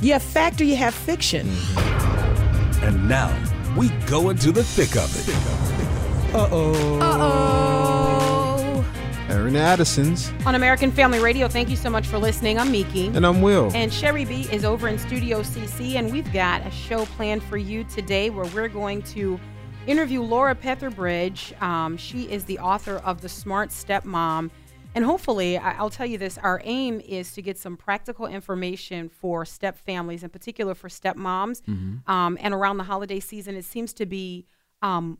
You 0.00 0.12
have 0.12 0.22
fact 0.22 0.60
or 0.60 0.64
you 0.64 0.76
have 0.76 0.94
fiction. 0.94 1.48
And 2.82 3.08
now 3.08 3.34
we 3.76 3.88
go 4.06 4.30
into 4.30 4.52
the 4.52 4.62
thick 4.62 4.94
of 4.96 5.12
it. 5.18 6.34
Uh 6.34 6.48
oh. 6.52 7.00
Uh 7.00 7.16
oh. 7.20 8.94
Aaron 9.28 9.56
Addison's. 9.56 10.32
On 10.46 10.54
American 10.54 10.92
Family 10.92 11.18
Radio, 11.18 11.48
thank 11.48 11.68
you 11.68 11.74
so 11.74 11.90
much 11.90 12.06
for 12.06 12.16
listening. 12.16 12.60
I'm 12.60 12.70
Meeke. 12.70 13.12
And 13.12 13.26
I'm 13.26 13.42
Wil. 13.42 13.72
And 13.74 13.92
Sherry 13.92 14.24
B 14.24 14.42
is 14.52 14.64
over 14.64 14.86
in 14.86 14.98
Studio 15.00 15.40
CC, 15.42 15.96
and 15.96 16.12
we've 16.12 16.32
got 16.32 16.64
a 16.64 16.70
show 16.70 17.04
planned 17.04 17.42
for 17.42 17.56
you 17.56 17.82
today 17.84 18.30
where 18.30 18.46
we're 18.46 18.68
going 18.68 19.02
to 19.02 19.40
interview 19.88 20.22
Laura 20.22 20.54
Petherbridge. 20.54 21.60
Um, 21.60 21.96
she 21.96 22.30
is 22.30 22.44
the 22.44 22.60
author 22.60 22.98
of 22.98 23.20
The 23.20 23.28
Smart 23.28 23.70
Stepmom. 23.70 24.50
And 24.94 25.04
hopefully, 25.04 25.58
I- 25.58 25.76
I'll 25.78 25.90
tell 25.90 26.06
you 26.06 26.18
this 26.18 26.38
our 26.38 26.60
aim 26.64 27.00
is 27.00 27.32
to 27.34 27.42
get 27.42 27.56
some 27.58 27.76
practical 27.76 28.26
information 28.26 29.08
for 29.08 29.44
step 29.44 29.78
families, 29.78 30.22
in 30.24 30.30
particular 30.30 30.74
for 30.74 30.88
stepmoms. 30.88 31.62
Um, 32.08 32.36
and 32.40 32.52
around 32.54 32.78
the 32.78 32.84
holiday 32.84 33.20
season, 33.20 33.54
it 33.54 33.64
seems 33.64 33.92
to 33.94 34.06
be 34.06 34.46
um, 34.82 35.18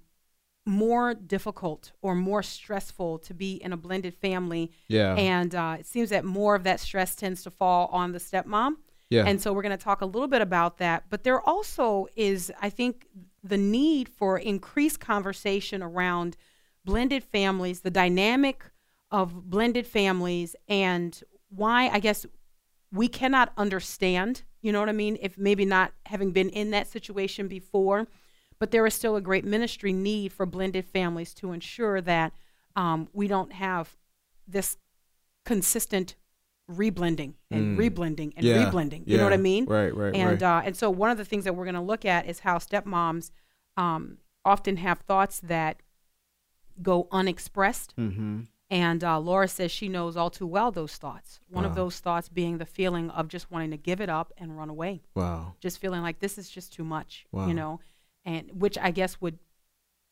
more 0.66 1.14
difficult 1.14 1.92
or 2.02 2.14
more 2.14 2.42
stressful 2.42 3.18
to 3.20 3.34
be 3.34 3.54
in 3.56 3.72
a 3.72 3.76
blended 3.76 4.14
family. 4.14 4.70
Yeah. 4.88 5.14
And 5.14 5.54
uh, 5.54 5.76
it 5.78 5.86
seems 5.86 6.10
that 6.10 6.24
more 6.24 6.54
of 6.54 6.64
that 6.64 6.80
stress 6.80 7.14
tends 7.14 7.42
to 7.44 7.50
fall 7.50 7.88
on 7.92 8.12
the 8.12 8.18
stepmom. 8.18 8.76
Yeah. 9.10 9.24
And 9.26 9.40
so 9.40 9.52
we're 9.52 9.62
going 9.62 9.76
to 9.76 9.82
talk 9.82 10.02
a 10.02 10.06
little 10.06 10.28
bit 10.28 10.42
about 10.42 10.78
that. 10.78 11.04
But 11.08 11.24
there 11.24 11.40
also 11.40 12.08
is, 12.16 12.52
I 12.60 12.68
think, 12.68 13.06
the 13.42 13.56
need 13.56 14.08
for 14.08 14.38
increased 14.38 15.00
conversation 15.00 15.82
around 15.82 16.36
blended 16.84 17.24
families, 17.24 17.80
the 17.80 17.90
dynamic 17.90 18.64
of 19.10 19.48
blended 19.50 19.86
families, 19.86 20.54
and 20.68 21.22
why 21.48 21.88
I 21.88 21.98
guess 21.98 22.26
we 22.92 23.08
cannot 23.08 23.52
understand, 23.56 24.42
you 24.60 24.72
know 24.72 24.80
what 24.80 24.88
I 24.88 24.92
mean, 24.92 25.18
if 25.20 25.38
maybe 25.38 25.64
not 25.64 25.92
having 26.06 26.32
been 26.32 26.48
in 26.50 26.70
that 26.70 26.86
situation 26.86 27.48
before. 27.48 28.06
But 28.58 28.72
there 28.72 28.84
is 28.86 28.94
still 28.94 29.14
a 29.14 29.20
great 29.20 29.44
ministry 29.44 29.92
need 29.92 30.32
for 30.32 30.44
blended 30.44 30.84
families 30.84 31.32
to 31.34 31.52
ensure 31.52 32.00
that 32.00 32.32
um, 32.74 33.08
we 33.12 33.28
don't 33.28 33.52
have 33.52 33.96
this 34.48 34.76
consistent 35.44 36.16
reblending 36.70 37.34
and 37.50 37.78
reblending 37.78 38.32
and 38.36 38.44
Mm. 38.44 38.48
Yeah, 38.48 38.70
reblending. 38.70 39.06
You 39.06 39.16
know 39.16 39.24
what 39.24 39.32
I 39.32 39.38
mean? 39.38 39.64
Right, 39.64 39.94
right, 39.94 40.14
And 40.14 40.42
right. 40.42 40.58
uh, 40.58 40.66
and 40.66 40.76
so 40.76 40.90
one 40.90 41.10
of 41.10 41.16
the 41.18 41.24
things 41.24 41.44
that 41.44 41.54
we're 41.54 41.64
going 41.64 41.74
to 41.76 41.80
look 41.80 42.04
at 42.04 42.26
is 42.26 42.40
how 42.40 42.58
stepmoms 42.58 43.30
um, 43.76 44.18
often 44.44 44.76
have 44.78 44.98
thoughts 45.00 45.40
that 45.40 45.80
go 46.82 47.08
unexpressed. 47.10 47.94
Mm-hmm. 47.96 48.40
And 48.70 49.02
uh, 49.02 49.18
Laura 49.18 49.48
says 49.48 49.70
she 49.72 49.88
knows 49.88 50.14
all 50.16 50.28
too 50.28 50.46
well 50.46 50.70
those 50.70 50.96
thoughts. 50.96 51.40
One 51.48 51.64
of 51.64 51.74
those 51.74 52.00
thoughts 52.00 52.28
being 52.28 52.58
the 52.58 52.66
feeling 52.66 53.08
of 53.10 53.28
just 53.28 53.50
wanting 53.50 53.70
to 53.70 53.78
give 53.78 54.00
it 54.00 54.10
up 54.10 54.32
and 54.36 54.58
run 54.58 54.68
away, 54.68 55.00
Wow. 55.14 55.54
just 55.58 55.78
feeling 55.78 56.02
like 56.02 56.18
this 56.18 56.36
is 56.36 56.50
just 56.50 56.72
too 56.72 56.84
much, 56.84 57.24
Wow. 57.32 57.46
you 57.48 57.54
know, 57.54 57.80
and 58.26 58.50
which 58.60 58.76
I 58.76 58.90
guess 58.90 59.22
would, 59.22 59.38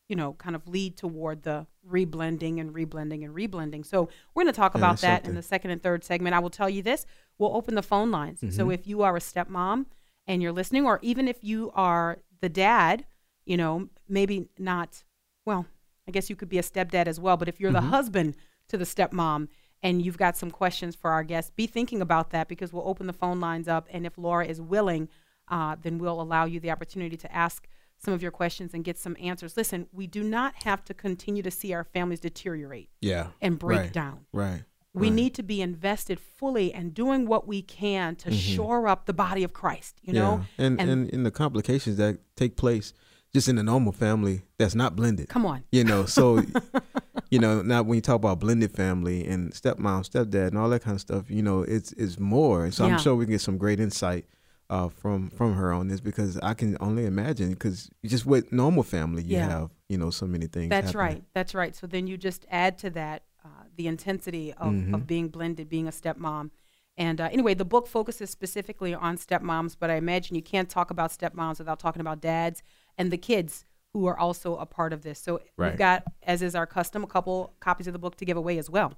you 0.09 0.15
know, 0.15 0.33
kind 0.33 0.55
of 0.55 0.67
lead 0.67 0.97
toward 0.97 1.43
the 1.43 1.67
reblending 1.87 2.59
and 2.59 2.73
reblending 2.73 3.23
and 3.23 3.35
reblending. 3.35 3.85
So 3.85 4.09
we're 4.33 4.43
going 4.43 4.53
to 4.53 4.57
talk 4.59 4.73
Yeah, 4.73 4.79
about 4.79 5.01
that 5.01 5.27
in 5.27 5.35
the 5.35 5.43
second 5.43 5.69
and 5.69 5.83
third 5.83 6.03
segment. 6.03 6.35
I 6.35 6.39
will 6.39 6.49
tell 6.49 6.69
you 6.69 6.81
this: 6.81 7.05
we'll 7.37 7.55
open 7.55 7.75
the 7.75 7.83
phone 7.83 8.09
lines. 8.09 8.39
Mm-hmm. 8.41 8.55
So 8.55 8.71
if 8.71 8.87
you 8.87 9.03
are 9.03 9.15
a 9.15 9.19
stepmom 9.19 9.85
and 10.25 10.41
you're 10.41 10.51
listening, 10.51 10.85
or 10.87 10.97
even 11.03 11.27
if 11.27 11.37
you 11.43 11.71
are 11.75 12.17
the 12.41 12.49
dad, 12.49 13.05
you 13.45 13.55
know, 13.55 13.89
maybe 14.09 14.49
not. 14.57 15.03
Well, 15.45 15.67
I 16.07 16.11
guess 16.11 16.29
you 16.29 16.35
could 16.35 16.49
be 16.49 16.57
a 16.57 16.63
stepdad 16.63 17.05
as 17.05 17.19
well. 17.19 17.37
But 17.37 17.49
if 17.49 17.59
you're 17.59 17.71
Mm-hmm. 17.71 17.85
the 17.85 17.95
husband 17.95 18.35
to 18.69 18.77
the 18.77 18.85
stepmom 18.85 19.47
and 19.83 20.01
you've 20.01 20.17
got 20.17 20.37
some 20.37 20.51
questions 20.51 20.95
for 20.95 21.11
our 21.11 21.23
guests, 21.23 21.51
be 21.55 21.67
thinking 21.67 22.01
about 22.01 22.31
that 22.31 22.47
because 22.47 22.73
we'll 22.73 22.87
open 22.87 23.07
the 23.07 23.13
phone 23.13 23.39
lines 23.39 23.67
up. 23.67 23.87
And 23.91 24.05
if 24.05 24.17
Laura 24.17 24.45
is 24.45 24.59
willing, 24.59 25.09
uh, 25.49 25.75
then 25.81 25.97
we'll 25.97 26.19
allow 26.19 26.45
you 26.45 26.59
the 26.59 26.71
opportunity 26.71 27.15
to 27.17 27.35
ask 27.35 27.67
some 27.99 28.13
of 28.13 28.21
your 28.21 28.31
questions 28.31 28.73
and 28.73 28.83
get 28.83 28.97
some 28.97 29.15
answers. 29.19 29.57
Listen, 29.57 29.87
we 29.91 30.07
do 30.07 30.23
not 30.23 30.63
have 30.63 30.83
to 30.85 30.93
continue 30.93 31.41
to 31.43 31.51
see 31.51 31.73
our 31.73 31.83
families 31.83 32.19
deteriorate 32.19 32.89
Yeah. 33.01 33.27
and 33.41 33.57
break 33.57 33.79
right, 33.79 33.93
down. 33.93 34.25
Right. 34.33 34.63
We 34.93 35.07
right. 35.07 35.15
need 35.15 35.35
to 35.35 35.43
be 35.43 35.61
invested 35.61 36.19
fully 36.19 36.73
and 36.73 36.93
doing 36.93 37.27
what 37.27 37.47
we 37.47 37.61
can 37.61 38.15
to 38.17 38.31
shore 38.31 38.87
up 38.87 39.05
the 39.05 39.13
body 39.13 39.43
of 39.43 39.53
Christ, 39.53 39.99
you 40.01 40.13
know? 40.13 40.43
Mm-hmm. 40.57 40.61
And, 40.61 40.81
and 40.81 41.09
in 41.09 41.23
the 41.23 41.31
complications 41.31 41.97
that 41.97 42.19
take 42.35 42.55
place 42.55 42.93
just 43.33 43.47
in 43.47 43.57
a 43.57 43.63
normal 43.63 43.91
family 43.91 44.41
that's 44.57 44.75
not 44.75 44.95
blended. 44.95 45.29
come 45.29 45.45
on. 45.45 45.63
You 45.71 45.83
know, 45.83 46.05
so 46.05 46.41
you 47.31 47.39
know, 47.39 47.61
now 47.61 47.81
when 47.83 47.95
you 47.95 48.01
talk 48.01 48.15
about 48.15 48.39
blended 48.39 48.71
family 48.71 49.25
and 49.27 49.51
stepmom, 49.51 50.09
stepdad, 50.09 50.47
and 50.47 50.57
all 50.57 50.69
that 50.69 50.81
kind 50.81 50.95
of 50.95 51.01
stuff, 51.01 51.29
you 51.29 51.41
know, 51.41 51.61
it's 51.61 51.91
it's 51.93 52.19
more. 52.19 52.63
And 52.63 52.73
so 52.73 52.85
Yeah. 52.85 52.93
I'm 52.93 52.99
sure 52.99 53.15
we 53.15 53.25
can 53.25 53.33
get 53.33 53.41
some 53.41 53.57
great 53.57 53.79
insight 53.79 54.25
uh, 54.69 54.87
from 54.89 55.29
from 55.29 55.53
her 55.55 55.73
on 55.73 55.87
this 55.87 55.99
because 55.99 56.37
I 56.39 56.53
can 56.53 56.77
only 56.79 57.05
imagine 57.05 57.49
because 57.51 57.89
just 58.05 58.25
with 58.25 58.51
normal 58.51 58.83
family, 58.83 59.23
you 59.23 59.37
Yeah. 59.37 59.49
have 59.49 59.71
you 59.89 59.97
know 59.97 60.09
so 60.09 60.25
many 60.25 60.47
things. 60.47 60.69
That's 60.69 60.87
happening. 60.87 60.99
right. 61.15 61.23
That's 61.33 61.53
right. 61.53 61.75
So 61.75 61.87
then 61.87 62.07
you 62.07 62.17
just 62.17 62.45
add 62.49 62.77
to 62.79 62.89
that 62.91 63.23
uh, 63.43 63.49
the 63.75 63.87
intensity 63.87 64.53
of, 64.53 64.73
Mm-hmm. 64.73 64.93
of 64.95 65.07
being 65.07 65.27
blended, 65.29 65.69
being 65.69 65.87
a 65.87 65.91
stepmom. 65.91 66.51
And 66.97 67.21
uh, 67.21 67.29
anyway, 67.31 67.53
the 67.53 67.63
book 67.65 67.87
focuses 67.87 68.29
specifically 68.31 68.93
on 68.93 69.17
stepmoms, 69.17 69.75
but 69.79 69.89
I 69.91 69.95
imagine 69.95 70.35
you 70.35 70.41
can't 70.41 70.67
talk 70.69 70.89
about 70.91 71.11
stepmoms 71.11 71.59
without 71.59 71.79
talking 71.79 72.01
about 72.01 72.21
dads 72.21 72.63
and 72.97 73.11
the 73.11 73.17
kids 73.17 73.65
who 73.93 74.05
are 74.05 74.17
also 74.17 74.55
a 74.57 74.65
part 74.65 74.93
of 74.93 75.01
this. 75.01 75.19
So 75.19 75.41
Right. 75.57 75.71
we've 75.71 75.77
got, 75.79 76.03
as 76.23 76.41
is 76.41 76.55
our 76.55 76.65
custom, 76.67 77.03
a 77.03 77.07
couple 77.07 77.53
copies 77.59 77.87
of 77.87 77.93
the 77.93 77.99
book 77.99 78.15
to 78.17 78.25
give 78.25 78.37
away 78.37 78.57
as 78.57 78.69
well. 78.69 78.93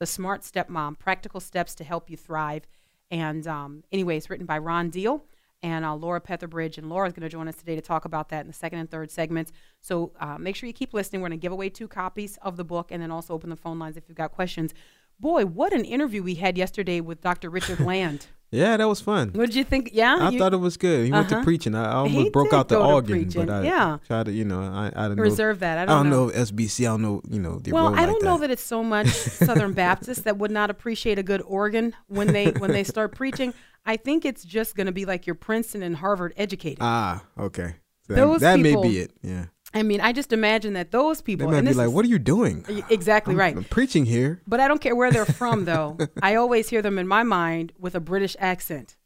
The 0.00 0.06
Smart 0.06 0.42
Stepmom: 0.42 0.98
Practical 0.98 1.40
Steps 1.40 1.74
to 1.76 1.84
Help 1.84 2.10
You 2.10 2.16
Thrive. 2.16 2.66
And 3.10 3.46
um, 3.46 3.84
anyway, 3.92 4.16
it's 4.16 4.28
written 4.30 4.46
by 4.46 4.58
Ron 4.58 4.90
Deal 4.90 5.24
and 5.62 5.84
uh, 5.84 5.94
Laura 5.94 6.20
Petherbridge. 6.20 6.78
And 6.78 6.88
Laura 6.88 7.06
is 7.06 7.12
going 7.14 7.22
to 7.22 7.28
join 7.28 7.48
us 7.48 7.54
today 7.56 7.74
to 7.74 7.80
talk 7.80 8.04
about 8.04 8.28
that 8.30 8.40
in 8.42 8.46
the 8.48 8.52
second 8.52 8.80
and 8.80 8.90
third 8.90 9.10
segments. 9.10 9.52
So 9.80 10.12
uh, 10.20 10.36
make 10.38 10.56
sure 10.56 10.66
you 10.66 10.72
keep 10.72 10.92
listening. 10.94 11.22
We're 11.22 11.28
going 11.28 11.38
to 11.38 11.42
give 11.42 11.52
away 11.52 11.68
two 11.70 11.88
copies 11.88 12.38
of 12.42 12.56
the 12.56 12.64
book 12.64 12.90
and 12.90 13.02
then 13.02 13.10
also 13.10 13.34
open 13.34 13.50
the 13.50 13.56
phone 13.56 13.78
lines 13.78 13.96
if 13.96 14.04
you've 14.08 14.16
got 14.16 14.32
questions. 14.32 14.74
Boy, 15.20 15.44
what 15.46 15.72
an 15.72 15.84
interview 15.84 16.22
we 16.22 16.34
had 16.34 16.58
yesterday 16.58 17.00
with 17.00 17.20
Dr. 17.20 17.48
Richard 17.50 17.78
Land. 17.92 18.26
Yeah, 18.54 18.76
that 18.76 18.88
was 18.88 19.00
fun. 19.00 19.30
what 19.34 19.46
did 19.46 19.54
you 19.56 19.64
think? 19.64 19.90
Yeah? 19.92 20.16
I 20.20 20.30
You 20.30 20.38
thought 20.38 20.54
it 20.54 20.58
was 20.58 20.76
good. 20.76 21.06
He 21.06 21.12
went 21.12 21.28
to 21.30 21.34
Uh-huh. 21.36 21.44
preaching. 21.44 21.74
I 21.74 21.92
almost 21.92 22.14
He 22.24 22.30
broke 22.30 22.52
out 22.52 22.68
the 22.68 22.78
organ, 22.78 23.28
but 23.34 23.50
I 23.50 23.62
yeah. 23.64 23.98
tried 24.06 24.26
to, 24.26 24.32
you 24.32 24.44
know, 24.44 24.60
I, 24.62 24.86
I 24.94 25.02
didn't 25.08 25.16
know. 25.16 25.22
reserve 25.24 25.58
that. 25.60 25.78
I 25.78 25.82
I 25.82 25.84
don't, 25.86 26.04
don't 26.04 26.10
know. 26.10 26.26
know 26.28 26.32
SBC. 26.32 26.80
I 26.86 26.90
don't 26.90 27.02
know, 27.02 27.20
you 27.28 27.40
know, 27.40 27.58
the 27.58 27.72
Well, 27.72 27.88
I 27.88 27.90
like 27.90 28.06
don't 28.06 28.22
know 28.22 28.34
that. 28.38 28.48
that 28.48 28.50
it's 28.52 28.62
so 28.62 28.84
much 28.84 29.08
Southern 29.48 29.72
Baptists 29.72 30.22
that 30.22 30.38
would 30.38 30.50
not 30.52 30.70
appreciate 30.70 31.18
a 31.18 31.22
good 31.22 31.42
organ 31.42 31.94
when 32.06 32.28
they 32.28 32.46
when 32.52 32.70
they 32.72 32.84
start 32.84 33.14
preaching. 33.16 33.52
I 33.86 33.96
think 33.96 34.24
it's 34.24 34.44
just 34.44 34.76
going 34.76 34.86
to 34.86 34.92
be 34.92 35.04
like 35.04 35.26
your 35.26 35.34
Princeton 35.34 35.82
and 35.82 35.96
Harvard 35.96 36.32
educated. 36.36 36.78
Ah, 36.80 37.22
okay. 37.38 37.74
So 38.06 38.14
Those 38.14 38.40
that, 38.40 38.56
that 38.56 38.62
may 38.62 38.76
be 38.80 38.98
it. 38.98 39.12
Yeah. 39.22 39.46
I 39.74 39.82
mean, 39.82 40.00
I 40.00 40.12
just 40.12 40.32
imagine 40.32 40.74
that 40.74 40.92
those 40.92 41.18
They 41.18 41.24
people. 41.34 41.50
might 41.50 41.58
and 41.58 41.66
be 41.68 41.74
like, 41.74 41.90
"What 41.90 42.04
are 42.04 42.08
you 42.08 42.18
doing?" 42.20 42.64
Exactly 42.88 43.32
I'm- 43.32 43.38
right. 43.40 43.56
I'm 43.56 43.64
preaching 43.64 44.06
here. 44.06 44.40
But 44.46 44.60
I 44.60 44.68
don't 44.68 44.80
care 44.80 44.94
where 44.94 45.10
they're 45.10 45.26
from, 45.26 45.64
though. 45.72 45.98
I 46.22 46.36
always 46.36 46.68
hear 46.68 46.80
them 46.80 46.98
in 46.98 47.08
my 47.08 47.22
mind 47.24 47.72
with 47.78 47.94
a 47.94 48.00
British 48.00 48.36
accent. 48.38 48.96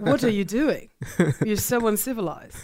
what 0.00 0.24
are 0.24 0.30
you 0.30 0.44
doing? 0.44 0.88
You're 1.44 1.56
so 1.56 1.86
uncivilized. 1.86 2.56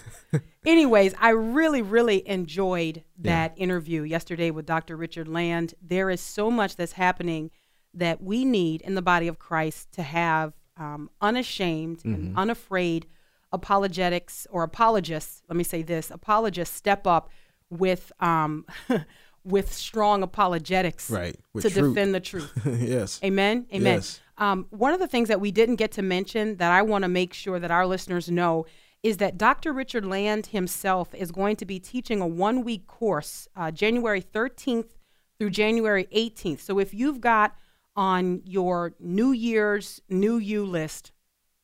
Anyways, 0.65 1.15
I 1.21 1.31
really, 1.31 1.83
really 1.83 2.27
enjoyed 2.29 3.03
that 3.19 3.53
interview 3.57 4.03
yesterday 4.03 4.51
with 4.51 4.65
Dr. 4.67 4.97
Richard 4.97 5.29
Land. 5.29 5.75
There 5.83 6.09
is 6.09 6.21
so 6.21 6.51
much 6.51 6.77
that's 6.77 6.93
happening 6.93 7.51
that 7.95 8.23
we 8.23 8.45
need 8.45 8.81
in 8.83 8.95
the 8.95 9.03
body 9.03 9.29
of 9.29 9.39
Christ 9.39 9.93
to 9.93 10.03
have 10.03 10.55
um, 10.79 11.11
unashamed 11.21 12.05
and 12.05 12.37
unafraid 12.39 13.07
apologetics 13.53 14.47
or 14.51 14.63
apologists. 14.63 15.43
Let 15.49 15.57
me 15.57 15.65
say 15.65 15.83
this: 15.83 16.11
apologists 16.11 16.75
step 16.77 17.07
up 17.07 17.31
with 17.71 18.13
um, 18.21 18.67
with 19.45 19.73
strong 19.73 20.23
apologetics 20.23 21.11
Right, 21.11 21.37
to 21.61 21.71
truth. 21.71 21.95
defend 21.95 22.15
the 22.15 22.21
truth. 22.31 22.53
yes. 22.67 23.21
Amen. 23.25 23.67
Amen. 23.73 23.95
Yes. 23.97 24.21
Um, 24.39 24.67
one 24.71 24.93
of 24.93 25.01
the 25.01 25.07
things 25.09 25.29
that 25.29 25.41
we 25.41 25.51
didn't 25.51 25.77
get 25.77 25.93
to 25.93 26.03
mention 26.03 26.57
that 26.57 26.73
I 26.73 26.83
want 26.83 27.03
to 27.03 27.09
make 27.09 27.33
sure 27.35 27.59
that 27.61 27.71
our 27.71 27.87
listeners 27.87 28.31
know 28.31 28.67
is 29.03 29.17
that 29.19 29.37
Dr. 29.37 29.73
Richard 29.73 30.05
Land 30.07 30.47
himself 30.47 31.13
is 31.15 31.33
going 31.33 31.57
to 31.57 31.65
be 31.65 31.79
teaching 31.81 32.21
a 32.21 32.27
one 32.27 32.63
week 32.65 32.87
course, 32.87 33.49
uh, 33.57 33.71
January 33.73 34.23
13th 34.23 34.91
through 35.39 35.51
January 35.51 36.07
18th. 36.15 36.61
So 36.61 36.79
if 36.79 36.95
you've 36.95 37.21
got 37.21 37.55
on 37.97 38.43
your 38.45 38.95
New 39.01 39.33
Year's 39.33 40.01
New 40.09 40.39
You 40.39 40.65
list 40.65 41.11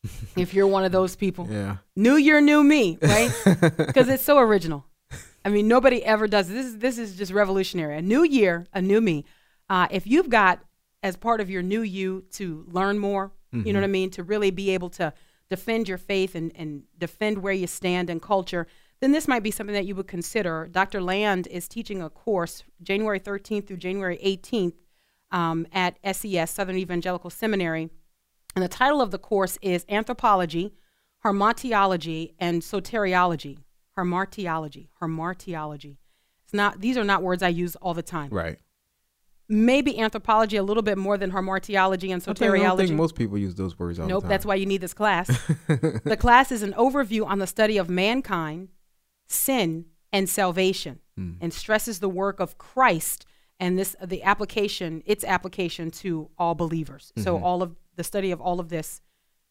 if 0.36 0.54
you're 0.54 0.66
one 0.66 0.84
of 0.84 0.92
those 0.92 1.16
people. 1.16 1.48
Yeah. 1.50 1.76
New 1.96 2.16
year, 2.16 2.40
new 2.40 2.62
me, 2.62 2.98
right? 3.02 3.32
Because 3.76 4.08
it's 4.08 4.22
so 4.22 4.38
original. 4.38 4.84
I 5.44 5.50
mean, 5.50 5.68
nobody 5.68 6.04
ever 6.04 6.26
does 6.26 6.48
this. 6.48 6.66
Is 6.66 6.78
this 6.78 6.98
is 6.98 7.16
just 7.16 7.32
revolutionary? 7.32 7.96
A 7.96 8.02
new 8.02 8.22
year, 8.22 8.66
a 8.72 8.82
new 8.82 9.00
me. 9.00 9.24
Uh, 9.68 9.86
if 9.90 10.06
you've 10.06 10.28
got 10.28 10.60
as 11.02 11.16
part 11.16 11.40
of 11.40 11.48
your 11.48 11.62
new 11.62 11.82
you 11.82 12.24
to 12.32 12.66
learn 12.70 12.98
more, 12.98 13.32
you 13.52 13.72
know 13.72 13.78
what 13.78 13.84
I 13.84 13.88
mean, 13.88 14.10
to 14.10 14.22
really 14.22 14.50
be 14.50 14.70
able 14.70 14.90
to 14.90 15.12
defend 15.48 15.88
your 15.88 15.96
faith 15.96 16.34
and, 16.34 16.52
and 16.54 16.82
defend 16.98 17.38
where 17.38 17.52
you 17.52 17.66
stand 17.66 18.10
in 18.10 18.20
culture, 18.20 18.66
then 19.00 19.12
this 19.12 19.26
might 19.26 19.42
be 19.42 19.50
something 19.50 19.74
that 19.74 19.86
you 19.86 19.94
would 19.94 20.08
consider. 20.08 20.68
Dr. 20.70 21.00
Land 21.00 21.46
is 21.46 21.68
teaching 21.68 22.02
a 22.02 22.10
course 22.10 22.64
January 22.82 23.20
13th 23.20 23.66
through 23.66 23.78
January 23.78 24.18
18th 24.22 24.74
um, 25.30 25.66
at 25.72 25.96
SES, 26.14 26.50
Southern 26.50 26.76
Evangelical 26.76 27.30
Seminary. 27.30 27.88
And 28.58 28.64
the 28.64 28.69
title 28.69 29.00
of 29.00 29.12
the 29.12 29.20
course 29.20 29.56
is 29.62 29.87
Anthropology, 29.88 30.75
Hamartiology, 31.25 32.32
and 32.40 32.60
Soteriology. 32.60 33.58
Hamartiology. 33.96 34.88
Hamartiology. 35.00 35.96
It's 36.43 36.52
not, 36.52 36.81
these 36.81 36.96
are 36.96 37.05
not 37.05 37.22
words 37.22 37.40
I 37.40 37.50
use 37.50 37.76
all 37.76 37.94
the 37.94 38.02
time. 38.02 38.31
Right. 38.31 38.58
Maybe 39.49 39.96
anthropology 40.00 40.56
a 40.56 40.64
little 40.64 40.82
bit 40.82 40.99
more 40.99 41.16
than 41.16 41.31
hamartiology 41.31 42.12
and 42.12 42.20
think- 42.20 42.43
I 42.43 42.49
don't 42.49 42.76
think 42.76 42.90
soteriology. 42.90 42.96
most 42.96 43.14
people 43.14 43.38
use 43.38 43.55
those 43.55 43.78
words 43.78 44.00
all 44.00 44.08
Nope, 44.08 44.25
that's 44.26 44.44
why 44.44 44.56
you 44.56 44.66
need 44.66 44.81
this 44.81 44.93
class. 44.93 45.28
the 45.69 46.16
class 46.19 46.50
is 46.50 46.64
an 46.64 46.72
overview 46.72 47.25
on 47.28 47.38
the 47.38 47.46
study 47.46 47.78
of 47.78 47.88
mankind, 47.88 48.70
sin, 49.28 49.84
and 50.12 50.28
salvation, 50.28 50.99
Hmm. 51.16 51.34
and 51.40 51.54
stresses 51.54 52.00
the 52.00 52.08
work 52.08 52.40
of 52.40 52.58
Christ 52.58 53.25
and 53.61 53.78
this 53.78 53.94
the 54.04 54.25
application, 54.25 55.02
its 55.06 55.22
application 55.22 55.93
to 55.93 56.28
all 56.38 56.56
believers. 56.56 57.12
Mm-hmm. 57.16 57.22
So 57.22 57.38
all 57.38 57.62
of 57.62 57.76
the 57.98 58.04
study 58.04 58.30
of 58.30 58.40
all 58.40 58.58
of 58.60 58.68
this, 58.70 59.00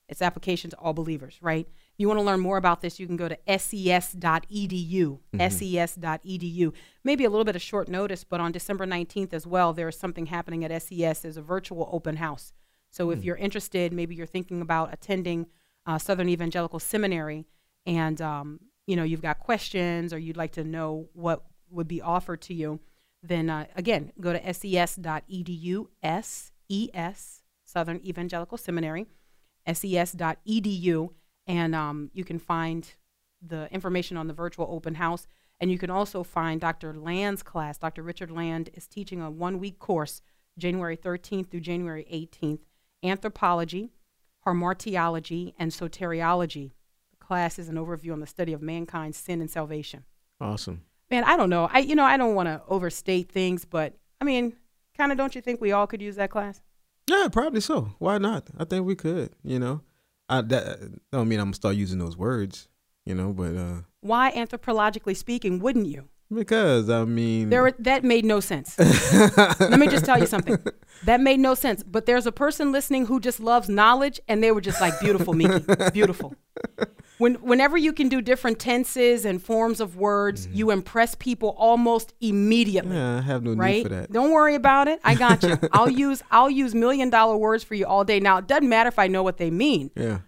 its 0.10 0.22
application 0.22 0.70
to 0.72 0.78
all 0.78 0.94
believers, 0.94 1.38
right? 1.42 1.68
If 1.70 1.96
you 2.00 2.08
want 2.08 2.20
to 2.20 2.24
learn 2.30 2.40
more 2.40 2.58
about 2.58 2.80
this, 2.82 3.00
you 3.00 3.06
can 3.08 3.18
go 3.18 3.28
to 3.28 3.38
E 3.48 3.58
ses.edu, 3.58 5.20
Mm-hmm. 5.34 5.50
ses.edu. 5.50 6.74
Maybe 7.04 7.26
a 7.26 7.30
little 7.30 7.44
bit 7.46 7.56
of 7.56 7.62
short 7.62 7.88
notice, 7.90 8.24
but 8.24 8.40
on 8.40 8.52
December 8.52 8.86
19th 8.86 9.34
as 9.34 9.46
well, 9.46 9.74
there 9.74 9.90
is 9.90 9.98
something 9.98 10.28
happening 10.28 10.64
at 10.64 10.72
SES. 10.82 11.20
There's 11.22 11.38
a 11.38 11.42
virtual 11.42 11.90
open 11.92 12.16
house. 12.18 12.54
So 12.90 13.08
Hmm. 13.08 13.14
if 13.18 13.24
you're 13.26 13.36
interested, 13.48 13.92
maybe 13.94 14.16
you're 14.16 14.26
thinking 14.38 14.62
about 14.62 14.94
attending 14.94 15.48
uh, 15.86 15.98
Southern 15.98 16.30
Evangelical 16.30 16.80
Seminary, 16.80 17.46
and 17.86 18.22
um, 18.22 18.60
you 18.86 18.96
know 18.98 19.04
you've 19.04 19.22
got 19.30 19.40
questions 19.40 20.14
or 20.14 20.18
you'd 20.18 20.38
like 20.44 20.54
to 20.54 20.64
know 20.64 21.10
what 21.14 21.44
would 21.70 21.88
be 21.88 22.02
offered 22.02 22.42
to 22.44 22.54
you, 22.54 22.80
then 23.24 23.50
uh, 23.50 23.66
again 23.76 24.12
go 24.22 24.32
to 24.34 24.42
ses.edu, 24.54 25.88
S-E-S, 26.04 27.42
Southern 27.68 28.00
Evangelical 28.06 28.58
Seminary, 28.58 29.06
ses.edu, 29.72 31.10
and 31.46 31.76
um, 31.76 32.10
you 32.14 32.24
can 32.24 32.40
find 32.40 32.96
the 33.46 33.72
information 33.72 34.18
on 34.18 34.28
the 34.28 34.34
virtual 34.34 34.68
open 34.70 34.96
house. 34.96 35.28
And 35.60 35.72
you 35.72 35.78
can 35.78 35.90
also 35.90 36.24
find 36.24 36.62
Dr. 36.62 36.94
Land's 36.94 37.44
class. 37.44 37.78
Dr. 37.78 38.04
Richard 38.04 38.32
Land 38.32 38.70
is 38.74 38.88
teaching 38.88 39.22
a 39.22 39.30
one 39.30 39.60
week 39.60 39.80
course, 39.80 40.22
January 40.58 40.96
13th 40.96 41.50
through 41.50 41.62
January 41.62 42.06
18th 42.12 42.60
Anthropology, 43.04 43.92
Hamartiology, 44.46 45.54
and 45.60 45.72
Soteriology. 45.72 46.72
The 47.12 47.18
class 47.26 47.60
is 47.60 47.70
an 47.70 47.76
overview 47.76 48.14
on 48.14 48.20
the 48.20 48.28
study 48.28 48.54
of 48.54 48.62
mankind, 48.62 49.16
sin, 49.16 49.42
and 49.42 49.50
salvation. 49.50 50.04
Awesome. 50.40 50.84
Man, 51.10 51.24
I 51.24 51.38
don't 51.38 51.50
know. 51.50 51.70
I 51.72 51.80
you 51.80 51.96
know 51.96 52.04
I 52.04 52.18
don't 52.18 52.36
want 52.36 52.48
to 52.48 52.62
overstate 52.68 53.32
things, 53.32 53.66
but 53.66 53.94
I 54.20 54.26
mean, 54.26 54.56
kind 54.98 55.12
of 55.12 55.18
don't 55.18 55.36
you 55.36 55.42
think 55.42 55.62
we 55.62 55.72
all 55.72 55.88
could 55.88 56.02
use 56.02 56.16
that 56.16 56.32
class? 56.32 56.62
Yeah, 57.08 57.28
probably 57.32 57.62
so. 57.62 57.94
Why 58.00 58.18
not? 58.18 58.48
I 58.58 58.66
think 58.66 58.86
we 58.86 58.96
could. 58.96 59.32
You 59.44 59.60
know, 59.60 59.82
I 60.30 60.42
that 60.42 60.80
don't 61.12 61.28
mean 61.30 61.40
I'm 61.40 61.48
gonna 61.48 61.56
start 61.56 61.76
using 61.76 62.00
those 62.00 62.18
words. 62.18 62.68
You 63.06 63.16
know, 63.16 63.32
but 63.34 63.56
uh 63.56 63.82
Why, 64.02 64.32
anthropologically 64.32 65.16
speaking, 65.16 65.60
wouldn't 65.60 65.88
you? 65.88 66.10
because 66.34 66.90
I 66.90 67.06
mean, 67.06 67.50
There, 67.50 67.72
that 67.80 68.04
made 68.04 68.26
no 68.26 68.40
sense. 68.42 68.78
Let 69.60 69.80
me 69.80 69.88
just 69.88 70.04
tell 70.06 70.20
you 70.20 70.26
something. 70.26 70.58
That 71.06 71.22
made 71.22 71.40
no 71.40 71.54
sense. 71.54 71.84
But 71.84 72.06
there's 72.06 72.26
a 72.26 72.32
person 72.32 72.72
listening 72.72 73.06
who 73.06 73.20
just 73.20 73.40
loves 73.40 73.70
knowledge, 73.70 74.20
and 74.28 74.44
they 74.44 74.52
were 74.52 74.62
just 74.62 74.82
like, 74.82 75.00
"Beautiful, 75.00 75.34
Meeke, 75.34 75.94
beautiful." 75.94 76.36
When, 77.18 77.36
whenever 77.36 77.78
you 77.78 77.94
can 77.94 78.10
do 78.10 78.22
different 78.22 78.60
tenses 78.60 79.26
and 79.26 79.42
forms 79.42 79.80
of 79.80 79.96
words, 79.96 80.48
you 80.52 80.70
impress 80.72 81.16
people 81.16 81.56
almost 81.58 82.14
immediately. 82.22 82.96
yeah, 82.96 83.18
I 83.18 83.22
have 83.22 83.44
no 83.44 83.56
need 83.56 83.84
for 83.84 83.90
that. 83.90 84.12
Don't 84.12 84.32
worry 84.32 84.56
about 84.56 84.88
it. 84.88 85.00
I 85.04 85.16
got 85.16 85.42
you. 85.44 85.58
I'll 85.72 85.90
use 85.90 86.22
I'll 86.30 86.50
use 86.50 86.76
million 86.76 87.10
dollar 87.10 87.36
words 87.38 87.64
for 87.64 87.74
you 87.76 87.86
all 87.88 88.04
day. 88.04 88.20
Now 88.20 88.38
it 88.38 88.48
doesn't 88.48 88.70
matter 88.70 88.88
if 88.88 89.00
I 89.00 89.08
know 89.08 89.24
what 89.24 89.38
they 89.38 89.50
mean. 89.50 89.90
Yeah, 89.96 90.20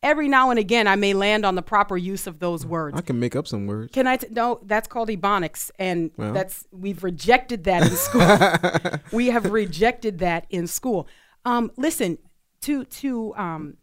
Every 0.00 0.28
now 0.28 0.50
and 0.50 0.60
again, 0.60 0.86
I 0.86 0.94
may 0.94 1.12
land 1.12 1.44
on 1.44 1.56
the 1.56 1.62
proper 1.62 1.96
use 1.96 2.28
of 2.28 2.38
those 2.38 2.64
words. 2.64 2.96
I 2.96 3.00
can 3.00 3.18
make 3.18 3.34
up 3.34 3.48
some 3.48 3.66
words. 3.66 3.92
Can 3.92 4.06
I? 4.06 4.16
T- 4.16 4.28
no, 4.30 4.60
that's 4.64 4.86
called 4.86 5.08
ebonics, 5.08 5.72
and 5.78 6.12
Well. 6.16 6.32
that's 6.32 6.66
we've 6.70 7.02
rejected 7.02 7.64
that 7.64 7.82
in 7.82 7.96
school. 7.96 9.00
we 9.18 9.26
have 9.28 9.50
rejected 9.50 10.18
that 10.20 10.46
in 10.50 10.68
school. 10.68 11.08
Um, 11.44 11.72
listen, 11.76 12.18
to 12.62 12.84
to 12.84 13.34
um, 13.34 13.76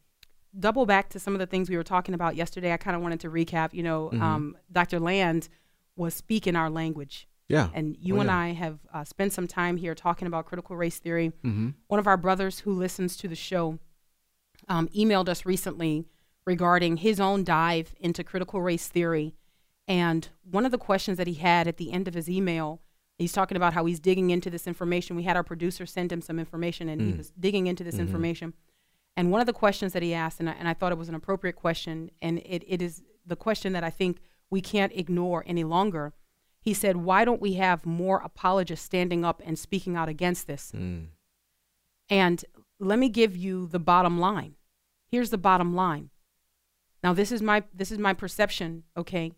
double 0.60 0.86
back 0.86 1.10
to 1.10 1.20
some 1.20 1.34
of 1.34 1.40
the 1.40 1.46
things 1.46 1.70
we 1.70 1.78
were 1.78 1.84
talking 1.84 2.16
about 2.16 2.36
yesterday. 2.36 2.72
I 2.74 2.78
kind 2.78 2.96
of 2.96 3.02
wanted 3.02 3.20
to 3.22 3.30
recap. 3.30 3.74
You 3.74 3.84
know, 3.84 4.10
Mm-hmm. 4.14 4.22
um, 4.24 4.58
Dr. 4.72 5.00
Land 5.00 5.50
was 5.96 6.14
speaking 6.14 6.56
our 6.56 6.70
language, 6.70 7.28
Yeah, 7.48 7.70
and 7.74 7.96
you 8.00 8.18
Oh, 8.18 8.20
and 8.22 8.28
yeah. 8.30 8.38
I 8.38 8.48
have 8.50 8.80
uh, 8.94 9.04
spent 9.04 9.34
some 9.34 9.48
time 9.48 9.78
here 9.78 9.96
talking 9.96 10.28
about 10.28 10.46
critical 10.46 10.76
race 10.76 11.00
theory. 11.00 11.32
Mm-hmm. 11.44 11.70
One 11.88 12.00
of 12.00 12.08
our 12.08 12.18
brothers 12.18 12.60
who 12.60 12.74
listens 12.74 13.16
to 13.18 13.28
the 13.28 13.36
show 13.36 13.80
um, 14.68 14.88
emailed 14.90 15.30
us 15.30 15.46
recently 15.46 16.06
regarding 16.46 16.98
his 16.98 17.20
own 17.20 17.44
dive 17.44 17.96
into 18.00 18.24
critical 18.24 18.62
race 18.62 18.88
theory. 18.88 19.36
And 19.88 20.28
one 20.50 20.66
of 20.66 20.72
the 20.72 20.78
questions 20.78 21.18
that 21.18 21.28
he 21.28 21.36
had 21.36 21.68
at 21.68 21.78
the 21.78 21.92
end 21.92 22.08
of 22.08 22.14
his 22.14 22.30
email, 22.30 22.82
he's 23.18 23.32
talking 23.34 23.56
about 23.56 23.74
how 23.74 23.86
he's 23.86 24.00
digging 24.00 24.32
into 24.32 24.50
this 24.50 24.66
information. 24.68 25.16
We 25.16 25.24
had 25.24 25.36
our 25.38 25.44
producer 25.44 25.86
send 25.86 26.12
him 26.12 26.22
some 26.22 26.40
information, 26.40 26.90
and 26.90 27.00
he 27.02 27.14
was 27.14 27.32
digging 27.40 27.68
into 27.68 27.84
this 27.84 28.00
information. 28.00 28.54
And 29.18 29.32
one 29.32 29.40
of 29.40 29.48
the 29.48 29.54
questions 29.54 29.94
that 29.94 30.04
he 30.04 30.14
asked, 30.14 30.40
and 30.40 30.50
I, 30.50 30.54
and 30.54 30.68
I 30.68 30.74
thought 30.74 30.92
it 30.92 30.98
was 30.98 31.10
an 31.10 31.16
appropriate 31.16 31.56
question, 31.56 32.12
and 32.22 32.40
it, 32.40 32.64
it 32.68 32.82
is 32.82 33.02
the 33.26 33.36
question 33.36 33.74
that 33.74 33.84
I 33.84 33.90
think 33.90 34.20
we 34.50 34.62
can't 34.62 34.92
ignore 34.94 35.44
any 35.48 35.64
longer. 35.64 36.14
He 36.60 36.74
said, 36.74 36.98
Why 36.98 37.26
don't 37.26 37.42
we 37.42 37.54
have 37.54 37.86
more 37.86 38.22
apologists 38.24 38.86
standing 38.86 39.24
up 39.24 39.42
and 39.46 39.58
speaking 39.58 39.96
out 39.96 40.10
against 40.10 40.48
this? 40.48 40.72
Mm. 40.76 41.08
And 42.10 42.46
let 42.80 43.00
me 43.00 43.10
give 43.10 43.36
you 43.36 43.68
the 43.68 43.80
bottom 43.80 44.20
line. 44.20 44.56
Here's 45.08 45.30
the 45.30 45.38
bottom 45.38 45.76
line. 45.76 46.10
Now 47.04 47.14
this 47.14 47.32
is 47.32 47.42
my 47.42 47.64
this 47.74 47.92
is 47.92 48.00
my 48.00 48.14
perception, 48.14 48.84
okay? 48.98 49.32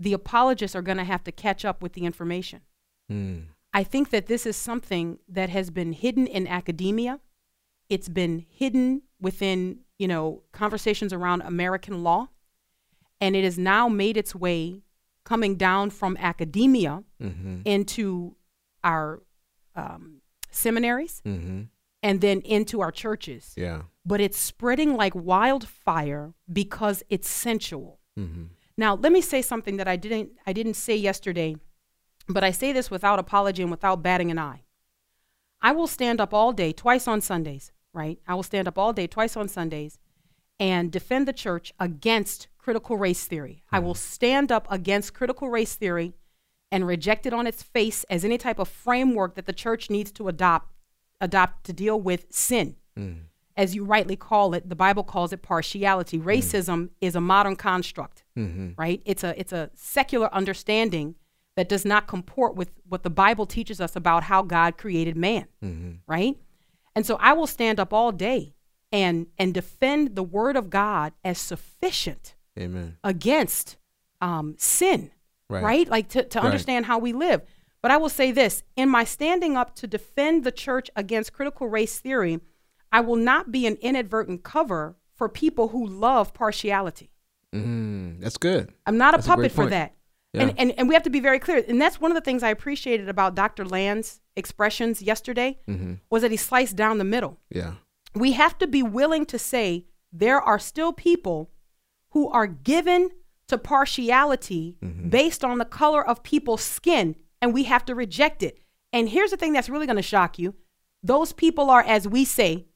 The 0.00 0.12
apologists 0.12 0.74
are 0.74 0.82
going 0.82 0.98
to 0.98 1.04
have 1.04 1.24
to 1.24 1.32
catch 1.32 1.64
up 1.64 1.82
with 1.82 1.92
the 1.92 2.04
information. 2.04 2.62
Mm. 3.10 3.44
I 3.72 3.84
think 3.84 4.10
that 4.10 4.26
this 4.26 4.46
is 4.46 4.56
something 4.56 5.18
that 5.28 5.50
has 5.50 5.70
been 5.70 5.92
hidden 5.92 6.26
in 6.26 6.46
academia. 6.46 7.20
It's 7.88 8.08
been 8.08 8.44
hidden 8.48 9.02
within, 9.20 9.80
you 9.98 10.08
know, 10.08 10.42
conversations 10.52 11.12
around 11.12 11.42
American 11.42 12.02
law, 12.02 12.28
and 13.20 13.34
it 13.34 13.44
has 13.44 13.58
now 13.58 13.88
made 13.88 14.16
its 14.16 14.34
way 14.34 14.82
coming 15.24 15.56
down 15.56 15.90
from 15.90 16.16
academia 16.18 17.02
Mm-hmm. 17.20 17.62
into 17.64 18.36
our 18.84 19.22
um, 19.74 20.20
seminaries 20.50 21.20
Mm-hmm. 21.26 21.62
and 22.02 22.20
then 22.20 22.40
into 22.42 22.80
our 22.80 22.92
churches. 22.92 23.54
Yeah. 23.56 23.82
But 24.06 24.20
it's 24.20 24.38
spreading 24.38 24.96
like 24.96 25.14
wildfire 25.14 26.32
because 26.50 27.02
it's 27.10 27.28
sensual. 27.28 27.98
Mm-hmm. 28.18 28.44
Now, 28.76 28.94
let 28.94 29.10
me 29.12 29.20
say 29.20 29.42
something 29.42 29.76
that 29.78 29.88
I 29.88 29.96
didn't 29.96 30.30
I 30.46 30.52
didn't 30.52 30.74
say 30.74 30.94
yesterday, 30.96 31.56
but 32.28 32.44
I 32.44 32.52
say 32.52 32.72
this 32.72 32.90
without 32.90 33.18
apology 33.18 33.62
and 33.62 33.70
without 33.70 34.02
batting 34.02 34.30
an 34.30 34.38
eye. 34.38 34.62
I 35.60 35.72
will 35.72 35.88
stand 35.88 36.20
up 36.20 36.32
all 36.32 36.52
day, 36.52 36.72
twice 36.72 37.08
on 37.08 37.20
Sundays, 37.20 37.72
right? 37.98 38.20
I 38.26 38.34
will 38.34 38.44
stand 38.44 38.68
up 38.68 38.78
all 38.78 38.92
day, 38.92 39.08
twice 39.08 39.36
on 39.36 39.48
Sundays, 39.48 39.98
and 40.60 40.90
defend 40.90 41.26
the 41.26 41.32
church 41.32 41.74
against 41.80 42.46
critical 42.56 42.96
race 42.96 43.26
theory. 43.26 43.62
I 43.72 43.80
will 43.80 43.94
mm. 43.94 43.98
stand 43.98 44.52
up 44.52 44.66
against 44.70 45.14
critical 45.14 45.50
race 45.50 45.74
theory 45.74 46.14
and 46.70 46.86
reject 46.86 47.26
it 47.26 47.32
on 47.32 47.46
its 47.46 47.62
face 47.62 48.04
as 48.04 48.24
any 48.24 48.38
type 48.38 48.58
of 48.58 48.68
framework 48.68 49.34
that 49.34 49.46
the 49.46 49.52
church 49.52 49.90
needs 49.90 50.12
to 50.12 50.28
adopt 50.28 50.72
adopt 51.20 51.64
to 51.64 51.72
deal 51.72 52.00
with 52.00 52.26
sin. 52.30 52.76
Mm. 52.96 53.22
As 53.56 53.74
you 53.74 53.84
rightly 53.84 54.14
call 54.14 54.54
it, 54.54 54.68
the 54.68 54.76
Bible 54.76 55.02
calls 55.02 55.32
it 55.32 55.42
partiality. 55.42 56.18
Mm. 56.18 56.24
Racism 56.24 56.90
is 57.00 57.16
a 57.16 57.20
modern 57.20 57.56
construct, 57.56 58.22
mm-hmm. 58.36 58.80
right? 58.80 59.02
It's 59.04 59.24
a 59.24 59.38
it's 59.38 59.52
a 59.52 59.70
secular 59.74 60.32
understanding 60.32 61.16
that 61.56 61.68
does 61.68 61.84
not 61.84 62.06
comport 62.06 62.54
with 62.54 62.70
what 62.88 63.02
the 63.02 63.10
Bible 63.10 63.46
teaches 63.46 63.80
us 63.80 63.96
about 63.96 64.22
how 64.24 64.42
God 64.42 64.78
created 64.78 65.16
man, 65.16 65.46
mm-hmm. 65.64 65.94
right? 66.06 66.36
And 66.98 67.06
so 67.06 67.16
I 67.20 67.32
will 67.32 67.46
stand 67.46 67.78
up 67.78 67.92
all 67.92 68.10
day 68.10 68.54
and 68.90 69.28
and 69.38 69.54
defend 69.54 70.16
the 70.16 70.22
word 70.24 70.56
of 70.56 70.68
God 70.68 71.12
as 71.22 71.38
sufficient 71.38 72.34
Amen. 72.58 72.96
against 73.04 73.76
um, 74.20 74.56
sin, 74.58 75.12
Right. 75.48 75.62
right? 75.62 75.88
Like 75.88 76.08
to, 76.08 76.24
to 76.24 76.38
Right. 76.40 76.44
understand 76.44 76.86
how 76.86 76.98
we 76.98 77.12
live. 77.12 77.42
But 77.82 77.92
I 77.92 77.98
will 77.98 78.08
say 78.08 78.32
this 78.32 78.64
in 78.74 78.88
my 78.88 79.04
standing 79.04 79.56
up 79.56 79.76
to 79.76 79.86
defend 79.86 80.42
the 80.42 80.50
church 80.50 80.90
against 80.96 81.32
critical 81.32 81.68
race 81.68 82.00
theory, 82.00 82.40
I 82.90 82.98
will 82.98 83.14
not 83.14 83.52
be 83.52 83.64
an 83.68 83.76
inadvertent 83.76 84.42
cover 84.42 84.96
for 85.14 85.28
people 85.28 85.68
who 85.68 85.86
love 85.86 86.34
partiality. 86.34 87.12
Mm, 87.54 88.18
that's 88.18 88.38
good. 88.38 88.72
I'm 88.86 88.98
not 88.98 89.14
a 89.14 89.18
That's 89.18 89.28
a 89.28 89.30
puppet 89.30 89.52
for 89.52 89.66
that. 89.66 89.94
Yeah. 90.34 90.42
And, 90.42 90.54
and 90.58 90.72
and 90.78 90.88
we 90.88 90.94
have 90.94 91.02
to 91.04 91.10
be 91.10 91.20
very 91.20 91.38
clear. 91.38 91.64
And 91.66 91.80
that's 91.80 92.00
one 92.00 92.10
of 92.10 92.14
the 92.14 92.20
things 92.20 92.42
I 92.42 92.50
appreciated 92.50 93.08
about 93.08 93.34
Dr. 93.34 93.64
Land's 93.64 94.20
expressions 94.36 95.00
yesterday 95.02 95.58
Mm-hmm. 95.68 95.94
was 96.10 96.22
that 96.22 96.30
he 96.30 96.36
sliced 96.36 96.76
down 96.76 96.98
the 96.98 97.04
middle. 97.04 97.38
Yeah. 97.50 97.74
We 98.14 98.32
have 98.32 98.58
to 98.58 98.66
be 98.66 98.82
willing 98.82 99.24
to 99.26 99.38
say 99.38 99.86
there 100.12 100.40
are 100.40 100.58
still 100.58 100.92
people 100.92 101.50
who 102.10 102.28
are 102.30 102.46
given 102.46 103.10
to 103.48 103.56
partiality 103.58 104.76
Mm-hmm. 104.82 105.08
based 105.08 105.44
on 105.44 105.58
the 105.58 105.64
color 105.64 106.06
of 106.06 106.22
people's 106.22 106.62
skin, 106.62 107.16
and 107.40 107.54
we 107.54 107.64
have 107.64 107.84
to 107.86 107.94
reject 107.94 108.42
it. 108.42 108.58
And 108.92 109.08
here's 109.08 109.30
the 109.30 109.36
thing 109.36 109.52
that's 109.54 109.68
really 109.70 109.86
going 109.86 109.96
to 109.96 110.02
shock 110.02 110.38
you 110.38 110.54
those 111.02 111.32
people 111.32 111.70
are, 111.70 111.82
as 111.82 112.06
we 112.08 112.24
say, 112.24 112.66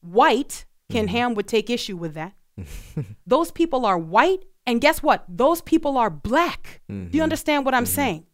white. 0.00 0.64
Ken 0.90 1.06
Mm-hmm. 1.06 1.16
Ham 1.16 1.34
would 1.34 1.48
take 1.48 1.70
issue 1.70 1.96
with 1.96 2.12
that. 2.14 2.34
those 3.26 3.50
people 3.50 3.86
are 3.86 3.96
white, 3.98 4.44
and 4.66 4.80
guess 4.80 5.02
what? 5.02 5.24
Those 5.28 5.60
people 5.62 5.96
are 5.98 6.10
black. 6.10 6.80
Do 6.88 6.94
Mm-hmm. 6.94 7.16
you 7.16 7.22
understand 7.22 7.64
what 7.64 7.74
I'm 7.74 7.86
saying? 7.86 8.26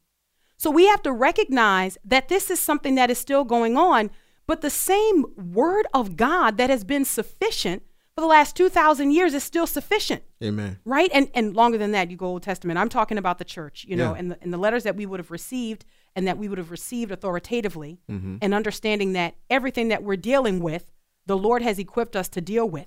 So 0.56 0.70
we 0.70 0.86
have 0.88 1.02
to 1.02 1.12
recognize 1.12 1.96
that 2.04 2.28
this 2.28 2.50
is 2.50 2.58
something 2.60 2.96
that 2.96 3.10
is 3.10 3.18
still 3.18 3.44
going 3.44 3.76
on, 3.76 4.10
but 4.46 4.60
the 4.60 4.70
same 4.70 5.24
word 5.36 5.86
of 5.94 6.16
God 6.16 6.56
that 6.58 6.68
has 6.70 6.82
been 6.84 7.04
sufficient 7.04 7.82
for 8.14 8.22
the 8.22 8.26
last 8.26 8.56
2,000 8.56 9.12
years 9.12 9.32
is 9.34 9.44
still 9.44 9.66
sufficient, 9.68 10.24
Amen. 10.42 10.80
right? 10.84 11.08
And, 11.14 11.30
and 11.34 11.54
longer 11.54 11.78
than 11.78 11.92
that, 11.92 12.10
you 12.10 12.16
go 12.16 12.26
Old 12.26 12.42
Testament. 12.42 12.76
I'm 12.76 12.88
talking 12.88 13.16
about 13.18 13.38
the 13.38 13.44
church, 13.44 13.84
you 13.88 13.94
know, 13.94 14.12
Yeah. 14.14 14.18
and, 14.18 14.30
the, 14.32 14.38
and 14.42 14.52
the 14.52 14.58
letters 14.58 14.82
that 14.82 14.96
we 14.96 15.06
would 15.06 15.20
have 15.20 15.30
received 15.30 15.84
and 16.16 16.26
that 16.26 16.36
we 16.36 16.48
would 16.48 16.58
have 16.58 16.72
received 16.72 17.12
authoritatively, 17.12 18.00
Mm-hmm. 18.10 18.38
and 18.42 18.52
understanding 18.54 19.12
that 19.12 19.36
everything 19.48 19.86
that 19.88 20.02
we're 20.02 20.16
dealing 20.16 20.58
with, 20.60 20.90
the 21.26 21.36
Lord 21.36 21.62
has 21.62 21.78
equipped 21.78 22.16
us 22.16 22.28
to 22.30 22.40
deal 22.40 22.68
with. 22.68 22.86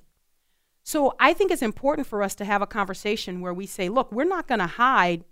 So 0.84 1.14
I 1.20 1.32
think 1.32 1.50
it's 1.50 1.62
important 1.62 2.06
for 2.06 2.22
us 2.22 2.34
to 2.36 2.44
have 2.44 2.62
a 2.62 2.66
conversation 2.66 3.40
where 3.40 3.54
we 3.54 3.66
say, 3.66 3.88
look, 3.88 4.10
we're 4.10 4.24
not 4.24 4.48
going 4.48 4.58
to 4.58 4.66
hide 4.66 5.24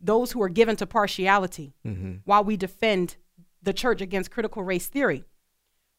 those 0.00 0.32
who 0.32 0.42
are 0.42 0.48
given 0.48 0.76
to 0.76 0.86
partiality 0.86 1.74
mm-hmm. 1.86 2.14
while 2.24 2.42
we 2.42 2.56
defend 2.56 3.16
the 3.62 3.72
church 3.72 4.00
against 4.00 4.30
critical 4.30 4.62
race 4.62 4.86
theory. 4.86 5.24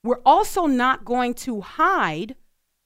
We're 0.04 0.22
also 0.26 0.66
not 0.66 1.06
going 1.06 1.36
to 1.36 1.62
hide 1.62 2.36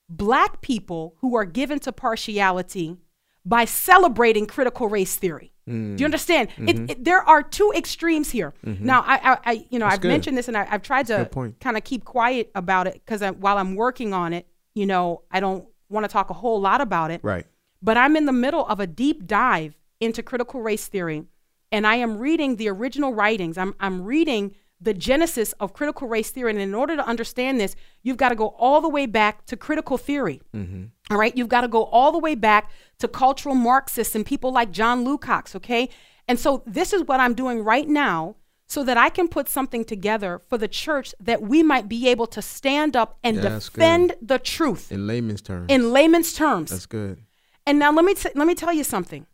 black 0.08 0.60
people 0.60 1.14
who 1.20 1.34
are 1.34 1.46
given 1.46 1.78
to 1.80 1.92
partiality 1.92 2.98
by 3.44 3.64
celebrating 3.64 4.46
critical 4.46 4.88
race 4.88 5.16
theory. 5.16 5.52
Do 5.66 5.72
you 5.72 5.96
mm. 5.96 6.04
understand? 6.04 6.50
It, 6.58 6.76
mm-hmm. 6.76 6.90
it, 6.90 7.04
there 7.04 7.22
are 7.22 7.42
two 7.42 7.72
extremes 7.74 8.30
here. 8.30 8.54
Mm-hmm. 8.64 8.84
Now, 8.84 9.02
I, 9.04 9.32
I, 9.32 9.38
I, 9.44 9.66
you 9.68 9.80
know, 9.80 9.86
That's 9.86 9.94
I've 9.94 10.00
good. 10.00 10.08
mentioned 10.08 10.38
this, 10.38 10.46
and 10.46 10.56
I, 10.56 10.66
I've 10.70 10.82
tried 10.82 11.06
to 11.06 11.28
kind 11.60 11.76
of 11.76 11.82
keep 11.82 12.04
quiet 12.04 12.52
about 12.54 12.86
it 12.86 13.02
because 13.04 13.22
while 13.38 13.58
I'm 13.58 13.74
working 13.74 14.12
on 14.12 14.32
it, 14.32 14.46
you 14.74 14.86
know, 14.86 15.22
I 15.30 15.40
don't 15.40 15.66
want 15.88 16.04
to 16.04 16.08
talk 16.08 16.30
a 16.30 16.34
whole 16.34 16.60
lot 16.60 16.80
about 16.80 17.10
it. 17.10 17.20
Right. 17.22 17.46
But 17.82 17.96
I'm 17.96 18.16
in 18.16 18.26
the 18.26 18.32
middle 18.32 18.66
of 18.66 18.80
a 18.80 18.86
deep 18.86 19.26
dive 19.26 19.76
into 20.00 20.22
critical 20.22 20.60
race 20.60 20.86
theory, 20.88 21.24
and 21.70 21.86
I 21.86 21.96
am 21.96 22.18
reading 22.18 22.56
the 22.56 22.68
original 22.68 23.12
writings. 23.12 23.58
I'm, 23.58 23.74
I'm 23.80 24.04
reading 24.04 24.54
the 24.80 24.92
genesis 24.92 25.52
of 25.54 25.72
critical 25.72 26.06
race 26.06 26.30
theory. 26.30 26.50
And 26.50 26.60
in 26.60 26.74
order 26.74 26.96
to 26.96 27.06
understand 27.06 27.58
this, 27.58 27.74
you've 28.02 28.18
got 28.18 28.28
to 28.28 28.34
go 28.34 28.48
all 28.58 28.80
the 28.80 28.88
way 28.88 29.06
back 29.06 29.46
to 29.46 29.56
critical 29.56 29.96
theory. 29.96 30.42
Mm-hmm. 30.54 30.84
All 31.10 31.18
right. 31.18 31.36
You've 31.36 31.48
got 31.48 31.62
to 31.62 31.68
go 31.68 31.84
all 31.84 32.12
the 32.12 32.18
way 32.18 32.34
back 32.34 32.70
to 32.98 33.08
cultural 33.08 33.54
Marxists 33.54 34.14
and 34.14 34.26
people 34.26 34.52
like 34.52 34.70
John 34.72 35.04
Lukács. 35.04 35.54
Okay. 35.56 35.88
And 36.28 36.38
so 36.38 36.62
this 36.66 36.92
is 36.92 37.02
what 37.04 37.20
I'm 37.20 37.34
doing 37.34 37.62
right 37.62 37.88
now 37.88 38.36
so 38.66 38.82
that 38.84 38.96
I 38.96 39.08
can 39.10 39.28
put 39.28 39.48
something 39.48 39.84
together 39.84 40.42
for 40.48 40.58
the 40.58 40.68
church 40.68 41.14
that 41.20 41.40
we 41.42 41.62
might 41.62 41.88
be 41.88 42.08
able 42.08 42.26
to 42.28 42.42
stand 42.42 42.96
up 42.96 43.18
and 43.22 43.36
Yeah, 43.36 43.42
defend 43.60 44.16
the 44.20 44.38
truth 44.38 44.90
In 44.90 45.06
layman's 45.06 45.40
terms. 45.42 45.66
in 45.68 45.92
layman's 45.92 46.32
terms. 46.34 46.70
that's 46.70 46.86
good. 46.86 47.22
And 47.66 47.78
now 47.78 47.92
let 47.92 48.04
me 48.04 48.14
t- 48.14 48.30
let 48.34 48.46
me 48.46 48.54
tell 48.54 48.72
you 48.72 48.84
something. 48.84 49.26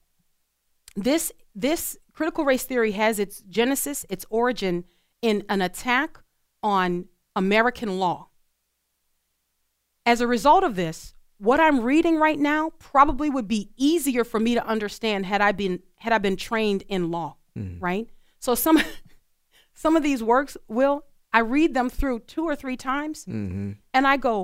This 0.96 1.32
this 1.54 1.96
critical 2.12 2.44
race 2.44 2.64
theory 2.64 2.92
has 2.92 3.18
its 3.18 3.40
genesis, 3.42 4.04
its 4.10 4.24
origin 4.30 4.84
in 5.22 5.44
an 5.48 5.62
attack 5.62 6.18
on 6.62 7.06
American 7.34 7.98
law. 7.98 8.28
As 10.04 10.20
a 10.20 10.26
result 10.26 10.64
of 10.64 10.76
this, 10.76 11.14
what 11.38 11.60
I'm 11.60 11.80
reading 11.80 12.16
right 12.16 12.38
now 12.38 12.70
probably 12.78 13.30
would 13.30 13.48
be 13.48 13.70
easier 13.76 14.24
for 14.24 14.38
me 14.40 14.54
to 14.54 14.66
understand 14.66 15.26
had 15.26 15.40
I 15.40 15.52
been 15.52 15.80
had 15.96 16.12
I 16.12 16.18
been 16.18 16.36
trained 16.36 16.84
in 16.88 17.10
law, 17.10 17.36
hmm. 17.54 17.78
right? 17.80 18.08
So 18.38 18.54
some 18.54 18.80
some 19.82 19.96
of 19.96 20.02
these 20.02 20.22
works 20.22 20.56
will 20.68 20.96
I 21.32 21.40
read 21.40 21.74
them 21.74 21.88
through 21.90 22.20
two 22.20 22.44
or 22.44 22.54
three 22.54 22.76
times 22.76 23.24
Mm-hmm. 23.24 23.72
and 23.94 24.06
I 24.06 24.16
go, 24.28 24.36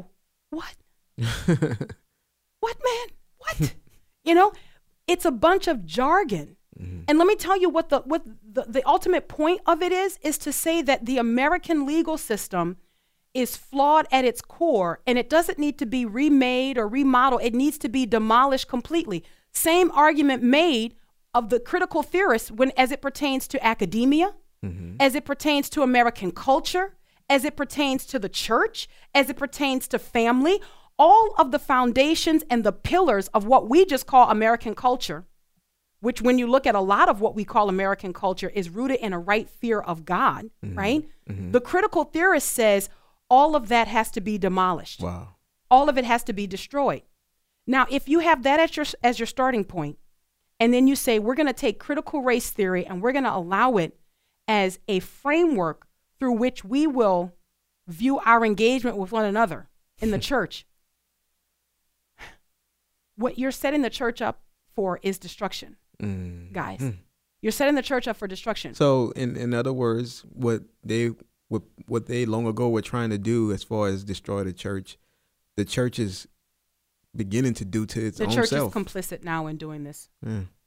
"What? 0.51 0.75
what 2.61 2.77
man? 2.89 3.07
What?" 3.39 3.75
you 4.25 4.35
know, 4.35 4.53
it's 5.07 5.25
a 5.25 5.31
bunch 5.31 5.69
of 5.69 5.85
jargon. 5.85 6.57
And 7.09 7.19
let 7.19 7.27
me 7.27 7.35
tell 7.35 7.59
you 7.61 7.69
what 7.69 7.89
the 7.89 8.01
what 8.13 8.23
the, 8.57 8.65
the 8.69 8.87
ultimate 8.87 9.27
point 9.27 9.61
of 9.67 9.83
it 9.83 9.91
is 9.91 10.17
is 10.23 10.39
to 10.39 10.53
say 10.53 10.81
that 10.83 11.07
the 11.07 11.19
American 11.19 11.85
legal 11.87 12.17
system 12.17 12.77
is 13.35 13.57
flawed 13.57 14.07
at 14.13 14.25
its 14.25 14.41
core 14.41 15.01
and 15.05 15.19
it 15.19 15.29
doesn't 15.29 15.59
need 15.59 15.77
to 15.79 15.87
be 15.87 16.05
remade 16.05 16.79
or 16.79 16.87
remodeled. 16.87 17.43
It 17.43 17.53
needs 17.55 17.79
to 17.79 17.89
be 17.89 18.07
demolished 18.07 18.69
completely. 18.69 19.25
Same 19.53 19.91
argument 19.91 20.45
made 20.45 20.95
of 21.35 21.49
the 21.51 21.59
critical 21.59 22.05
theorists 22.05 22.51
when 22.53 22.71
as 22.77 22.93
it 22.93 23.03
pertains 23.03 23.49
to 23.49 23.67
academia, 23.67 24.35
Mm-hmm. 24.65 24.97
as 24.99 25.15
it 25.15 25.25
pertains 25.25 25.71
to 25.71 25.83
American 25.83 26.33
culture, 26.33 26.97
as 27.31 27.45
it 27.45 27.57
pertains 27.57 28.05
to 28.07 28.19
the 28.19 28.29
church, 28.29 28.89
as 29.15 29.31
it 29.31 29.37
pertains 29.37 29.87
to 29.89 30.01
family, 30.01 30.61
all 30.99 31.33
of 31.39 31.53
the 31.53 31.61
foundations 31.61 32.43
and 32.51 32.65
the 32.65 32.73
pillars 32.73 33.29
of 33.29 33.45
what 33.45 33.69
we 33.69 33.85
just 33.85 34.07
call 34.07 34.31
American 34.31 34.75
culture 34.75 35.27
which 36.01 36.23
when 36.23 36.39
you 36.39 36.47
look 36.47 36.67
at 36.67 36.75
a 36.75 36.81
lot 36.81 37.09
of 37.09 37.21
what 37.21 37.35
we 37.35 37.45
call 37.45 37.69
American 37.69 38.13
culture 38.13 38.51
is 38.55 38.71
rooted 38.71 38.99
in 39.01 39.13
a 39.13 39.19
right 39.19 39.49
fear 39.49 39.81
of 39.81 40.05
God, 40.05 40.51
mm-hmm. 40.65 40.79
right? 40.79 41.09
Mm-hmm. 41.29 41.53
The 41.53 41.61
critical 41.61 42.05
theorist 42.05 42.51
says 42.51 42.89
all 43.29 43.57
of 43.57 43.69
that 43.69 43.89
has 43.89 44.11
to 44.13 44.21
be 44.21 44.39
demolished. 44.39 45.01
Wow. 45.01 45.35
All 45.71 45.89
of 45.89 45.99
it 45.99 46.05
has 46.05 46.23
to 46.25 46.33
be 46.33 46.47
destroyed. 46.47 47.03
Now, 47.67 47.87
if 47.91 48.09
you 48.09 48.21
have 48.21 48.43
that 48.45 48.61
as 48.61 48.77
your 48.77 48.87
as 49.03 49.19
your 49.19 49.27
starting 49.27 49.65
point, 49.65 49.99
and 50.59 50.73
then 50.73 50.87
you 50.87 50.97
say 50.97 51.19
we're 51.19 51.35
going 51.35 51.49
to 51.49 51.53
take 51.53 51.79
critical 51.79 52.23
race 52.23 52.51
theory 52.51 52.87
and 52.87 53.03
we're 53.03 53.13
going 53.13 53.25
to 53.25 53.35
allow 53.35 53.77
it 53.77 53.99
as 54.49 54.79
a 54.89 54.99
framework 55.01 55.87
through 56.19 56.33
which 56.33 56.65
we 56.65 56.87
will 56.87 57.33
view 57.87 58.19
our 58.21 58.45
engagement 58.45 58.97
with 58.97 59.13
one 59.13 59.25
another 59.25 59.69
in 60.01 60.11
the 60.11 60.19
church. 60.31 60.67
What 63.17 63.39
you're 63.39 63.51
setting 63.53 63.83
the 63.83 63.91
church 63.91 64.23
up 64.23 64.43
for 64.75 64.99
is 65.03 65.19
destruction 65.19 65.77
Mm. 66.01 66.53
guys. 66.53 66.81
You're 67.43 67.51
setting 67.51 67.75
the 67.75 67.83
church 67.83 68.07
up 68.07 68.17
for 68.17 68.29
destruction. 68.29 68.73
So, 68.75 69.11
in 69.17 69.37
in 69.37 69.53
other 69.53 69.73
words, 69.73 70.21
what 70.33 70.63
they 70.85 71.11
what 71.49 71.63
what 71.89 72.07
they 72.07 72.25
long 72.25 72.47
ago 72.47 72.69
were 72.69 72.83
trying 72.83 73.11
to 73.11 73.19
do, 73.19 73.53
as 73.53 73.65
far 73.65 73.89
as 73.89 74.05
destroy 74.05 74.45
the 74.45 74.53
church, 74.53 74.97
the 75.57 75.65
church 75.65 75.99
is 75.99 76.29
beginning 77.17 77.55
to 77.55 77.65
do 77.65 77.85
to 77.87 78.07
its 78.07 78.19
the 78.19 78.27
own 78.27 78.31
church 78.31 78.53
is 78.53 78.63
complicit 78.73 79.25
now 79.25 79.49
in 79.49 79.57
doing 79.57 79.83
this. 79.83 80.09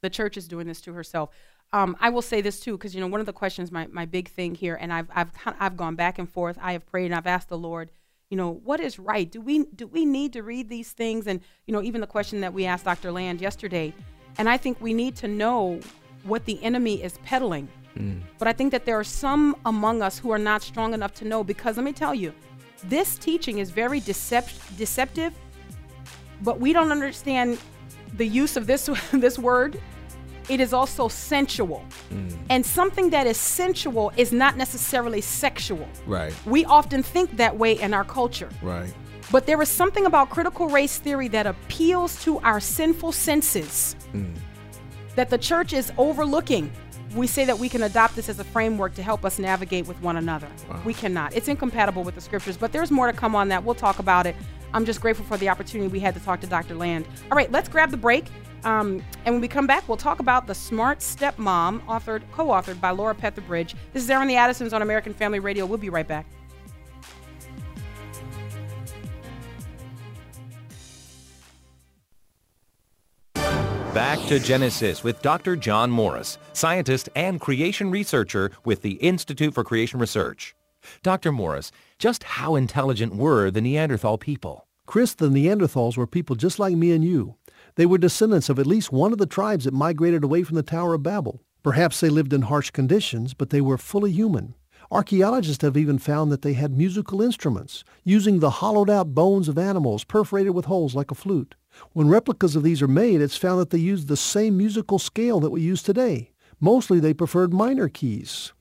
The 0.02 0.10
church 0.10 0.36
is 0.36 0.50
doing 0.50 0.68
this 0.68 0.82
to 0.82 0.92
herself. 0.94 1.30
Um, 1.74 1.96
I 2.00 2.10
will 2.10 2.22
say 2.22 2.42
this 2.42 2.60
too, 2.60 2.74
because 2.74 2.94
you 2.94 3.02
know 3.02 3.08
one 3.08 3.22
of 3.22 3.26
the 3.26 3.34
questions, 3.34 3.72
my, 3.72 3.88
my 3.88 4.06
big 4.06 4.28
thing 4.28 4.56
here, 4.56 4.78
and 4.80 4.92
I've 4.92 5.10
I've 5.16 5.32
I've 5.60 5.78
gone 5.78 5.96
back 5.96 6.20
and 6.20 6.30
forth. 6.30 6.58
I 6.62 6.74
have 6.74 6.86
prayed 6.86 7.06
and 7.06 7.16
I've 7.16 7.28
asked 7.28 7.50
the 7.50 7.58
Lord, 7.58 7.92
you 8.30 8.38
know, 8.38 8.50
what 8.50 8.80
is 8.80 8.98
right? 8.98 9.30
Do 9.30 9.42
we 9.42 9.66
do 9.66 9.88
we 9.88 10.06
need 10.06 10.34
to 10.34 10.44
read 10.44 10.70
these 10.70 10.92
things? 10.92 11.28
And 11.28 11.42
you 11.66 11.74
know, 11.74 11.82
even 11.82 12.02
the 12.02 12.08
question 12.08 12.42
that 12.42 12.54
we 12.54 12.66
asked 12.66 12.86
Dr. 12.86 13.12
Land 13.12 13.42
yesterday, 13.42 13.94
and 14.38 14.50
I 14.50 14.58
think 14.58 14.82
we 14.82 14.94
need 14.94 15.16
to 15.18 15.28
know 15.28 15.80
what 16.24 16.46
the 16.46 16.62
enemy 16.64 17.04
is 17.04 17.18
peddling. 17.20 17.68
But 18.38 18.48
I 18.48 18.54
think 18.54 18.72
that 18.72 18.86
there 18.86 18.98
are 18.98 19.04
some 19.04 19.56
among 19.66 20.02
us 20.02 20.18
who 20.18 20.32
are 20.32 20.40
not 20.40 20.62
strong 20.62 20.94
enough 20.94 21.14
to 21.16 21.26
know 21.26 21.44
because 21.44 21.76
let 21.76 21.84
me 21.84 21.94
tell 21.94 22.16
you, 22.16 22.34
this 22.86 23.18
teaching 23.18 23.60
is 23.60 23.70
very 23.70 24.00
decept- 24.00 24.78
deceptive, 24.78 25.34
but 26.42 26.60
we 26.60 26.72
don't 26.74 26.92
understand 26.92 27.60
the 28.14 28.26
use 28.26 28.56
of 28.56 28.66
this 28.66 28.90
this 29.12 29.38
word. 29.38 29.80
It 30.52 30.60
is 30.60 30.74
also 30.74 31.08
sensual. 31.08 31.86
Mm. 32.12 32.38
And 32.50 32.66
something 32.66 33.10
that 33.12 33.26
is 33.26 33.38
sensual 33.38 34.12
is 34.18 34.34
not 34.34 34.58
necessarily 34.58 35.22
sexual. 35.22 35.88
Right. 36.06 36.34
We 36.46 36.66
often 36.66 37.04
think 37.04 37.38
that 37.38 37.58
way 37.58 37.80
in 37.80 37.94
our 37.94 38.04
culture. 38.04 38.50
Right. 38.62 38.94
But 39.32 39.46
there 39.46 39.62
is 39.62 39.70
something 39.70 40.06
about 40.06 40.30
critical 40.30 40.68
race 40.68 40.98
theory 40.98 41.30
that 41.30 41.48
appeals 41.48 42.22
to 42.26 42.40
our 42.40 42.60
sinful 42.60 43.14
senses 43.14 43.96
mm. 44.14 44.36
that 45.16 45.30
the 45.30 45.38
church 45.38 45.72
is 45.72 45.94
overlooking. 45.98 46.70
We 47.16 47.28
say 47.28 47.46
that 47.46 47.58
we 47.58 47.70
can 47.70 47.84
adopt 47.84 48.18
this 48.18 48.28
as 48.28 48.38
a 48.40 48.44
framework 48.44 48.94
to 48.96 49.04
help 49.04 49.24
us 49.24 49.40
navigate 49.40 49.88
with 49.88 50.02
one 50.02 50.18
another. 50.18 50.50
We 50.84 50.94
cannot. 50.94 51.34
It's 51.34 51.48
incompatible 51.48 52.04
with 52.04 52.16
the 52.16 52.22
scriptures, 52.22 52.58
but 52.58 52.74
there's 52.74 52.92
more 52.92 53.08
to 53.08 53.14
come 53.18 53.38
on 53.38 53.48
that. 53.50 53.64
We'll 53.64 53.76
talk 53.76 54.00
about 54.00 54.26
it. 54.26 54.36
I'm 54.74 54.84
just 54.84 55.00
grateful 55.00 55.24
for 55.24 55.38
the 55.38 55.48
opportunity 55.48 55.88
we 55.88 56.02
had 56.02 56.14
to 56.14 56.20
talk 56.20 56.42
to 56.42 56.48
Dr. 56.48 56.76
Land. 56.76 57.06
All 57.32 57.38
right, 57.38 57.50
let's 57.54 57.70
grab 57.70 57.92
the 57.92 57.98
break. 57.98 58.26
Um, 58.64 59.04
and 59.26 59.36
when 59.36 59.42
we 59.42 59.48
come 59.48 59.68
back, 59.68 59.88
we'll 59.88 59.98
talk 59.98 60.20
about 60.20 60.48
The 60.48 60.56
Smart 60.56 61.00
Stepmom, 61.00 61.84
authored, 61.86 62.22
co-authored 62.32 62.80
by 62.80 62.92
Laura 62.92 63.16
Petherbridge. 63.16 63.76
This 63.94 64.04
is 64.04 64.10
Aaron 64.10 64.28
the 64.28 64.36
Addisons 64.36 64.74
on 64.74 64.82
American 64.82 65.14
Family 65.14 65.40
Radio. 65.40 65.66
We'll 65.66 65.78
be 65.78 65.90
right 65.90 66.08
back. 66.08 66.26
Back 73.94 74.26
to 74.28 74.40
Genesis 74.40 75.04
with 75.04 75.22
Dr. 75.22 75.58
John 75.58 75.92
Morris, 75.92 76.38
scientist 76.54 77.10
and 77.14 77.42
creation 77.42 77.92
researcher 77.92 78.52
with 78.64 78.84
the 78.84 78.94
Institute 78.94 79.54
for 79.54 79.66
Creation 79.66 80.00
Research. 80.00 80.56
Dr. 81.04 81.34
Morris, 81.34 81.74
just 82.00 82.24
how 82.24 82.56
intelligent 82.56 83.16
were 83.16 83.52
the 83.52 83.60
Neanderthal 83.60 84.18
people? 84.18 84.66
Chris, 84.86 85.14
the 85.14 85.28
Neanderthals 85.28 85.98
were 85.98 86.08
people 86.08 86.38
just 86.38 86.58
like 86.58 86.76
me 86.76 86.94
and 86.94 87.04
you. 87.04 87.36
They 87.76 87.86
were 87.86 87.98
descendants 87.98 88.50
of 88.50 88.60
at 88.60 88.68
least 88.68 88.92
one 88.92 89.12
of 89.12 89.18
the 89.18 89.26
tribes 89.26 89.66
that 89.66 89.74
migrated 89.74 90.24
away 90.24 90.44
from 90.44 90.56
the 90.56 90.64
Tower 90.64 90.94
of 90.94 91.04
Babel. 91.04 91.42
Perhaps 91.64 92.00
they 92.00 92.10
lived 92.10 92.34
in 92.34 92.44
harsh 92.44 92.72
conditions, 92.72 93.34
but 93.34 93.50
they 93.50 93.62
were 93.62 93.78
fully 93.78 94.12
human. 94.12 94.56
Archaeologists 94.90 95.62
have 95.62 95.78
even 95.78 95.98
found 95.98 96.32
that 96.32 96.42
they 96.42 96.54
had 96.54 96.76
musical 96.76 97.22
instruments, 97.22 97.86
using 98.04 98.40
the 98.40 98.50
hollowed 98.50 98.90
out 98.90 99.16
bones 99.16 99.48
of 99.48 99.58
animals 99.58 100.04
perforated 100.04 100.54
with 100.54 100.66
holes 100.66 100.96
like 100.96 101.12
a 101.12 101.16
flute. 101.16 101.56
When 101.94 102.10
replicas 102.10 102.58
of 102.58 102.64
these 102.64 102.82
are 102.82 102.88
made, 102.90 103.22
it's 103.22 103.38
found 103.38 103.62
that 103.62 103.70
they 103.70 103.78
used 103.78 104.10
the 104.10 104.18
same 104.18 104.58
musical 104.58 105.00
scale 105.00 105.40
that 105.40 105.52
we 105.52 105.62
use 105.62 105.82
today. 105.82 106.32
Mostly 106.60 107.00
they 107.00 107.14
preferred 107.14 107.54
minor 107.54 107.88
keys. 107.88 108.52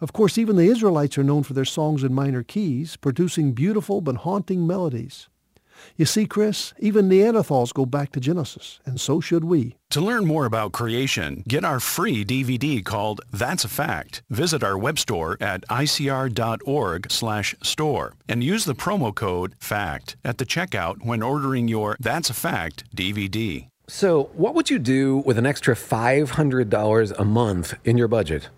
Of 0.00 0.12
course, 0.12 0.38
even 0.38 0.56
the 0.56 0.68
Israelites 0.68 1.18
are 1.18 1.24
known 1.24 1.42
for 1.42 1.52
their 1.52 1.64
songs 1.64 2.02
in 2.02 2.14
minor 2.14 2.42
keys, 2.42 2.96
producing 2.96 3.52
beautiful 3.52 4.00
but 4.00 4.16
haunting 4.16 4.66
melodies. 4.66 5.28
You 5.96 6.06
see, 6.06 6.26
Chris, 6.26 6.74
even 6.78 7.08
Neanderthals 7.08 7.72
go 7.72 7.86
back 7.86 8.10
to 8.12 8.20
Genesis, 8.20 8.78
and 8.84 9.00
so 9.00 9.20
should 9.20 9.44
we. 9.44 9.76
To 9.90 10.00
learn 10.00 10.26
more 10.26 10.44
about 10.44 10.72
creation, 10.72 11.44
get 11.46 11.64
our 11.64 11.78
free 11.80 12.24
DVD 12.24 12.84
called 12.84 13.20
That's 13.32 13.64
a 13.64 13.68
Fact. 13.68 14.22
Visit 14.30 14.64
our 14.64 14.76
web 14.76 14.98
store 14.98 15.36
at 15.40 15.66
icr.org/store 15.68 18.14
and 18.28 18.44
use 18.44 18.64
the 18.64 18.74
promo 18.74 19.14
code 19.14 19.54
FACT 19.60 20.16
at 20.24 20.38
the 20.38 20.46
checkout 20.46 21.04
when 21.04 21.22
ordering 21.22 21.68
your 21.68 21.96
That's 22.00 22.30
a 22.30 22.34
Fact 22.34 22.82
DVD. 22.96 23.68
So, 23.86 24.30
what 24.32 24.54
would 24.54 24.70
you 24.70 24.78
do 24.78 25.18
with 25.18 25.36
an 25.36 25.44
extra 25.44 25.74
$500 25.74 27.12
a 27.18 27.24
month 27.24 27.74
in 27.84 27.98
your 27.98 28.08
budget? 28.08 28.48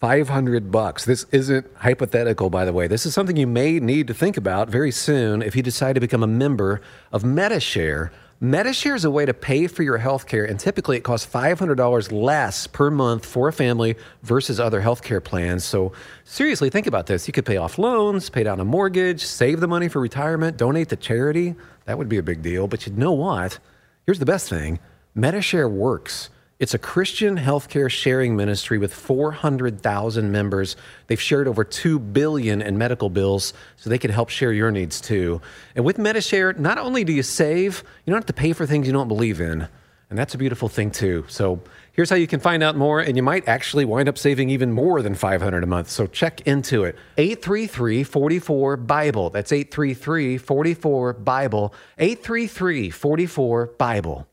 500 0.00 0.70
bucks. 0.70 1.04
This 1.06 1.24
isn't 1.32 1.66
hypothetical, 1.76 2.50
by 2.50 2.64
the 2.66 2.72
way. 2.72 2.86
This 2.86 3.06
is 3.06 3.14
something 3.14 3.36
you 3.36 3.46
may 3.46 3.80
need 3.80 4.06
to 4.08 4.14
think 4.14 4.36
about 4.36 4.68
very 4.68 4.90
soon 4.90 5.40
if 5.40 5.56
you 5.56 5.62
decide 5.62 5.94
to 5.94 6.00
become 6.00 6.22
a 6.22 6.26
member 6.26 6.82
of 7.12 7.24
Medi-Share. 7.24 8.12
Medi-Share 8.38 8.94
is 8.94 9.06
a 9.06 9.10
way 9.10 9.24
to 9.24 9.32
pay 9.32 9.66
for 9.66 9.82
your 9.82 9.96
health 9.96 10.26
care, 10.26 10.44
and 10.44 10.60
typically 10.60 10.98
it 10.98 11.00
costs 11.00 11.26
$500 11.32 12.12
less 12.12 12.66
per 12.66 12.90
month 12.90 13.24
for 13.24 13.48
a 13.48 13.52
family 13.52 13.96
versus 14.22 14.60
other 14.60 14.82
healthcare 14.82 15.24
plans. 15.24 15.64
So, 15.64 15.92
seriously, 16.24 16.68
think 16.68 16.86
about 16.86 17.06
this. 17.06 17.26
You 17.26 17.32
could 17.32 17.46
pay 17.46 17.56
off 17.56 17.78
loans, 17.78 18.28
pay 18.28 18.42
down 18.42 18.60
a 18.60 18.64
mortgage, 18.66 19.24
save 19.24 19.60
the 19.60 19.68
money 19.68 19.88
for 19.88 20.02
retirement, 20.02 20.58
donate 20.58 20.90
to 20.90 20.96
charity. 20.96 21.54
That 21.86 21.96
would 21.96 22.10
be 22.10 22.18
a 22.18 22.22
big 22.22 22.42
deal. 22.42 22.68
But 22.68 22.86
you 22.86 22.92
know 22.92 23.12
what? 23.12 23.58
Here's 24.04 24.18
the 24.18 24.26
best 24.26 24.50
thing 24.50 24.78
Medi-Share 25.14 25.70
works. 25.70 26.28
It's 26.58 26.72
a 26.72 26.78
Christian 26.78 27.36
healthcare 27.36 27.90
sharing 27.90 28.34
ministry 28.34 28.78
with 28.78 28.94
400,000 28.94 30.32
members. 30.32 30.74
They've 31.06 31.20
shared 31.20 31.48
over 31.48 31.64
2 31.64 31.98
billion 31.98 32.62
in 32.62 32.78
medical 32.78 33.10
bills 33.10 33.52
so 33.76 33.90
they 33.90 33.98
can 33.98 34.10
help 34.10 34.30
share 34.30 34.54
your 34.54 34.70
needs 34.70 34.98
too. 34.98 35.42
And 35.74 35.84
with 35.84 35.98
MediShare, 35.98 36.58
not 36.58 36.78
only 36.78 37.04
do 37.04 37.12
you 37.12 37.22
save, 37.22 37.84
you 38.06 38.10
don't 38.10 38.16
have 38.16 38.24
to 38.26 38.32
pay 38.32 38.54
for 38.54 38.64
things 38.64 38.86
you 38.86 38.94
don't 38.94 39.06
believe 39.06 39.38
in. 39.38 39.68
And 40.08 40.18
that's 40.18 40.34
a 40.34 40.38
beautiful 40.38 40.70
thing 40.70 40.90
too. 40.90 41.26
So 41.28 41.60
here's 41.92 42.08
how 42.08 42.16
you 42.16 42.26
can 42.26 42.40
find 42.40 42.62
out 42.62 42.74
more 42.74 43.00
and 43.00 43.18
you 43.18 43.22
might 43.22 43.46
actually 43.46 43.84
wind 43.84 44.08
up 44.08 44.16
saving 44.16 44.48
even 44.48 44.72
more 44.72 45.02
than 45.02 45.14
500 45.14 45.62
a 45.62 45.66
month. 45.66 45.90
So 45.90 46.06
check 46.06 46.40
into 46.46 46.84
it. 46.84 46.96
833-44-BIBLE. 47.18 49.28
That's 49.28 49.52
833-44-BIBLE. 49.52 51.74
833-44-BIBLE. 51.98 54.26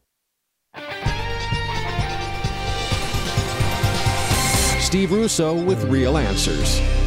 Steve 4.93 5.11
Russo 5.11 5.55
with 5.55 5.83
Real 5.85 6.19
Answers. 6.19 7.02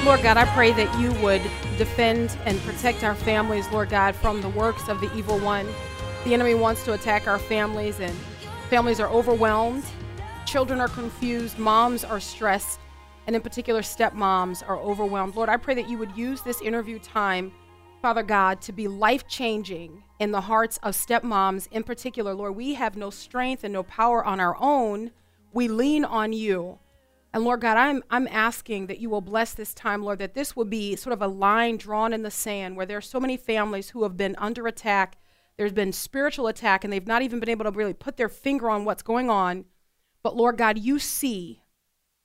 Lord 0.05 0.23
God, 0.23 0.37
I 0.37 0.45
pray 0.55 0.71
that 0.73 1.01
you 1.01 1.13
would 1.23 1.41
defend 1.79 2.37
and 2.45 2.61
protect 2.61 3.03
our 3.03 3.15
families, 3.15 3.67
Lord 3.71 3.89
God, 3.89 4.15
from 4.15 4.43
the 4.43 4.51
works 4.51 4.87
of 4.91 5.01
the 5.01 5.11
evil 5.17 5.39
one. 5.39 5.67
The 6.25 6.35
enemy 6.35 6.53
wants 6.53 6.85
to 6.85 6.93
attack 6.93 7.27
our 7.27 7.39
families, 7.39 8.01
and 8.01 8.15
families 8.69 9.01
are 9.01 9.09
overwhelmed. 9.09 9.83
Children 10.45 10.79
are 10.83 10.89
confused. 10.89 11.59
Moms 11.59 12.05
are 12.05 12.21
stressed. 12.21 12.81
And 13.27 13.35
in 13.35 13.41
particular, 13.41 13.81
stepmoms 13.81 14.63
are 14.69 14.77
overwhelmed. 14.77 15.37
Lord, 15.37 15.49
I 15.49 15.57
pray 15.57 15.75
that 15.75 15.89
you 15.89 15.97
would 15.97 16.15
use 16.15 16.43
this 16.43 16.61
interview 16.61 16.99
time, 16.99 17.51
Father 18.03 18.23
God, 18.23 18.61
to 18.61 18.73
be 18.73 18.87
life 18.89 19.27
changing 19.27 20.05
in 20.19 20.33
the 20.33 20.43
hearts 20.43 20.79
of 20.83 20.93
stepmoms 20.93 21.67
in 21.73 21.83
particular. 21.83 22.35
Lord, 22.35 22.57
we 22.57 22.75
have 22.75 22.95
no 22.95 23.09
strength 23.09 23.65
and 23.65 23.73
no 23.73 23.83
power 23.83 24.23
on 24.23 24.39
our 24.39 24.57
own. 24.61 25.13
We 25.55 25.67
lean 25.67 26.05
on 26.05 26.35
you. 26.35 26.79
And 27.35 27.43
Lord 27.43 27.63
God, 27.63 27.77
I'm, 27.77 28.05
I'm 28.11 28.29
asking 28.29 28.87
that 28.87 29.01
you 29.01 29.11
will 29.11 29.21
bless 29.21 29.55
this 29.55 29.75
time, 29.75 30.05
Lord, 30.05 30.21
that 30.21 30.35
this 30.35 30.55
will 30.55 30.65
be 30.65 30.95
sort 30.95 31.13
of 31.13 31.21
a 31.21 31.27
line 31.27 31.77
drawn 31.77 32.13
in 32.13 32.23
the 32.23 32.31
sand 32.31 32.77
where 32.77 32.87
there 32.87 32.97
are 32.97 33.03
so 33.03 33.19
many 33.19 33.37
families 33.37 33.91
who 33.91 34.05
have 34.05 34.17
been 34.17 34.37
under 34.39 34.69
attack. 34.69 35.19
There's 35.57 35.73
been 35.73 35.93
spiritual 35.93 36.47
attack, 36.47 36.85
and 36.85 36.93
they've 36.93 37.05
not 37.05 37.23
even 37.23 37.41
been 37.41 37.49
able 37.49 37.65
to 37.65 37.73
really 37.73 37.93
put 37.93 38.17
their 38.17 38.29
finger 38.29 38.71
on 38.71 38.85
what's 38.85 39.03
going 39.03 39.31
on. 39.31 39.65
But 40.23 40.37
Lord 40.37 40.57
God, 40.57 40.79
you 40.79 41.01
see, 41.01 41.65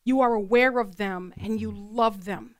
you 0.03 0.21
are 0.21 0.33
aware 0.35 0.77
of 0.77 0.97
them, 0.97 1.33
and 1.41 1.59
you 1.59 1.71
love 1.71 2.25
them. 2.25 2.53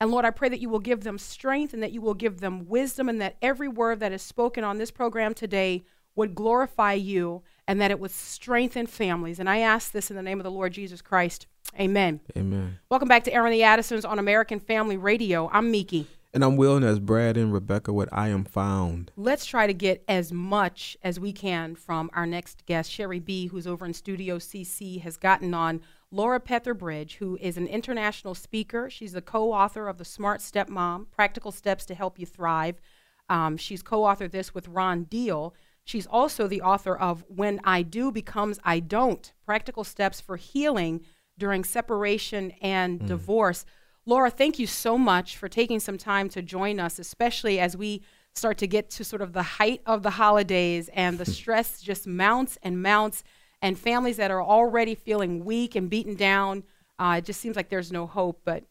And 0.00 0.10
Lord, 0.10 0.24
I 0.24 0.30
pray 0.30 0.48
that 0.48 0.60
you 0.60 0.70
will 0.70 0.80
give 0.80 1.04
them 1.04 1.18
strength 1.18 1.74
and 1.74 1.82
that 1.82 1.92
you 1.92 2.00
will 2.00 2.14
give 2.14 2.40
them 2.40 2.68
wisdom, 2.68 3.10
and 3.10 3.20
that 3.20 3.36
every 3.42 3.68
word 3.68 4.00
that 4.00 4.12
is 4.12 4.22
spoken 4.22 4.64
on 4.64 4.78
this 4.78 4.90
program 4.90 5.34
today 5.34 5.84
would 6.14 6.34
glorify 6.34 6.94
you 6.94 7.42
and 7.68 7.80
that 7.80 7.90
it 7.90 8.00
would 8.00 8.10
strengthen 8.10 8.86
families. 8.86 9.38
And 9.38 9.48
I 9.48 9.58
ask 9.58 9.92
this 9.92 10.10
in 10.10 10.16
the 10.16 10.22
name 10.22 10.40
of 10.40 10.44
the 10.44 10.50
Lord 10.50 10.72
Jesus 10.72 11.00
Christ. 11.00 11.46
Amen. 11.78 12.20
Amen. 12.36 12.78
Welcome 12.90 13.08
back 13.08 13.24
to 13.24 13.32
Aaron 13.32 13.52
the 13.52 13.62
Addisons 13.62 14.04
on 14.04 14.18
American 14.18 14.60
Family 14.60 14.96
Radio. 14.96 15.48
I'm 15.52 15.72
Meeke. 15.72 16.06
And 16.34 16.44
I'm 16.44 16.56
Wil, 16.56 16.76
and 16.76 16.84
as 16.84 16.98
Brad 16.98 17.36
and 17.36 17.52
Rebecca 17.52 17.92
with 17.92 18.08
I 18.12 18.28
Am 18.28 18.44
Found. 18.44 19.10
Let's 19.16 19.46
try 19.46 19.66
to 19.66 19.74
get 19.74 20.02
as 20.08 20.32
much 20.32 20.96
as 21.02 21.18
we 21.18 21.32
can 21.32 21.74
from 21.74 22.10
our 22.14 22.26
next 22.26 22.64
guest, 22.66 22.90
Sherry 22.90 23.20
B., 23.20 23.46
who's 23.46 23.66
over 23.66 23.84
in 23.86 23.94
Studio 23.94 24.38
CC, 24.38 25.00
has 25.00 25.16
gotten 25.16 25.54
on 25.54 25.80
Laura 26.10 26.40
Petherbridge, 26.40 27.14
who 27.14 27.38
is 27.40 27.56
an 27.56 27.66
international 27.66 28.34
speaker. 28.34 28.90
She's 28.90 29.12
the 29.12 29.22
co 29.22 29.52
author 29.52 29.88
of 29.88 29.98
The 29.98 30.04
Smart 30.04 30.40
Stepmom 30.40 31.06
Practical 31.10 31.52
Steps 31.52 31.86
to 31.86 31.94
Help 31.94 32.18
You 32.18 32.26
Thrive. 32.26 32.80
Um, 33.28 33.56
she's 33.56 33.82
co 33.82 34.02
authored 34.02 34.30
this 34.30 34.54
with 34.54 34.68
Ron 34.68 35.04
Deal. 35.04 35.54
She's 35.84 36.06
also 36.06 36.46
the 36.46 36.62
author 36.62 36.96
of 36.96 37.24
When 37.28 37.60
I 37.64 37.82
Do 37.82 38.12
Becomes 38.12 38.58
I 38.62 38.80
Don't 38.80 39.32
Practical 39.44 39.84
Steps 39.84 40.20
for 40.20 40.36
Healing 40.36 41.02
During 41.42 41.64
Separation 41.64 42.52
and 42.62 43.00
Mm. 43.00 43.06
Divorce. 43.08 43.66
Laura, 44.06 44.30
thank 44.30 44.60
you 44.60 44.66
so 44.68 44.96
much 44.96 45.36
for 45.36 45.48
taking 45.48 45.80
some 45.80 45.98
time 45.98 46.28
to 46.28 46.40
join 46.40 46.78
us, 46.78 47.00
especially 47.00 47.58
as 47.58 47.76
we 47.76 48.00
start 48.32 48.58
to 48.58 48.68
get 48.68 48.88
to 48.90 49.02
sort 49.02 49.20
of 49.20 49.32
the 49.32 49.42
height 49.42 49.82
of 49.84 50.04
the 50.04 50.10
holidays 50.10 50.88
and 50.94 51.18
the 51.18 51.24
stress 51.38 51.82
just 51.82 52.06
mounts 52.06 52.58
and 52.62 52.80
mounts, 52.80 53.24
and 53.60 53.76
families 53.76 54.18
that 54.18 54.30
are 54.30 54.40
already 54.40 54.94
feeling 54.94 55.44
weak 55.44 55.74
and 55.74 55.90
beaten 55.90 56.14
down. 56.14 56.62
Uh, 56.96 57.16
it 57.18 57.24
just 57.24 57.40
seems 57.40 57.56
like 57.56 57.68
there's 57.68 57.90
no 57.90 58.06
hope, 58.06 58.40
but 58.44 58.62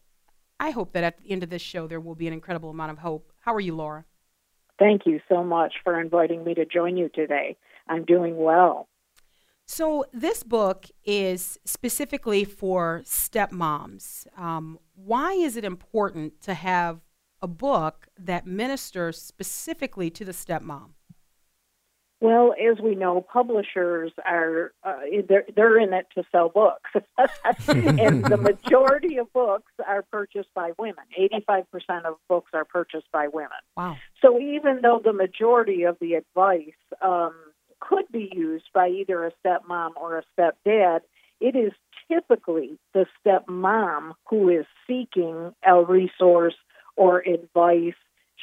I 0.58 0.70
hope 0.70 0.92
that 0.92 1.04
at 1.04 1.18
the 1.18 1.30
end 1.30 1.42
of 1.42 1.50
this 1.50 1.60
show 1.60 1.86
there 1.86 2.00
will 2.00 2.14
be 2.14 2.26
an 2.26 2.32
incredible 2.32 2.70
amount 2.70 2.92
of 2.92 2.98
hope. 3.00 3.34
How 3.40 3.52
are 3.54 3.60
you, 3.60 3.74
Laura? 3.74 4.06
Thank 4.78 5.02
you 5.04 5.20
so 5.28 5.44
much 5.44 5.74
for 5.84 6.00
inviting 6.00 6.42
me 6.42 6.54
to 6.54 6.64
join 6.64 6.96
you 6.96 7.10
today. 7.10 7.58
I'm 7.86 8.06
doing 8.06 8.38
well. 8.38 8.88
So, 9.74 10.04
this 10.12 10.42
book 10.42 10.84
is 11.02 11.58
specifically 11.64 12.44
for 12.44 13.00
stepmoms. 13.06 14.26
Um, 14.38 14.78
why 14.94 15.32
is 15.32 15.56
it 15.56 15.64
important 15.64 16.42
to 16.42 16.52
have 16.52 17.00
a 17.40 17.48
book 17.48 18.08
that 18.18 18.46
ministers 18.46 19.18
specifically 19.18 20.10
to 20.10 20.26
the 20.26 20.32
stepmom? 20.32 20.90
Well, 22.20 22.52
as 22.52 22.80
we 22.80 22.94
know, 22.94 23.22
publishers 23.22 24.12
are 24.26 24.74
uh, 24.84 25.00
they're, 25.26 25.46
they're 25.56 25.78
in 25.78 25.94
it 25.94 26.06
to 26.16 26.22
sell 26.30 26.50
books, 26.50 26.90
and 27.66 28.24
the 28.26 28.36
majority 28.36 29.16
of 29.16 29.32
books 29.32 29.72
are 29.88 30.02
purchased 30.02 30.52
by 30.54 30.72
women. 30.78 31.04
Eighty-five 31.16 31.70
percent 31.70 32.04
of 32.04 32.16
books 32.28 32.50
are 32.52 32.66
purchased 32.66 33.10
by 33.10 33.28
women. 33.28 33.62
Wow! 33.74 33.96
So 34.20 34.38
even 34.38 34.82
though 34.82 35.00
the 35.02 35.14
majority 35.14 35.84
of 35.84 35.96
the 35.98 36.12
advice 36.12 36.76
um, 37.00 37.32
could 37.88 38.04
be 38.10 38.30
used 38.32 38.68
by 38.72 38.88
either 38.88 39.24
a 39.24 39.32
stepmom 39.44 39.90
or 39.96 40.18
a 40.18 40.24
stepdad, 40.38 41.00
it 41.40 41.56
is 41.56 41.72
typically 42.10 42.78
the 42.94 43.06
stepmom 43.24 44.12
who 44.28 44.48
is 44.48 44.66
seeking 44.86 45.54
a 45.66 45.82
resource 45.82 46.56
or 46.96 47.20
advice. 47.20 47.94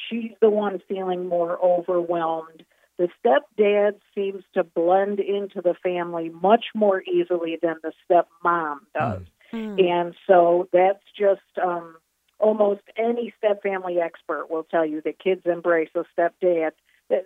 She's 0.08 0.32
the 0.40 0.50
one 0.50 0.80
feeling 0.88 1.28
more 1.28 1.58
overwhelmed 1.62 2.64
the 3.00 3.08
stepdad 3.24 3.94
seems 4.14 4.44
to 4.52 4.62
blend 4.62 5.20
into 5.20 5.62
the 5.62 5.74
family 5.82 6.28
much 6.28 6.66
more 6.74 7.02
easily 7.02 7.58
than 7.62 7.76
the 7.82 7.92
stepmom 8.04 8.80
does. 8.94 9.22
Mm. 9.54 9.90
And 9.90 10.14
so 10.26 10.68
that's 10.70 11.02
just 11.18 11.40
um, 11.64 11.96
almost 12.38 12.82
any 12.98 13.32
stepfamily 13.42 14.02
expert 14.02 14.50
will 14.50 14.64
tell 14.64 14.84
you 14.84 15.00
that 15.06 15.18
kids 15.18 15.40
embrace 15.46 15.88
a 15.94 16.04
stepdad 16.14 16.72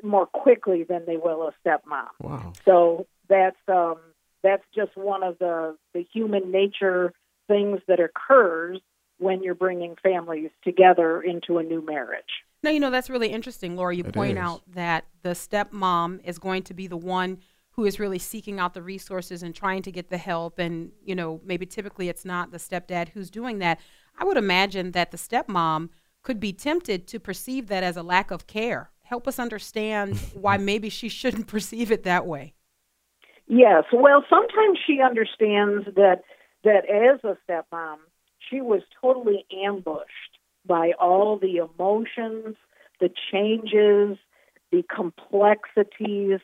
more 0.02 0.26
quickly 0.26 0.84
than 0.84 1.04
they 1.06 1.16
will 1.16 1.42
a 1.48 1.52
stepmom. 1.66 2.08
Wow. 2.20 2.52
So 2.64 3.06
that's 3.28 3.56
um, 3.68 3.96
that's 4.42 4.64
just 4.74 4.96
one 4.96 5.22
of 5.22 5.38
the, 5.38 5.76
the 5.92 6.04
human 6.12 6.50
nature 6.50 7.12
things 7.48 7.80
that 7.88 8.00
occurs 8.00 8.80
when 9.18 9.42
you're 9.42 9.54
bringing 9.54 9.96
families 10.02 10.50
together 10.62 11.22
into 11.22 11.58
a 11.58 11.62
new 11.62 11.84
marriage. 11.84 12.24
No, 12.62 12.70
you 12.70 12.80
know, 12.80 12.90
that's 12.90 13.10
really 13.10 13.28
interesting, 13.28 13.76
Laura. 13.76 13.94
You 13.94 14.04
It 14.04 14.12
point 14.14 14.38
is. 14.38 14.44
out 14.44 14.62
that 14.74 15.06
the 15.22 15.30
stepmom 15.30 16.20
is 16.24 16.38
going 16.38 16.62
to 16.64 16.74
be 16.74 16.86
the 16.86 16.96
one 16.96 17.38
who 17.70 17.84
is 17.84 17.98
really 17.98 18.18
seeking 18.18 18.58
out 18.58 18.74
the 18.74 18.82
resources 18.82 19.42
and 19.42 19.54
trying 19.54 19.82
to 19.82 19.92
get 19.92 20.08
the 20.08 20.16
help. 20.18 20.58
And, 20.58 20.92
you 21.04 21.14
know, 21.14 21.40
maybe 21.44 21.66
typically 21.66 22.08
it's 22.08 22.24
not 22.24 22.50
the 22.50 22.58
stepdad 22.58 23.10
who's 23.10 23.30
doing 23.30 23.58
that. 23.58 23.80
I 24.18 24.24
would 24.24 24.36
imagine 24.36 24.92
that 24.92 25.10
the 25.10 25.16
stepmom 25.16 25.90
could 26.22 26.40
be 26.40 26.52
tempted 26.52 27.06
to 27.08 27.20
perceive 27.20 27.66
that 27.68 27.82
as 27.82 27.96
a 27.96 28.02
lack 28.02 28.30
of 28.30 28.46
care. 28.46 28.90
Help 29.04 29.28
us 29.28 29.38
understand 29.38 30.16
why 30.34 30.56
maybe 30.56 30.88
she 30.88 31.08
shouldn't 31.08 31.46
perceive 31.46 31.90
it 31.90 32.02
that 32.02 32.26
way. 32.26 32.54
Yes. 33.46 33.84
Well, 33.92 34.24
sometimes 34.28 34.78
she 34.86 35.00
understands 35.00 35.86
that 35.96 36.22
that 36.64 36.88
as 36.88 37.20
a 37.24 37.36
stepmom, 37.46 37.98
she 38.38 38.60
was 38.60 38.80
totally 39.00 39.44
ambushed 39.64 40.38
by 40.66 40.92
all 40.98 41.38
the 41.38 41.58
emotions, 41.58 42.56
the 43.00 43.10
changes, 43.30 44.18
the 44.72 44.82
complexities, 44.94 46.40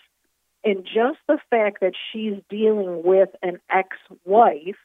and 0.62 0.85
just 0.85 1.18
the 1.27 1.38
fact 1.49 1.81
that 1.81 1.94
she's 2.12 2.35
dealing 2.51 3.03
with 3.03 3.31
an 3.42 3.61
ex-wife, 3.70 4.77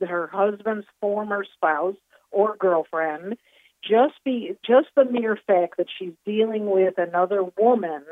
her 0.00 0.28
husband's 0.32 0.86
former 1.00 1.44
spouse 1.44 1.96
or 2.30 2.56
girlfriend. 2.56 3.36
Just 3.82 4.14
be 4.24 4.56
just 4.66 4.88
the 4.94 5.04
mere 5.04 5.36
fact 5.46 5.76
that 5.78 5.86
she's 5.98 6.12
dealing 6.24 6.70
with 6.70 6.94
another 6.98 7.42
woman 7.58 8.02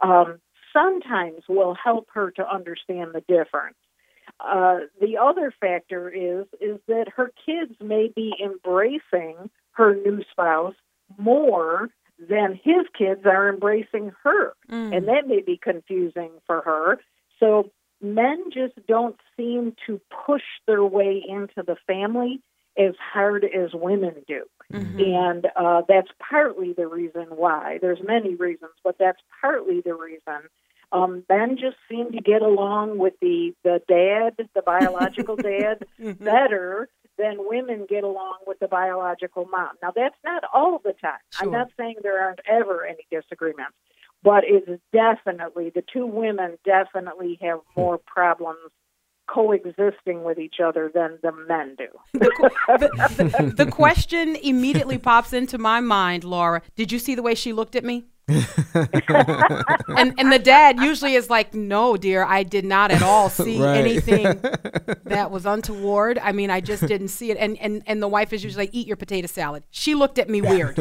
um, 0.00 0.40
sometimes 0.72 1.42
will 1.48 1.74
help 1.74 2.08
her 2.14 2.30
to 2.32 2.48
understand 2.48 3.10
the 3.12 3.20
difference. 3.22 3.76
Uh, 4.38 4.80
the 5.00 5.18
other 5.18 5.52
factor 5.60 6.08
is 6.08 6.46
is 6.60 6.78
that 6.88 7.06
her 7.16 7.30
kids 7.44 7.74
may 7.80 8.08
be 8.14 8.32
embracing 8.42 9.50
her 9.72 9.94
new 9.94 10.22
spouse 10.30 10.74
more 11.18 11.90
than 12.28 12.58
his 12.62 12.86
kids 12.96 13.22
are 13.24 13.48
embracing 13.48 14.12
her, 14.22 14.52
Mm. 14.70 14.96
and 14.96 15.08
that 15.08 15.26
may 15.26 15.40
be 15.40 15.56
confusing 15.56 16.30
for 16.46 16.60
her. 16.60 16.98
So 17.38 17.70
men 18.00 18.50
just 18.52 18.74
don't 18.86 19.16
seem 19.36 19.74
to 19.86 20.00
push 20.26 20.44
their 20.66 20.84
way 20.84 21.22
into 21.26 21.62
the 21.62 21.76
family 21.86 22.40
as 22.76 22.94
hard 23.12 23.44
as 23.44 23.74
women 23.74 24.14
do. 24.26 24.44
And 24.72 25.46
uh, 25.56 25.82
that's 25.88 26.10
partly 26.18 26.72
the 26.72 26.86
reason 26.86 27.26
why. 27.30 27.78
There's 27.80 28.00
many 28.06 28.34
reasons, 28.34 28.72
but 28.84 28.96
that's 28.98 29.20
partly 29.40 29.80
the 29.80 29.94
reason. 29.94 30.48
Um, 30.92 31.24
men 31.28 31.56
just 31.56 31.76
seem 31.88 32.12
to 32.12 32.20
get 32.20 32.42
along 32.42 32.98
with 32.98 33.14
the, 33.20 33.54
the 33.62 33.80
dad, 33.88 34.46
the 34.54 34.62
biological 34.62 35.36
dad, 35.36 35.84
better 35.98 36.88
than 37.16 37.36
women 37.38 37.86
get 37.88 38.02
along 38.02 38.38
with 38.46 38.58
the 38.60 38.68
biological 38.68 39.46
mom. 39.46 39.70
Now, 39.82 39.92
that's 39.94 40.16
not 40.24 40.42
all 40.52 40.80
the 40.82 40.94
time. 40.94 41.20
I'm 41.40 41.50
not 41.52 41.68
saying 41.76 41.96
there 42.02 42.22
aren't 42.22 42.40
ever 42.48 42.84
any 42.84 43.06
disagreements, 43.10 43.74
but 44.22 44.44
it's 44.44 44.82
definitely, 44.92 45.70
the 45.70 45.84
two 45.92 46.06
women 46.06 46.58
definitely 46.64 47.38
have 47.42 47.60
more 47.76 47.98
problems 47.98 48.70
coexisting 49.32 50.24
with 50.24 50.38
each 50.38 50.56
other 50.64 50.90
than 50.92 51.18
the 51.22 51.30
men 51.32 51.76
do. 51.78 51.86
the, 52.14 52.30
the, 53.18 53.64
the 53.64 53.70
question 53.70 54.36
immediately 54.36 54.98
pops 54.98 55.32
into 55.32 55.56
my 55.58 55.80
mind, 55.80 56.24
Laura. 56.24 56.62
Did 56.76 56.90
you 56.92 56.98
see 56.98 57.14
the 57.14 57.22
way 57.22 57.34
she 57.34 57.52
looked 57.52 57.76
at 57.76 57.84
me? 57.84 58.06
and 58.28 60.14
and 60.18 60.30
the 60.32 60.38
dad 60.40 60.78
usually 60.78 61.14
is 61.14 61.28
like, 61.28 61.52
"No, 61.52 61.96
dear, 61.96 62.22
I 62.24 62.44
did 62.44 62.64
not 62.64 62.92
at 62.92 63.02
all 63.02 63.28
see 63.44 63.60
Right. 63.60 63.76
anything 63.78 64.22
that 65.04 65.30
was 65.32 65.46
untoward. 65.46 66.18
I 66.18 66.30
mean, 66.32 66.48
I 66.50 66.60
just 66.60 66.86
didn't 66.86 67.08
see 67.08 67.30
it." 67.32 67.36
And 67.38 67.58
and 67.58 67.82
and 67.86 68.00
the 68.02 68.06
wife 68.08 68.32
is 68.32 68.44
usually 68.44 68.64
like, 68.66 68.74
"Eat 68.74 68.86
your 68.86 68.96
potato 68.96 69.26
salad." 69.26 69.64
She 69.70 69.94
looked 69.96 70.18
at 70.18 70.28
me 70.28 70.42
weird. 70.42 70.78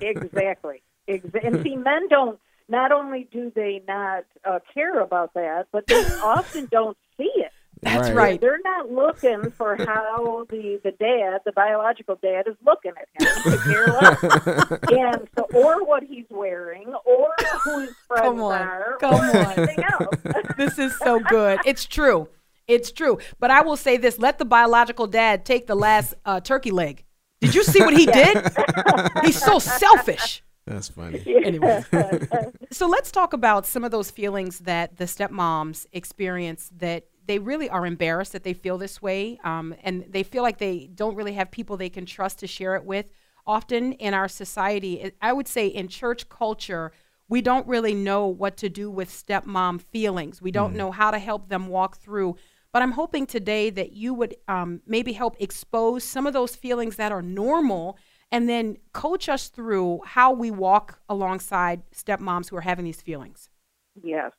exactly. 0.00 0.82
Exa- 1.08 1.44
and 1.46 1.62
see, 1.62 1.76
men 1.76 2.08
don't. 2.08 2.38
Not 2.68 2.90
only 2.90 3.28
do 3.30 3.52
they 3.54 3.82
not 3.86 4.24
uh, 4.44 4.58
care 4.74 5.00
about 5.00 5.34
that, 5.34 5.66
but 5.72 5.86
they 5.86 6.02
often 6.22 6.66
don't 6.70 6.96
see 7.16 7.30
it. 7.36 7.52
That's 7.82 8.08
Right. 8.08 8.16
right. 8.16 8.40
They're 8.40 8.60
not 8.64 8.90
looking 8.90 9.50
for 9.50 9.76
how 9.76 10.46
the 10.50 10.80
the 10.82 10.92
dad, 10.92 11.40
the 11.44 11.52
biological 11.52 12.16
dad, 12.22 12.46
is 12.48 12.56
looking 12.64 12.92
at 12.96 13.08
him. 13.20 13.52
They 13.52 13.58
care 13.58 13.86
less. 13.86 14.22
and 14.92 15.28
so, 15.36 15.46
or 15.54 15.84
what 15.84 16.02
he's 16.02 16.24
wearing, 16.30 16.94
or 17.04 17.28
who 17.64 17.80
his 17.80 17.94
friends 18.08 18.22
Come 18.24 18.40
on. 18.42 18.60
are, 18.62 18.96
Come 18.98 19.14
or 19.14 19.18
on. 19.38 19.58
anything 19.58 19.84
else. 19.84 20.16
this 20.56 20.78
is 20.78 20.96
so 20.98 21.20
good. 21.20 21.60
It's 21.66 21.84
true. 21.84 22.28
It's 22.66 22.90
true. 22.90 23.18
But 23.38 23.50
I 23.50 23.60
will 23.60 23.76
say 23.76 23.96
this: 23.98 24.18
let 24.18 24.38
the 24.38 24.44
biological 24.46 25.06
dad 25.06 25.44
take 25.44 25.66
the 25.66 25.76
last 25.76 26.14
uh, 26.24 26.40
turkey 26.40 26.70
leg. 26.70 27.04
Did 27.42 27.54
you 27.54 27.62
see 27.62 27.80
what 27.80 27.92
he 27.96 28.06
did? 28.06 28.38
He's 29.22 29.40
so 29.40 29.58
selfish. 29.58 30.42
That's 30.66 30.88
funny. 30.88 31.22
Anyway. 31.44 31.84
So 32.72 32.88
let's 32.88 33.12
talk 33.12 33.32
about 33.34 33.66
some 33.66 33.84
of 33.84 33.90
those 33.92 34.10
feelings 34.10 34.60
that 34.60 34.96
the 34.96 35.04
stepmoms 35.04 35.86
experience 35.92 36.70
that 36.78 37.04
they 37.26 37.38
really 37.38 37.68
are 37.68 37.86
embarrassed 37.86 38.32
that 38.32 38.44
they 38.44 38.52
feel 38.52 38.78
this 38.78 39.02
way. 39.02 39.38
Um, 39.44 39.74
and 39.82 40.04
they 40.08 40.22
feel 40.22 40.42
like 40.42 40.58
they 40.58 40.88
don't 40.94 41.14
really 41.14 41.34
have 41.34 41.50
people 41.50 41.76
they 41.76 41.90
can 41.90 42.06
trust 42.06 42.38
to 42.40 42.46
share 42.46 42.76
it 42.76 42.84
with. 42.84 43.10
Often 43.46 43.92
in 43.94 44.14
our 44.14 44.28
society, 44.28 45.12
I 45.20 45.32
would 45.32 45.46
say 45.46 45.66
in 45.66 45.88
church 45.88 46.28
culture, 46.28 46.92
we 47.28 47.40
don't 47.40 47.66
really 47.66 47.94
know 47.94 48.26
what 48.26 48.56
to 48.58 48.68
do 48.68 48.90
with 48.90 49.10
stepmom 49.10 49.80
feelings. 49.80 50.40
We 50.40 50.50
don't 50.50 50.74
know 50.74 50.90
how 50.92 51.10
to 51.10 51.18
help 51.18 51.48
them 51.48 51.68
walk 51.68 51.96
through. 51.98 52.36
But 52.72 52.82
I'm 52.82 52.92
hoping 52.92 53.26
today 53.26 53.70
that 53.70 53.92
you 53.92 54.14
would 54.14 54.36
um, 54.48 54.82
maybe 54.86 55.12
help 55.12 55.36
expose 55.40 56.04
some 56.04 56.26
of 56.26 56.32
those 56.32 56.54
feelings 56.54 56.96
that 56.96 57.10
are 57.10 57.22
normal 57.22 57.98
and 58.30 58.48
then 58.48 58.76
coach 58.92 59.28
us 59.28 59.48
through 59.48 60.00
how 60.04 60.32
we 60.32 60.50
walk 60.50 61.00
alongside 61.08 61.82
stepmoms 61.90 62.50
who 62.50 62.56
are 62.56 62.62
having 62.62 62.84
these 62.84 63.00
feelings. 63.00 63.48
Yes. 64.02 64.32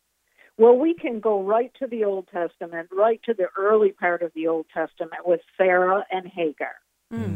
Well, 0.58 0.76
we 0.76 0.94
can 0.96 1.20
go 1.20 1.44
right 1.44 1.72
to 1.80 1.88
the 1.88 2.04
Old 2.04 2.28
Testament, 2.32 2.90
right 2.92 3.22
to 3.26 3.34
the 3.34 3.48
early 3.58 3.92
part 3.92 4.22
of 4.24 4.32
the 4.34 4.48
Old 4.48 4.66
Testament 4.74 5.26
with 5.26 5.42
Sarah 5.58 6.04
and 6.12 6.28
Hagar. 6.28 6.74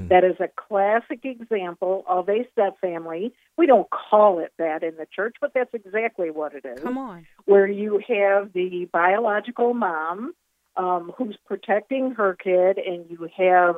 That 0.10 0.26
is 0.26 0.36
a 0.40 0.50
classic 0.50 1.24
example 1.24 2.04
of 2.08 2.28
a 2.28 2.46
step 2.52 2.80
family. 2.82 3.34
We 3.58 3.68
don't 3.68 3.88
call 3.90 4.40
it 4.40 4.52
that 4.58 4.84
in 4.84 4.98
the 4.98 5.08
church, 5.16 5.38
but 5.40 5.54
that's 5.54 5.74
exactly 5.74 6.30
what 6.30 6.54
it 6.54 6.66
is. 6.66 6.84
Come 6.84 6.98
on. 6.98 7.26
Where 7.46 7.68
you 7.68 8.02
have 8.08 8.52
the 8.54 8.90
biological 8.92 9.74
mom 9.74 10.34
um, 10.76 11.14
who's 11.18 11.38
protecting 11.46 12.12
her 12.12 12.36
kid, 12.36 12.80
and 12.80 13.10
you 13.10 13.30
have, 13.38 13.76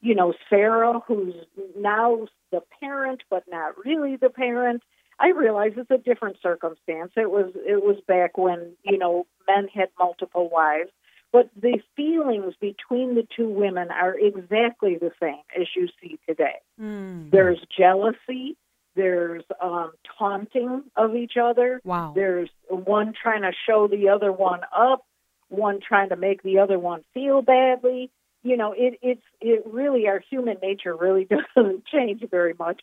you 0.00 0.16
know, 0.16 0.34
Sarah 0.50 1.00
who's 1.06 1.34
now 1.78 2.26
the 2.50 2.62
parent, 2.80 3.22
but 3.30 3.44
not 3.48 3.74
really 3.84 4.16
the 4.16 4.30
parent. 4.30 4.82
I 5.18 5.28
realize 5.30 5.72
it's 5.76 5.90
a 5.90 5.98
different 5.98 6.36
circumstance. 6.42 7.12
It 7.16 7.30
was 7.30 7.52
it 7.54 7.82
was 7.82 7.96
back 8.06 8.36
when 8.36 8.72
you 8.82 8.98
know 8.98 9.26
men 9.48 9.68
had 9.72 9.88
multiple 9.98 10.48
wives, 10.50 10.90
but 11.32 11.50
the 11.60 11.78
feelings 11.96 12.54
between 12.60 13.14
the 13.14 13.26
two 13.34 13.48
women 13.48 13.90
are 13.90 14.14
exactly 14.18 14.96
the 14.96 15.12
same 15.20 15.42
as 15.58 15.66
you 15.74 15.88
see 16.00 16.18
today. 16.28 16.56
Mm. 16.80 17.30
There's 17.30 17.58
jealousy, 17.76 18.56
There's 18.94 19.44
um, 19.60 19.92
taunting 20.18 20.84
of 20.96 21.14
each 21.14 21.34
other. 21.40 21.80
Wow. 21.84 22.12
There's 22.14 22.48
one 22.68 23.12
trying 23.20 23.42
to 23.42 23.52
show 23.66 23.88
the 23.88 24.08
other 24.08 24.32
one 24.32 24.60
up, 24.76 25.04
one 25.48 25.80
trying 25.86 26.08
to 26.08 26.16
make 26.16 26.42
the 26.42 26.58
other 26.58 26.78
one 26.78 27.04
feel 27.12 27.42
badly. 27.42 28.10
You 28.46 28.56
know, 28.56 28.72
it, 28.76 28.98
it's 29.02 29.22
it 29.40 29.64
really 29.66 30.06
our 30.06 30.20
human 30.30 30.58
nature 30.62 30.96
really 30.96 31.26
doesn't 31.56 31.86
change 31.86 32.22
very 32.30 32.54
much, 32.58 32.80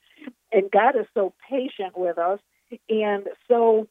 and 0.52 0.70
God 0.70 0.96
is 1.00 1.06
so 1.14 1.34
patient 1.50 1.98
with 1.98 2.18
us, 2.18 2.40
and 2.90 3.28
so 3.48 3.88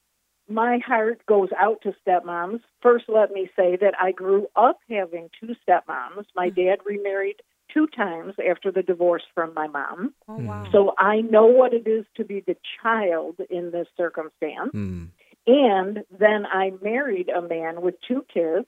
my 0.48 0.78
heart 0.86 1.24
goes 1.26 1.48
out 1.58 1.82
to 1.82 1.94
stepmoms. 2.06 2.60
First, 2.82 3.04
let 3.08 3.32
me 3.32 3.48
say 3.56 3.76
that 3.76 3.94
I 4.00 4.12
grew 4.12 4.48
up 4.56 4.80
having 4.88 5.30
two 5.40 5.54
stepmoms. 5.66 6.26
My 6.36 6.50
dad 6.50 6.78
remarried 6.84 7.36
two 7.72 7.86
times 7.86 8.34
after 8.50 8.70
the 8.70 8.82
divorce 8.82 9.22
from 9.34 9.54
my 9.54 9.66
mom. 9.66 10.14
Oh, 10.28 10.36
wow. 10.36 10.66
So 10.72 10.94
I 10.98 11.20
know 11.22 11.46
what 11.46 11.72
it 11.72 11.86
is 11.86 12.04
to 12.16 12.24
be 12.24 12.40
the 12.40 12.56
child 12.82 13.36
in 13.50 13.70
this 13.70 13.86
circumstance. 13.96 14.72
Mm. 14.74 15.08
And 15.46 16.04
then 16.10 16.46
I 16.46 16.72
married 16.82 17.28
a 17.28 17.42
man 17.42 17.80
with 17.80 17.94
two 18.06 18.24
kids. 18.32 18.66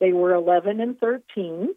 They 0.00 0.12
were 0.12 0.34
11 0.34 0.80
and 0.80 0.98
13. 0.98 1.74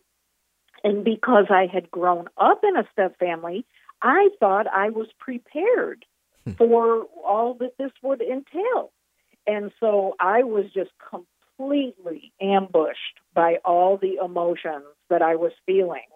And 0.88 1.04
because 1.04 1.48
I 1.50 1.66
had 1.66 1.92
grown 1.92 2.30
up 2.38 2.62
in 2.64 2.78
a 2.78 2.88
step 2.94 3.20
family, 3.20 3.66
I 4.02 4.30
thought 4.40 4.68
I 4.68 4.90
was 4.90 5.08
prepared 5.20 6.06
for 6.58 7.04
all 7.28 7.56
that 7.56 7.78
this 7.78 7.92
would 8.02 8.22
entail. 8.22 8.94
And 9.46 9.74
so 9.82 10.16
I 10.18 10.44
was 10.44 10.66
just 10.74 10.92
completely 11.10 12.32
ambushed 12.40 13.20
by 13.34 13.58
all 13.66 13.98
the 13.98 14.16
emotions 14.24 14.86
that 15.10 15.22
I 15.22 15.36
was 15.36 15.52
feeling 15.66 16.08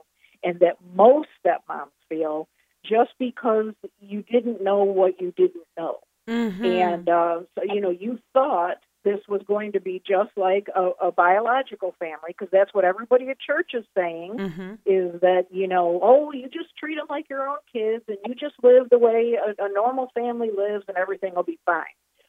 and 0.42 0.62
that 0.62 0.78
most 0.96 1.28
stepmoms 1.46 1.92
feel 2.08 2.48
just 2.86 3.12
because 3.20 3.74
you 4.00 4.24
didn't 4.24 4.64
know 4.64 4.86
what 4.86 5.20
you 5.20 5.34
didn't 5.36 5.68
know. 5.78 6.00
Mhm. 6.30 6.66
And 6.66 7.10
uh, 7.10 7.42
so, 7.56 7.64
you 7.66 7.82
know, 7.82 7.90
you 7.90 8.20
thought 8.34 8.78
this 9.04 9.20
was 9.28 9.42
going 9.48 9.72
to 9.72 9.80
be 9.80 10.02
just 10.08 10.30
like 10.36 10.68
a, 10.76 10.92
a 11.08 11.12
biological 11.12 11.96
family 12.00 12.30
because 12.30 12.50
that's 12.52 12.74
what 12.74 12.86
everybody 12.86 13.30
at 13.30 13.40
church 13.40 13.72
is 13.74 13.86
saying 13.96 14.38
Mhm. 14.38 14.78
is 14.86 15.20
that, 15.22 15.48
you 15.52 15.68
know, 15.68 16.00
oh, 16.04 16.32
you 16.32 16.48
just 16.50 16.76
treat 16.78 16.96
them 16.96 17.08
like 17.10 17.30
your 17.30 17.48
own 17.48 17.58
kids 17.72 18.04
and 18.08 18.18
you 18.26 18.36
just 18.36 18.56
live 18.64 18.90
the 18.90 19.00
way 19.00 19.36
a, 19.36 19.66
a 19.66 19.70
normal 19.70 20.12
family 20.14 20.50
lives 20.56 20.86
and 20.88 20.98
everything 20.98 21.34
will 21.36 21.44
be 21.44 21.60
fine. 21.66 21.84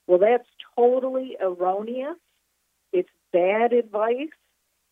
Well, 0.06 0.18
that's 0.18 0.48
totally 0.76 1.36
erroneous. 1.40 2.16
It's 2.92 3.10
bad 3.32 3.72
advice 3.72 4.28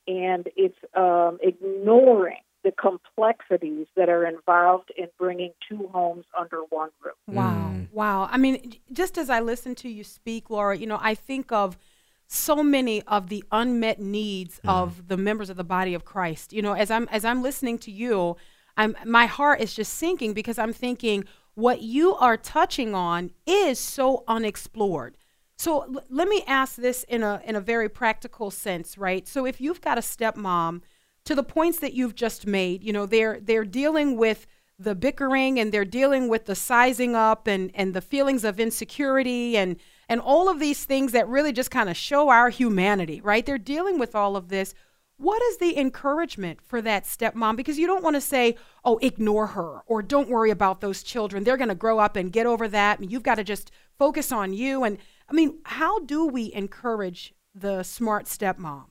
and 0.06 0.48
it's 0.56 0.78
um, 0.94 1.38
ignoring 1.42 2.42
the 2.62 2.72
complexities 2.72 3.86
that 3.96 4.08
are 4.08 4.26
involved 4.26 4.92
in 4.96 5.08
bringing 5.18 5.52
two 5.68 5.88
homes 5.92 6.24
under 6.38 6.58
one 6.68 6.90
roof. 7.02 7.14
Wow. 7.26 7.72
Mm. 7.74 7.92
Wow. 7.92 8.28
I 8.30 8.36
mean, 8.36 8.74
just 8.92 9.16
as 9.18 9.30
I 9.30 9.40
listen 9.40 9.74
to 9.76 9.88
you 9.88 10.04
speak, 10.04 10.50
Laura, 10.50 10.76
you 10.76 10.86
know, 10.86 10.98
I 11.00 11.14
think 11.14 11.50
of 11.52 11.78
so 12.26 12.62
many 12.62 13.02
of 13.02 13.28
the 13.28 13.42
unmet 13.50 14.00
needs 14.00 14.60
mm. 14.64 14.70
of 14.70 15.08
the 15.08 15.16
members 15.16 15.50
of 15.50 15.56
the 15.56 15.64
body 15.64 15.94
of 15.94 16.04
Christ. 16.04 16.52
You 16.52 16.62
know, 16.62 16.74
as 16.74 16.90
I'm 16.90 17.08
as 17.10 17.24
I'm 17.24 17.42
listening 17.42 17.78
to 17.78 17.90
you, 17.90 18.36
I'm 18.76 18.96
my 19.04 19.26
heart 19.26 19.60
is 19.60 19.74
just 19.74 19.94
sinking 19.94 20.34
because 20.34 20.58
I'm 20.58 20.72
thinking 20.72 21.24
what 21.54 21.82
you 21.82 22.14
are 22.14 22.36
touching 22.36 22.94
on 22.94 23.30
is 23.46 23.78
so 23.78 24.24
unexplored. 24.28 25.16
So 25.56 25.82
l- 25.82 26.04
let 26.08 26.28
me 26.28 26.44
ask 26.46 26.76
this 26.76 27.04
in 27.04 27.22
a 27.22 27.42
in 27.44 27.56
a 27.56 27.60
very 27.60 27.88
practical 27.88 28.50
sense, 28.50 28.96
right? 28.96 29.26
So 29.26 29.44
if 29.44 29.60
you've 29.60 29.80
got 29.80 29.98
a 29.98 30.02
stepmom 30.02 30.82
to 31.24 31.34
the 31.34 31.42
points 31.42 31.78
that 31.78 31.94
you've 31.94 32.14
just 32.14 32.46
made, 32.46 32.82
you 32.82 32.92
know, 32.92 33.06
they're 33.06 33.40
they're 33.40 33.64
dealing 33.64 34.16
with 34.16 34.46
the 34.78 34.94
bickering 34.94 35.60
and 35.60 35.72
they're 35.72 35.84
dealing 35.84 36.28
with 36.28 36.46
the 36.46 36.54
sizing 36.54 37.14
up 37.14 37.46
and 37.46 37.70
and 37.74 37.94
the 37.94 38.00
feelings 38.00 38.44
of 38.44 38.58
insecurity 38.58 39.56
and 39.56 39.76
and 40.08 40.20
all 40.20 40.48
of 40.48 40.58
these 40.58 40.84
things 40.84 41.12
that 41.12 41.28
really 41.28 41.52
just 41.52 41.70
kind 41.70 41.88
of 41.88 41.96
show 41.96 42.30
our 42.30 42.48
humanity, 42.48 43.20
right? 43.20 43.46
They're 43.46 43.58
dealing 43.58 43.98
with 43.98 44.14
all 44.14 44.36
of 44.36 44.48
this. 44.48 44.74
What 45.18 45.42
is 45.42 45.58
the 45.58 45.78
encouragement 45.78 46.62
for 46.62 46.80
that 46.80 47.04
stepmom? 47.04 47.54
Because 47.56 47.78
you 47.78 47.86
don't 47.86 48.02
want 48.02 48.16
to 48.16 48.22
say, 48.22 48.56
oh, 48.86 48.98
ignore 49.02 49.48
her 49.48 49.82
or 49.86 50.00
don't 50.00 50.30
worry 50.30 50.50
about 50.50 50.80
those 50.80 51.02
children. 51.02 51.44
They're 51.44 51.58
going 51.58 51.68
to 51.68 51.74
grow 51.74 51.98
up 51.98 52.16
and 52.16 52.32
get 52.32 52.46
over 52.46 52.66
that. 52.68 53.04
You've 53.04 53.22
got 53.22 53.34
to 53.34 53.44
just 53.44 53.70
focus 53.98 54.32
on 54.32 54.54
you. 54.54 54.82
And 54.82 54.96
I 55.28 55.34
mean, 55.34 55.58
how 55.64 56.00
do 56.00 56.26
we 56.26 56.52
encourage 56.54 57.34
the 57.54 57.82
smart 57.82 58.24
stepmom? 58.24 58.86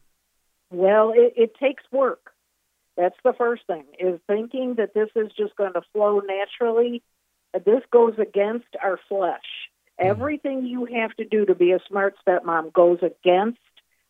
Well, 0.72 1.14
it, 1.16 1.34
it 1.36 1.56
takes 1.56 1.84
work. 1.92 2.32
That's 2.98 3.16
the 3.24 3.34
first 3.34 3.64
thing, 3.66 3.86
is 3.98 4.20
thinking 4.28 4.76
that 4.76 4.94
this 4.94 5.10
is 5.16 5.32
just 5.38 5.56
going 5.56 5.74
to 5.74 5.82
flow 5.94 6.20
naturally. 6.20 7.02
This 7.54 7.82
goes 7.92 8.16
against 8.20 8.68
our 8.84 9.00
flesh. 9.08 9.40
Mm-hmm. 10.00 10.10
Everything 10.10 10.66
you 10.66 10.86
have 10.86 11.14
to 11.16 11.26
do 11.26 11.46
to 11.46 11.56
be 11.56 11.72
a 11.72 11.80
smart 11.88 12.16
stepmom 12.26 12.74
goes 12.74 13.00
against 13.02 13.60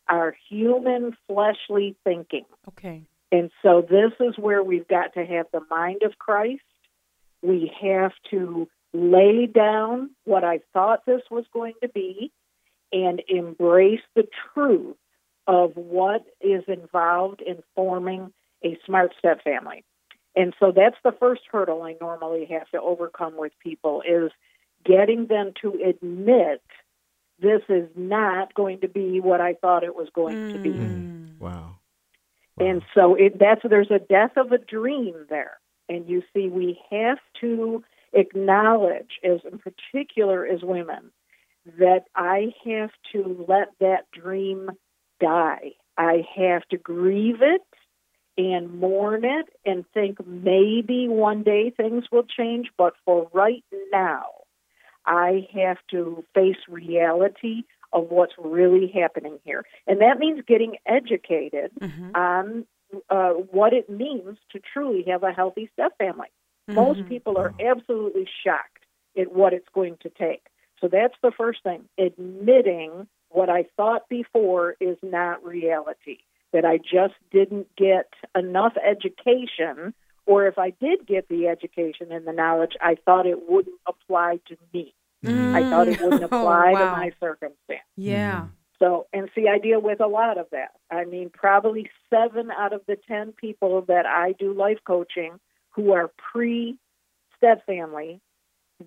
our 0.08 0.34
human 0.48 1.16
fleshly 1.28 1.96
thinking. 2.04 2.46
Okay. 2.68 3.02
And 3.32 3.50
so 3.62 3.80
this 3.80 4.12
is 4.18 4.36
where 4.36 4.62
we've 4.62 4.88
got 4.88 5.14
to 5.14 5.24
have 5.24 5.46
the 5.52 5.60
mind 5.70 6.02
of 6.02 6.18
Christ. 6.18 6.62
We 7.42 7.72
have 7.80 8.12
to 8.30 8.68
lay 8.92 9.46
down 9.46 10.10
what 10.24 10.42
I 10.42 10.60
thought 10.72 11.06
this 11.06 11.22
was 11.30 11.44
going 11.52 11.74
to 11.82 11.88
be 11.88 12.32
and 12.92 13.22
embrace 13.28 14.00
the 14.16 14.26
truth 14.52 14.96
of 15.50 15.72
what 15.74 16.24
is 16.40 16.62
involved 16.68 17.42
in 17.42 17.60
forming 17.74 18.32
a 18.64 18.78
smart 18.86 19.12
step 19.18 19.42
family. 19.42 19.82
And 20.36 20.54
so 20.60 20.70
that's 20.70 20.96
the 21.02 21.10
first 21.10 21.42
hurdle 21.50 21.82
I 21.82 21.96
normally 22.00 22.46
have 22.52 22.68
to 22.70 22.80
overcome 22.80 23.36
with 23.36 23.50
people 23.60 24.00
is 24.08 24.30
getting 24.84 25.26
them 25.26 25.52
to 25.60 25.80
admit 25.84 26.62
this 27.40 27.62
is 27.68 27.88
not 27.96 28.54
going 28.54 28.82
to 28.82 28.88
be 28.88 29.18
what 29.20 29.40
I 29.40 29.54
thought 29.54 29.82
it 29.82 29.96
was 29.96 30.08
going 30.14 30.52
to 30.52 30.58
be. 30.60 30.70
Mm. 30.70 31.10
Mm. 31.40 31.40
Wow. 31.40 31.76
And 32.60 32.82
so 32.94 33.16
it, 33.16 33.36
that's 33.40 33.62
there's 33.68 33.90
a 33.90 33.98
death 33.98 34.36
of 34.36 34.52
a 34.52 34.58
dream 34.58 35.26
there. 35.28 35.58
And 35.88 36.08
you 36.08 36.22
see, 36.32 36.48
we 36.48 36.78
have 36.92 37.18
to 37.40 37.82
acknowledge, 38.12 39.18
as 39.24 39.40
in 39.50 39.58
particular 39.58 40.46
as 40.46 40.62
women, 40.62 41.10
that 41.78 42.04
I 42.14 42.52
have 42.64 42.90
to 43.12 43.44
let 43.48 43.68
that 43.80 44.08
dream 44.12 44.70
die. 45.20 45.72
I 45.96 46.24
have 46.36 46.66
to 46.70 46.78
grieve 46.78 47.42
it 47.42 47.62
and 48.38 48.80
mourn 48.80 49.24
it 49.24 49.46
and 49.66 49.84
think 49.92 50.24
maybe 50.26 51.08
one 51.08 51.42
day 51.42 51.70
things 51.70 52.04
will 52.10 52.24
change, 52.24 52.68
but 52.78 52.94
for 53.04 53.28
right 53.32 53.64
now, 53.92 54.24
I 55.04 55.48
have 55.54 55.78
to 55.90 56.24
face 56.34 56.56
reality 56.68 57.62
of 57.92 58.10
what's 58.10 58.34
really 58.38 58.88
happening 58.88 59.38
here. 59.44 59.64
And 59.86 60.00
that 60.00 60.18
means 60.18 60.42
getting 60.46 60.76
educated 60.86 61.72
on 62.14 62.66
uh, 63.08 63.30
what 63.30 63.72
it 63.72 63.90
means 63.90 64.38
to 64.52 64.60
truly 64.72 65.04
have 65.08 65.22
a 65.22 65.32
healthy 65.32 65.68
step 65.72 65.96
family. 65.98 66.28
Most 66.68 67.06
people 67.08 67.36
are 67.36 67.52
absolutely 67.60 68.28
shocked 68.44 68.84
at 69.18 69.32
what 69.32 69.52
it's 69.52 69.68
going 69.74 69.96
to 70.02 70.08
take. 70.08 70.46
So 70.80 70.88
that's 70.88 71.14
the 71.22 71.32
first 71.36 71.62
thing 71.62 71.84
admitting 71.98 73.08
what 73.30 73.48
I 73.48 73.64
thought 73.76 74.08
before 74.08 74.76
is 74.80 74.98
not 75.02 75.44
reality, 75.44 76.18
that 76.52 76.64
I 76.64 76.78
just 76.78 77.14
didn't 77.30 77.68
get 77.76 78.12
enough 78.36 78.74
education, 78.84 79.94
or 80.26 80.46
if 80.46 80.58
I 80.58 80.70
did 80.70 81.06
get 81.06 81.28
the 81.28 81.48
education 81.48 82.12
and 82.12 82.26
the 82.26 82.32
knowledge, 82.32 82.72
I 82.80 82.96
thought 83.04 83.26
it 83.26 83.48
wouldn't 83.48 83.78
apply 83.86 84.40
to 84.48 84.56
me. 84.74 84.94
Mm. 85.24 85.54
I 85.54 85.68
thought 85.70 85.88
it 85.88 86.00
wouldn't 86.02 86.22
Oh, 86.22 86.26
apply 86.26 86.72
wow. 86.72 86.78
to 86.94 87.00
my 87.00 87.12
circumstance. 87.20 87.80
Yeah. 87.96 88.46
So, 88.78 89.06
and 89.12 89.28
see, 89.34 89.46
I 89.46 89.58
deal 89.58 89.80
with 89.80 90.00
a 90.00 90.06
lot 90.06 90.38
of 90.38 90.46
that. 90.52 90.70
I 90.90 91.04
mean, 91.04 91.30
probably 91.30 91.90
seven 92.08 92.50
out 92.50 92.72
of 92.72 92.80
the 92.86 92.96
10 93.08 93.32
people 93.32 93.82
that 93.82 94.06
I 94.06 94.32
do 94.32 94.54
life 94.54 94.78
coaching 94.86 95.38
who 95.70 95.92
are 95.92 96.10
pre 96.16 96.78
step 97.36 97.64
family, 97.66 98.20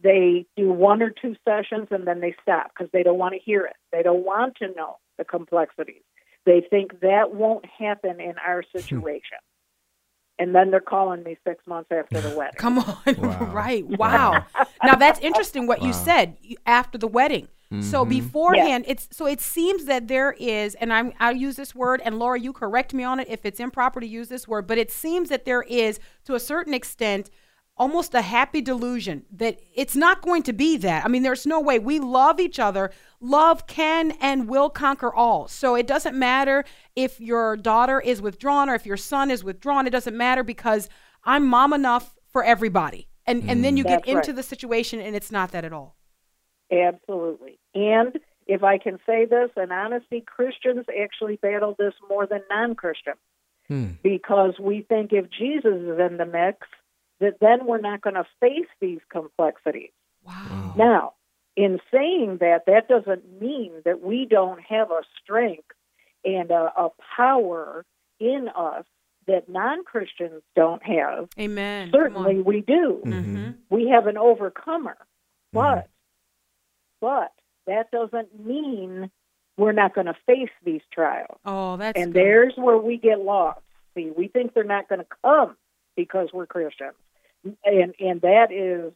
they 0.02 0.46
do 0.58 0.72
one 0.72 1.02
or 1.02 1.10
two 1.12 1.36
sessions 1.46 1.88
and 1.92 2.08
then 2.08 2.20
they 2.20 2.36
stop 2.42 2.72
because 2.74 2.92
they 2.92 3.04
don't 3.04 3.18
want 3.20 3.34
to 3.34 3.40
hear 3.40 3.66
it. 3.66 3.76
They 3.92 4.02
don't 4.02 4.26
want 4.26 4.56
to 4.58 4.68
know 4.76 4.98
the 5.18 5.24
complexities. 5.26 6.02
They 6.46 6.62
think 6.70 7.00
that 7.02 7.34
won't 7.34 7.66
happen 7.66 8.20
in 8.20 8.34
our 8.46 8.64
situation. 8.72 9.38
and 10.40 10.56
then 10.56 10.72
they're 10.72 10.80
calling 10.82 11.22
me 11.24 11.38
six 11.48 11.66
months 11.68 11.92
after 11.92 12.20
the 12.20 12.30
wedding. 12.38 12.56
Come 12.58 12.80
on. 12.80 12.98
right. 13.54 13.86
Wow. 13.88 14.46
now 14.84 14.96
that's 14.96 15.20
interesting 15.20 15.68
what 15.68 15.84
you 15.84 15.94
said 15.94 16.38
after 16.66 16.98
the 16.98 17.08
wedding. 17.08 17.48
So 17.80 18.06
Mhm. 18.06 18.10
beforehand, 18.10 18.86
it's 18.88 19.08
so 19.12 19.26
it 19.26 19.42
seems 19.42 19.86
that 19.86 20.08
there 20.08 20.34
is, 20.40 20.76
and 20.76 20.92
I'm 20.94 21.12
I'll 21.20 21.36
use 21.36 21.56
this 21.56 21.74
word, 21.76 22.02
and 22.06 22.18
Laura, 22.20 22.40
you 22.40 22.54
correct 22.54 22.94
me 22.94 23.04
on 23.04 23.20
it 23.20 23.28
if 23.30 23.46
it's 23.46 23.60
improper 23.60 24.00
to 24.00 24.06
use 24.08 24.30
this 24.30 24.48
word, 24.48 24.68
but 24.68 24.78
it 24.78 24.92
seems 24.92 25.30
that 25.30 25.46
there 25.46 25.64
is, 25.64 26.00
to 26.26 26.36
a 26.36 26.40
certain 26.40 26.74
extent, 26.74 27.30
almost 27.76 28.14
a 28.14 28.22
happy 28.22 28.62
delusion 28.62 29.26
that 29.32 29.60
it's 29.74 29.96
not 29.96 30.22
going 30.22 30.44
to 30.44 30.54
be 30.54 30.78
that. 30.78 31.04
I 31.04 31.08
mean, 31.08 31.24
there's 31.24 31.46
no 31.46 31.60
way. 31.60 31.80
We 31.80 32.00
love 32.00 32.40
each 32.40 32.60
other. 32.60 32.92
Love 33.20 33.66
can 33.68 34.12
and 34.22 34.48
will 34.48 34.70
conquer 34.70 35.14
all. 35.14 35.48
So 35.48 35.76
it 35.76 35.88
doesn't 35.88 36.18
matter 36.18 36.66
if 36.96 37.20
your 37.20 37.58
daughter 37.58 38.00
is 38.00 38.22
withdrawn 38.22 38.70
or 38.70 38.76
if 38.76 38.86
your 38.86 38.98
son 38.98 39.32
is 39.32 39.44
withdrawn. 39.44 39.88
It 39.88 39.92
doesn't 39.92 40.16
matter 40.16 40.44
because 40.44 40.88
I'm 41.24 41.48
mom 41.48 41.74
enough 41.74 42.16
for 42.28 42.44
everybody. 42.44 43.08
And 43.26 43.50
and 43.50 43.64
then 43.64 43.78
you 43.78 43.86
get 43.86 44.06
into 44.06 44.32
right. 44.32 44.36
the 44.36 44.44
situation 44.44 45.00
and 45.00 45.16
it's 45.16 45.32
not 45.32 45.52
that 45.52 45.64
at 45.64 45.72
all. 45.72 45.96
Absolutely. 46.72 47.58
And 47.74 48.20
if 48.48 48.64
I 48.64 48.78
can 48.78 49.00
say 49.06 49.26
this 49.26 49.50
in 49.56 49.72
honesty, 49.72 50.22
Christians 50.26 50.86
actually 51.02 51.38
battle 51.38 51.76
this 51.78 51.94
more 52.10 52.28
than 52.28 52.42
non 52.50 52.76
Christians 52.76 53.18
hmm. 53.68 53.92
because 54.02 54.56
we 54.60 54.82
think 54.82 55.14
if 55.14 55.30
Jesus 55.30 55.74
is 55.74 56.00
in 56.00 56.18
the 56.18 56.26
mix, 56.26 56.68
that 57.24 57.40
then 57.40 57.66
we're 57.66 57.80
not 57.80 58.02
going 58.02 58.16
to 58.16 58.26
face 58.40 58.68
these 58.82 59.00
complexities. 59.10 59.92
Wow. 60.26 60.74
Now, 60.78 61.14
in 61.56 61.80
saying 61.92 62.38
that, 62.42 62.66
that 62.68 62.88
doesn't 62.88 63.42
mean 63.42 63.72
that 63.86 64.02
we 64.02 64.28
don't 64.30 64.60
have 64.62 64.92
a 64.92 65.02
strength 65.22 65.72
and 66.26 66.52
a, 66.52 66.72
a 66.78 66.90
power 67.16 67.86
in 68.20 68.50
us 68.56 68.86
that 69.28 69.48
non 69.48 69.86
Christians 69.86 70.42
don't 70.56 70.84
have. 70.84 71.30
Amen. 71.40 71.92
Certainly 71.94 72.42
we 72.42 72.62
do. 72.62 73.02
Mm-hmm. 73.06 73.52
We 73.70 73.90
have 73.90 74.08
an 74.08 74.18
overcomer. 74.18 74.98
But, 75.54 75.88
but 77.00 77.32
that 77.68 77.92
doesn't 77.92 78.46
mean 78.46 79.12
we're 79.58 79.72
not 79.72 79.94
going 79.94 80.08
to 80.08 80.16
face 80.26 80.50
these 80.66 80.82
trials. 80.92 81.38
Oh, 81.46 81.78
that's 81.78 81.98
and 81.98 82.12
good. 82.12 82.20
there's 82.20 82.54
where 82.58 82.78
we 82.78 82.98
get 82.98 83.20
lost. 83.20 83.62
See, 83.96 84.12
we 84.18 84.28
think 84.28 84.54
they're 84.54 84.64
not 84.64 84.90
going 84.90 85.00
to 85.00 85.08
come 85.24 85.56
because 85.96 86.30
we're 86.34 86.48
Christians. 86.48 86.96
And, 87.44 87.94
and 88.00 88.22
that 88.22 88.52
is 88.52 88.94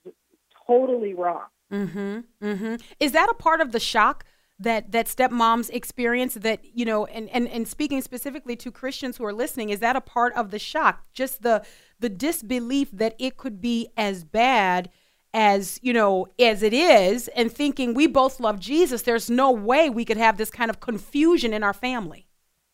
totally 0.66 1.14
wrong. 1.14 1.46
Mm-hmm. 1.72 2.20
Mm-hmm. 2.42 2.76
Is 3.00 3.12
that 3.12 3.30
a 3.30 3.34
part 3.34 3.62
of 3.62 3.72
the 3.72 3.80
shock 3.80 4.26
that 4.60 4.92
that 4.92 5.08
stepmoms 5.08 5.70
experience? 5.72 6.36
That 6.36 6.62
you 6.64 6.86
know, 6.86 7.06
and, 7.08 7.30
and 7.30 7.48
and 7.50 7.68
speaking 7.68 8.02
specifically 8.02 8.56
to 8.58 8.72
Christians 8.72 9.18
who 9.18 9.26
are 9.26 9.34
listening, 9.34 9.70
is 9.70 9.80
that 9.80 9.96
a 9.96 10.02
part 10.02 10.34
of 10.36 10.52
the 10.52 10.60
shock? 10.60 11.04
Just 11.14 11.42
the 11.42 11.66
the 12.00 12.10
disbelief 12.10 12.90
that 12.94 13.16
it 13.20 13.38
could 13.38 13.60
be 13.60 13.90
as 13.98 14.24
bad 14.24 14.90
as 15.34 15.80
you 15.84 15.92
know 15.92 16.28
as 16.40 16.64
it 16.64 16.74
is, 16.74 17.28
and 17.30 17.52
thinking 17.52 17.94
we 17.94 18.08
both 18.08 18.40
love 18.40 18.60
Jesus. 18.60 19.02
There's 19.02 19.30
no 19.30 19.52
way 19.52 19.90
we 19.90 20.06
could 20.06 20.18
have 20.18 20.38
this 20.38 20.50
kind 20.50 20.70
of 20.70 20.80
confusion 20.80 21.54
in 21.54 21.64
our 21.64 21.74
family. 21.74 22.28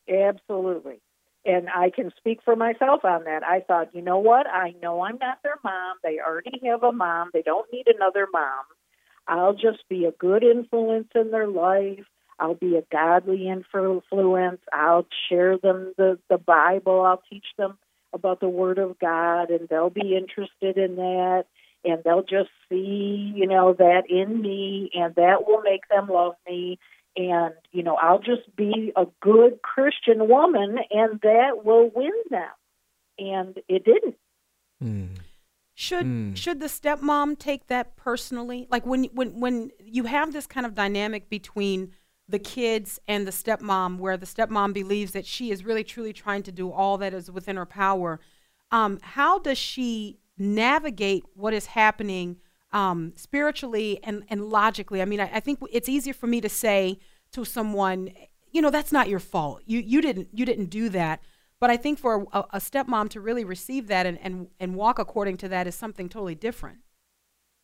Absolutely. 0.08 1.00
And 1.46 1.68
I 1.70 1.90
can 1.90 2.12
speak 2.18 2.40
for 2.46 2.56
myself 2.56 3.04
on 3.04 3.26
that. 3.26 3.44
I 3.44 3.60
thought, 3.60 3.94
you 3.94 4.02
know 4.02 4.20
what? 4.20 4.48
I 4.48 4.76
know 4.82 5.02
I'm 5.02 5.18
not 5.20 5.40
their 5.44 5.58
mom. 5.64 5.98
They 6.02 6.20
already 6.26 6.62
have 6.66 6.84
a 6.84 6.92
mom. 6.94 7.32
They 7.34 7.42
don't 7.42 7.72
need 7.72 7.88
another 7.88 8.28
mom. 8.32 8.64
I'll 9.28 9.54
just 9.54 9.88
be 9.90 10.06
a 10.06 10.12
good 10.12 10.44
influence 10.44 11.10
in 11.16 11.32
their 11.32 11.48
life. 11.48 12.06
I'll 12.40 12.56
be 12.56 12.78
a 12.78 12.84
godly 12.92 13.50
influence. 13.50 14.62
I'll 14.72 15.06
share 15.30 15.58
them 15.58 15.94
the, 15.98 16.18
the 16.30 16.38
Bible. 16.38 17.02
I'll 17.02 17.24
teach 17.30 17.46
them 17.58 17.78
about 18.14 18.40
the 18.40 18.50
Word 18.50 18.80
of 18.80 19.00
God, 19.00 19.50
and 19.50 19.68
they'll 19.70 19.90
be 19.90 20.16
interested 20.16 20.78
in 20.78 20.96
that. 20.96 21.46
And 21.86 22.02
they'll 22.04 22.24
just 22.24 22.50
see, 22.70 23.34
you 23.36 23.48
know, 23.48 23.74
that 23.74 24.04
in 24.10 24.42
me, 24.42 24.90
and 24.94 25.14
that 25.16 25.46
will 25.46 25.62
make 25.62 25.88
them 25.90 26.08
love 26.08 26.36
me 26.48 26.80
and 27.16 27.54
you 27.72 27.84
know 27.84 27.96
i'll 27.96 28.20
just 28.20 28.56
be 28.56 28.92
a 28.96 29.06
good 29.22 29.62
christian 29.62 30.28
woman 30.28 30.78
and 30.92 31.20
that 31.22 31.64
will 31.64 31.90
win 31.94 32.12
them. 32.30 32.50
And 33.20 33.60
it 33.68 33.86
didn't. 33.86 34.16
Should 35.76 36.38
should 36.38 36.60
the 36.60 36.68
stepmom 36.68 37.38
take 37.38 37.68
that 37.68 37.96
personally? 37.96 38.68
Like 38.70 38.86
when 38.86 39.06
when 39.06 39.40
when 39.40 39.72
you 39.80 40.06
have 40.06 40.34
this 40.34 40.46
kind 40.46 40.66
of 40.66 40.76
dynamic 40.76 41.30
between 41.30 41.92
the 42.30 42.40
kids 42.40 43.00
and 43.08 43.28
the 43.28 43.32
stepmom, 43.32 43.98
where 43.98 44.18
the 44.18 44.26
stepmom 44.26 44.74
believes 44.74 45.12
that 45.12 45.26
she 45.26 45.52
is 45.52 45.66
really 45.66 45.84
truly 45.84 46.14
trying 46.14 46.44
to 46.44 46.52
do 46.52 46.72
all 46.72 46.98
that 47.00 47.14
is 47.14 47.30
within 47.30 47.58
her 47.58 47.66
power, 47.66 48.20
um, 48.72 49.00
how 49.02 49.40
does 49.40 49.58
she 49.58 50.20
navigate 50.38 51.24
what 51.36 51.54
is 51.54 51.68
happening 51.68 52.38
um, 52.74 53.14
spiritually 53.16 54.00
and, 54.04 54.24
and 54.30 54.46
logically? 54.46 55.02
I 55.02 55.06
mean, 55.06 55.20
I, 55.22 55.30
I 55.36 55.40
think 55.40 55.60
it's 55.72 55.88
easier 55.88 56.14
for 56.14 56.28
me 56.28 56.42
to 56.42 56.50
say 56.50 57.00
to 57.32 57.46
someone, 57.46 58.12
you 58.52 58.62
know, 58.62 58.70
that's 58.70 58.92
not 58.92 59.08
your 59.08 59.20
fault. 59.20 59.62
You 59.66 59.80
you 59.80 60.02
didn't 60.02 60.30
you 60.34 60.46
didn't 60.46 60.68
do 60.70 60.90
that. 60.90 61.22
But 61.60 61.70
I 61.70 61.78
think 61.78 61.98
for 61.98 62.28
a, 62.34 62.40
a 62.52 62.58
stepmom 62.60 63.10
to 63.12 63.22
really 63.22 63.46
receive 63.46 63.88
that 63.88 64.06
and, 64.06 64.20
and, 64.22 64.48
and 64.60 64.76
walk 64.76 65.00
according 65.00 65.38
to 65.38 65.48
that 65.48 65.66
is 65.66 65.76
something 65.76 66.10
totally 66.10 66.36
different. 66.36 66.80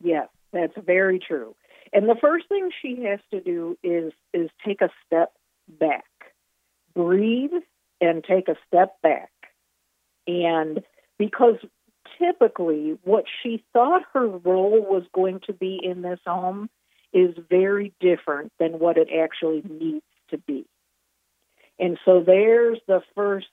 yes 0.02 0.28
that's 0.52 0.74
very 0.84 1.18
true 1.18 1.54
and 1.92 2.08
the 2.08 2.16
first 2.20 2.48
thing 2.48 2.70
she 2.82 3.04
has 3.04 3.20
to 3.30 3.40
do 3.40 3.76
is 3.82 4.12
is 4.32 4.50
take 4.64 4.80
a 4.80 4.90
step 5.06 5.32
back 5.68 6.04
breathe 6.94 7.52
and 8.00 8.24
take 8.24 8.48
a 8.48 8.56
step 8.66 9.00
back 9.02 9.30
and 10.26 10.82
because 11.18 11.56
typically 12.18 12.98
what 13.04 13.24
she 13.42 13.62
thought 13.72 14.02
her 14.12 14.26
role 14.26 14.80
was 14.80 15.04
going 15.14 15.40
to 15.46 15.52
be 15.52 15.80
in 15.82 16.02
this 16.02 16.20
home 16.26 16.68
is 17.12 17.34
very 17.48 17.92
different 18.00 18.52
than 18.58 18.78
what 18.78 18.96
it 18.96 19.08
actually 19.12 19.62
needs 19.68 20.04
to 20.30 20.38
be. 20.38 20.64
And 21.78 21.98
so 22.04 22.22
there's 22.24 22.78
the 22.86 23.02
first 23.14 23.46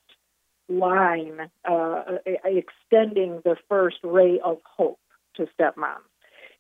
line 0.70 1.50
uh, 1.66 2.04
extending 2.44 3.42
the 3.44 3.56
first 3.70 3.98
ray 4.04 4.40
of 4.40 4.58
hope 4.78 5.00
to 5.36 5.48
stepmoms 5.60 6.02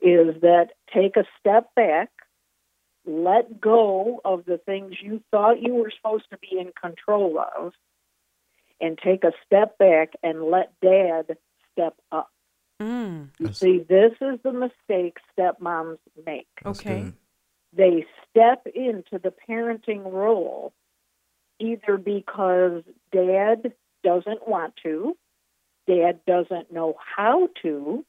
is 0.01 0.41
that 0.41 0.69
take 0.93 1.17
a 1.17 1.25
step 1.39 1.73
back, 1.75 2.10
let 3.05 3.60
go 3.60 4.21
of 4.23 4.45
the 4.45 4.60
things 4.60 4.95
you 5.01 5.21
thought 5.31 5.62
you 5.62 5.73
were 5.73 5.91
supposed 5.95 6.25
to 6.29 6.38
be 6.38 6.60
in 6.60 6.71
control 6.79 7.39
of, 7.39 7.73
and 8.79 8.97
take 8.97 9.23
a 9.23 9.31
step 9.45 9.77
back 9.77 10.13
and 10.21 10.43
let 10.43 10.71
dad 10.81 11.38
step 11.77 11.95
up. 12.11 12.29
Mm, 12.81 13.29
You 13.39 13.53
see, 13.53 13.79
this 13.79 14.13
is 14.21 14.39
the 14.43 14.53
mistake 14.53 15.17
stepmoms 15.37 15.97
make. 16.25 16.47
okay. 16.65 17.11
They 17.73 18.05
step 18.29 18.65
into 18.73 19.19
the 19.19 19.33
parenting 19.47 20.11
role 20.11 20.73
either 21.59 21.97
because 21.97 22.83
dad 23.11 23.73
doesn't 24.03 24.47
want 24.47 24.75
to, 24.83 25.17
dad 25.87 26.19
doesn't 26.25 26.71
know 26.71 26.95
how 27.15 27.49
to, 27.63 28.05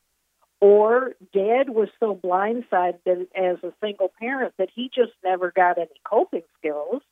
or 0.60 1.14
dad 1.32 1.70
was 1.70 1.88
so 1.98 2.14
blindsided 2.14 3.26
as 3.34 3.56
a 3.62 3.72
single 3.82 4.12
parent 4.20 4.54
that 4.58 4.68
he 4.74 4.90
just 4.94 5.12
never 5.24 5.50
got 5.50 5.78
any 5.78 5.88
coping 6.04 6.42
skills. 6.58 7.02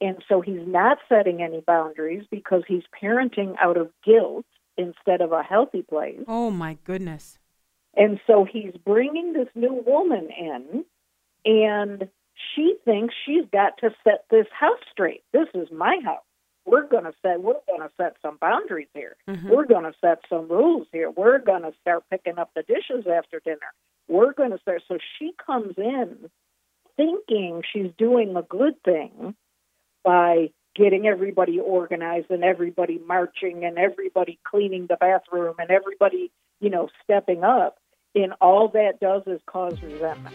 And 0.00 0.22
so 0.28 0.40
he's 0.40 0.66
not 0.66 0.98
setting 1.08 1.42
any 1.42 1.60
boundaries 1.60 2.24
because 2.30 2.62
he's 2.66 2.84
parenting 3.02 3.56
out 3.60 3.76
of 3.76 3.90
guilt 4.04 4.46
instead 4.78 5.20
of 5.20 5.32
a 5.32 5.42
healthy 5.42 5.82
place. 5.82 6.20
Oh 6.26 6.50
my 6.50 6.78
goodness. 6.84 7.38
And 7.96 8.20
so 8.26 8.46
he's 8.50 8.74
bringing 8.84 9.32
this 9.32 9.48
new 9.54 9.82
woman 9.84 10.28
in, 10.30 10.84
and 11.44 12.08
she 12.54 12.76
thinks 12.84 13.14
she's 13.26 13.44
got 13.52 13.76
to 13.78 13.90
set 14.04 14.24
this 14.30 14.46
house 14.58 14.78
straight. 14.90 15.24
This 15.32 15.48
is 15.52 15.68
my 15.72 15.98
house. 16.04 16.22
We're 16.64 16.86
going 16.86 17.04
to 17.04 17.14
set 17.22 17.40
we're 17.42 17.54
going 17.66 17.80
to 17.80 17.90
set 17.96 18.16
some 18.22 18.38
boundaries 18.40 18.88
here. 18.94 19.16
Mm-hmm. 19.28 19.48
We're 19.48 19.66
going 19.66 19.84
to 19.84 19.94
set 20.00 20.20
some 20.28 20.48
rules 20.48 20.86
here. 20.92 21.10
We're 21.10 21.38
going 21.38 21.62
to 21.62 21.72
start 21.80 22.04
picking 22.10 22.38
up 22.38 22.50
the 22.54 22.62
dishes 22.62 23.06
after 23.10 23.40
dinner. 23.40 23.72
We're 24.06 24.32
going 24.32 24.50
to 24.50 24.58
start 24.58 24.82
so 24.86 24.98
she 25.18 25.32
comes 25.44 25.74
in 25.76 26.30
thinking 26.96 27.62
she's 27.72 27.90
doing 27.96 28.36
a 28.36 28.42
good 28.42 28.74
thing 28.84 29.34
by 30.04 30.50
getting 30.74 31.06
everybody 31.06 31.58
organized 31.58 32.30
and 32.30 32.44
everybody 32.44 32.98
marching 33.06 33.64
and 33.64 33.78
everybody 33.78 34.38
cleaning 34.44 34.86
the 34.86 34.96
bathroom 34.96 35.56
and 35.58 35.70
everybody, 35.70 36.30
you 36.60 36.70
know, 36.70 36.88
stepping 37.02 37.44
up. 37.44 37.78
And 38.14 38.32
all 38.40 38.68
that 38.68 39.00
does 39.00 39.22
is 39.26 39.40
cause 39.46 39.80
resentment. 39.82 40.34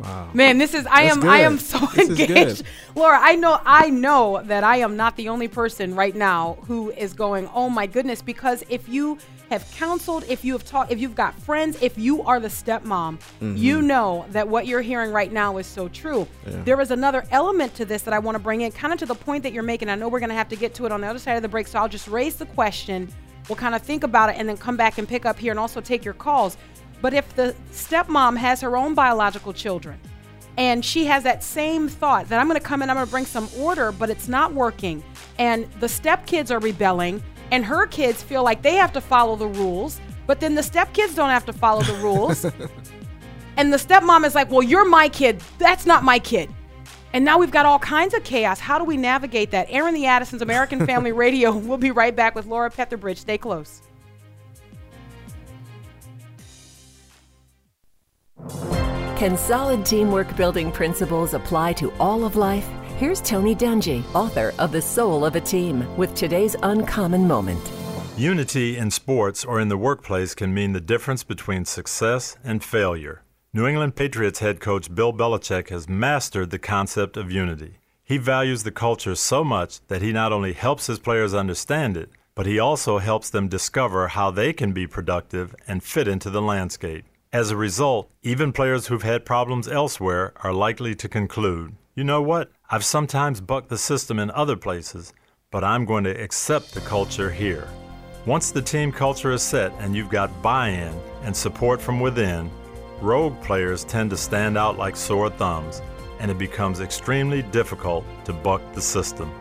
Wow. 0.00 0.30
Man, 0.32 0.58
this 0.58 0.74
is 0.74 0.86
I 0.86 1.04
That's 1.04 1.16
am 1.16 1.28
I 1.28 1.38
am 1.38 1.58
so 1.58 1.78
This 1.94 2.08
engaged. 2.08 2.62
Laura, 2.94 3.18
I 3.20 3.36
know 3.36 3.60
I 3.64 3.90
know 3.90 4.42
that 4.44 4.64
I 4.64 4.78
am 4.78 4.96
not 4.96 5.16
the 5.16 5.28
only 5.28 5.48
person 5.48 5.94
right 5.94 6.14
now 6.14 6.58
who 6.66 6.90
is 6.90 7.12
going, 7.12 7.48
"Oh 7.54 7.68
my 7.68 7.86
goodness," 7.86 8.22
because 8.22 8.64
if 8.68 8.88
you 8.88 9.18
have 9.50 9.70
counseled, 9.72 10.24
if 10.28 10.44
you 10.44 10.54
have 10.54 10.64
talked, 10.64 10.90
if 10.90 10.98
you've 10.98 11.14
got 11.14 11.34
friends, 11.34 11.76
if 11.82 11.98
you 11.98 12.22
are 12.22 12.40
the 12.40 12.48
stepmom, 12.48 13.18
mm-hmm. 13.18 13.54
you 13.56 13.82
know 13.82 14.24
that 14.30 14.48
what 14.48 14.66
you're 14.66 14.80
hearing 14.80 15.12
right 15.12 15.30
now 15.30 15.58
is 15.58 15.66
so 15.66 15.88
true. 15.88 16.26
There 16.44 16.80
is 16.80 16.90
another 16.90 17.24
element 17.30 17.74
to 17.74 17.84
this 17.84 18.02
that 18.02 18.14
I 18.14 18.18
want 18.18 18.34
to 18.36 18.38
bring 18.38 18.62
in, 18.62 18.72
kind 18.72 18.92
of 18.94 18.98
to 19.00 19.06
the 19.06 19.14
point 19.14 19.42
that 19.42 19.52
you're 19.52 19.62
making. 19.62 19.90
I 19.90 19.94
know 19.94 20.08
we're 20.08 20.20
going 20.20 20.30
to 20.30 20.34
have 20.34 20.48
to 20.48 20.56
get 20.56 20.74
to 20.74 20.86
it 20.86 20.92
on 20.92 21.02
the 21.02 21.06
other 21.06 21.18
side 21.18 21.34
of 21.36 21.42
the 21.42 21.48
break, 21.48 21.66
so 21.66 21.78
I'll 21.78 21.88
just 21.88 22.08
raise 22.08 22.36
the 22.36 22.46
question. 22.46 23.08
We'll 23.48 23.56
kind 23.56 23.74
of 23.74 23.82
think 23.82 24.04
about 24.04 24.30
it 24.30 24.36
and 24.38 24.48
then 24.48 24.56
come 24.56 24.76
back 24.76 24.98
and 24.98 25.08
pick 25.08 25.26
up 25.26 25.38
here 25.38 25.50
and 25.50 25.58
also 25.58 25.80
take 25.80 26.04
your 26.04 26.14
calls. 26.14 26.56
But 27.02 27.12
if 27.12 27.34
the 27.34 27.54
stepmom 27.72 28.38
has 28.38 28.60
her 28.60 28.76
own 28.76 28.94
biological 28.94 29.52
children 29.52 29.98
and 30.56 30.84
she 30.84 31.04
has 31.06 31.24
that 31.24 31.42
same 31.42 31.88
thought 31.88 32.28
that 32.28 32.40
I'm 32.40 32.46
going 32.48 32.58
to 32.58 32.64
come 32.66 32.80
in, 32.80 32.88
I'm 32.88 32.96
going 32.96 33.06
to 33.06 33.10
bring 33.10 33.26
some 33.26 33.48
order, 33.58 33.90
but 33.90 34.08
it's 34.08 34.28
not 34.28 34.54
working, 34.54 35.02
and 35.38 35.70
the 35.80 35.86
stepkids 35.86 36.50
are 36.50 36.60
rebelling, 36.60 37.22
and 37.50 37.64
her 37.64 37.86
kids 37.86 38.22
feel 38.22 38.44
like 38.44 38.62
they 38.62 38.74
have 38.76 38.92
to 38.92 39.00
follow 39.00 39.34
the 39.34 39.48
rules, 39.48 40.00
but 40.26 40.40
then 40.40 40.54
the 40.54 40.62
stepkids 40.62 41.14
don't 41.14 41.30
have 41.30 41.44
to 41.46 41.52
follow 41.52 41.82
the 41.82 41.94
rules. 41.94 42.44
and 43.56 43.72
the 43.72 43.78
stepmom 43.78 44.24
is 44.24 44.34
like, 44.34 44.50
Well, 44.50 44.62
you're 44.62 44.84
my 44.84 45.08
kid. 45.08 45.42
That's 45.58 45.86
not 45.86 46.04
my 46.04 46.18
kid. 46.18 46.50
And 47.14 47.24
now 47.24 47.38
we've 47.38 47.50
got 47.50 47.66
all 47.66 47.78
kinds 47.78 48.14
of 48.14 48.24
chaos. 48.24 48.58
How 48.58 48.78
do 48.78 48.84
we 48.84 48.96
navigate 48.96 49.50
that? 49.50 49.66
Airing 49.68 49.94
the 49.94 50.06
Addisons, 50.06 50.40
American 50.40 50.86
Family 50.86 51.12
Radio. 51.24 51.54
We'll 51.54 51.76
be 51.76 51.90
right 51.90 52.14
back 52.14 52.34
with 52.34 52.46
Laura 52.46 52.70
Petherbridge. 52.70 53.18
Stay 53.18 53.36
close. 53.36 53.82
Can 59.16 59.36
solid 59.36 59.86
teamwork 59.86 60.36
building 60.36 60.72
principles 60.72 61.34
apply 61.34 61.74
to 61.74 61.92
all 62.00 62.24
of 62.24 62.36
life? 62.36 62.68
Here's 62.96 63.20
Tony 63.20 63.54
Dungy, 63.54 64.04
author 64.14 64.52
of 64.58 64.72
The 64.72 64.82
Soul 64.82 65.24
of 65.24 65.36
a 65.36 65.40
Team, 65.40 65.84
with 65.96 66.14
today's 66.14 66.56
uncommon 66.62 67.26
moment. 67.26 67.60
Unity 68.16 68.76
in 68.76 68.90
sports 68.90 69.44
or 69.44 69.60
in 69.60 69.68
the 69.68 69.76
workplace 69.76 70.34
can 70.34 70.52
mean 70.52 70.72
the 70.72 70.80
difference 70.80 71.24
between 71.24 71.64
success 71.64 72.36
and 72.44 72.62
failure. 72.62 73.22
New 73.54 73.66
England 73.66 73.96
Patriots 73.96 74.40
head 74.40 74.60
coach 74.60 74.94
Bill 74.94 75.12
Belichick 75.12 75.68
has 75.70 75.88
mastered 75.88 76.50
the 76.50 76.58
concept 76.58 77.16
of 77.16 77.30
unity. 77.30 77.78
He 78.04 78.18
values 78.18 78.62
the 78.62 78.70
culture 78.70 79.14
so 79.14 79.42
much 79.44 79.80
that 79.88 80.02
he 80.02 80.12
not 80.12 80.32
only 80.32 80.52
helps 80.52 80.86
his 80.86 80.98
players 80.98 81.32
understand 81.32 81.96
it, 81.96 82.10
but 82.34 82.46
he 82.46 82.58
also 82.58 82.98
helps 82.98 83.30
them 83.30 83.48
discover 83.48 84.08
how 84.08 84.30
they 84.30 84.52
can 84.52 84.72
be 84.72 84.86
productive 84.86 85.54
and 85.66 85.82
fit 85.82 86.08
into 86.08 86.30
the 86.30 86.42
landscape. 86.42 87.04
As 87.34 87.50
a 87.50 87.56
result, 87.56 88.10
even 88.22 88.52
players 88.52 88.88
who've 88.88 89.02
had 89.02 89.24
problems 89.24 89.66
elsewhere 89.66 90.34
are 90.42 90.52
likely 90.52 90.94
to 90.96 91.08
conclude, 91.08 91.74
you 91.94 92.04
know 92.04 92.20
what? 92.20 92.52
I've 92.68 92.84
sometimes 92.84 93.40
bucked 93.40 93.70
the 93.70 93.78
system 93.78 94.18
in 94.18 94.30
other 94.32 94.54
places, 94.54 95.14
but 95.50 95.64
I'm 95.64 95.86
going 95.86 96.04
to 96.04 96.10
accept 96.10 96.74
the 96.74 96.82
culture 96.82 97.30
here. 97.30 97.66
Once 98.26 98.50
the 98.50 98.60
team 98.60 98.92
culture 98.92 99.32
is 99.32 99.40
set 99.40 99.72
and 99.78 99.96
you've 99.96 100.10
got 100.10 100.42
buy 100.42 100.68
in 100.68 100.94
and 101.22 101.34
support 101.34 101.80
from 101.80 102.00
within, 102.00 102.50
rogue 103.00 103.40
players 103.40 103.82
tend 103.84 104.10
to 104.10 104.16
stand 104.18 104.58
out 104.58 104.76
like 104.76 104.94
sore 104.94 105.30
thumbs, 105.30 105.80
and 106.20 106.30
it 106.30 106.36
becomes 106.36 106.80
extremely 106.80 107.40
difficult 107.44 108.04
to 108.26 108.34
buck 108.34 108.60
the 108.74 108.82
system. 108.82 109.32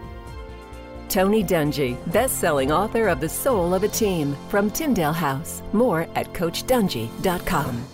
Tony 1.12 1.43
Dungy, 1.43 1.97
best-selling 2.14 2.72
author 2.72 3.09
of 3.09 3.20
The 3.20 3.28
Soul 3.28 3.74
of 3.74 3.84
a 3.84 3.89
Team 3.89 4.36
from 4.47 4.72
Tyndale 4.72 5.12
House. 5.12 5.62
More 5.74 6.07
at 6.16 6.32
CoachDungy.com. 6.34 7.86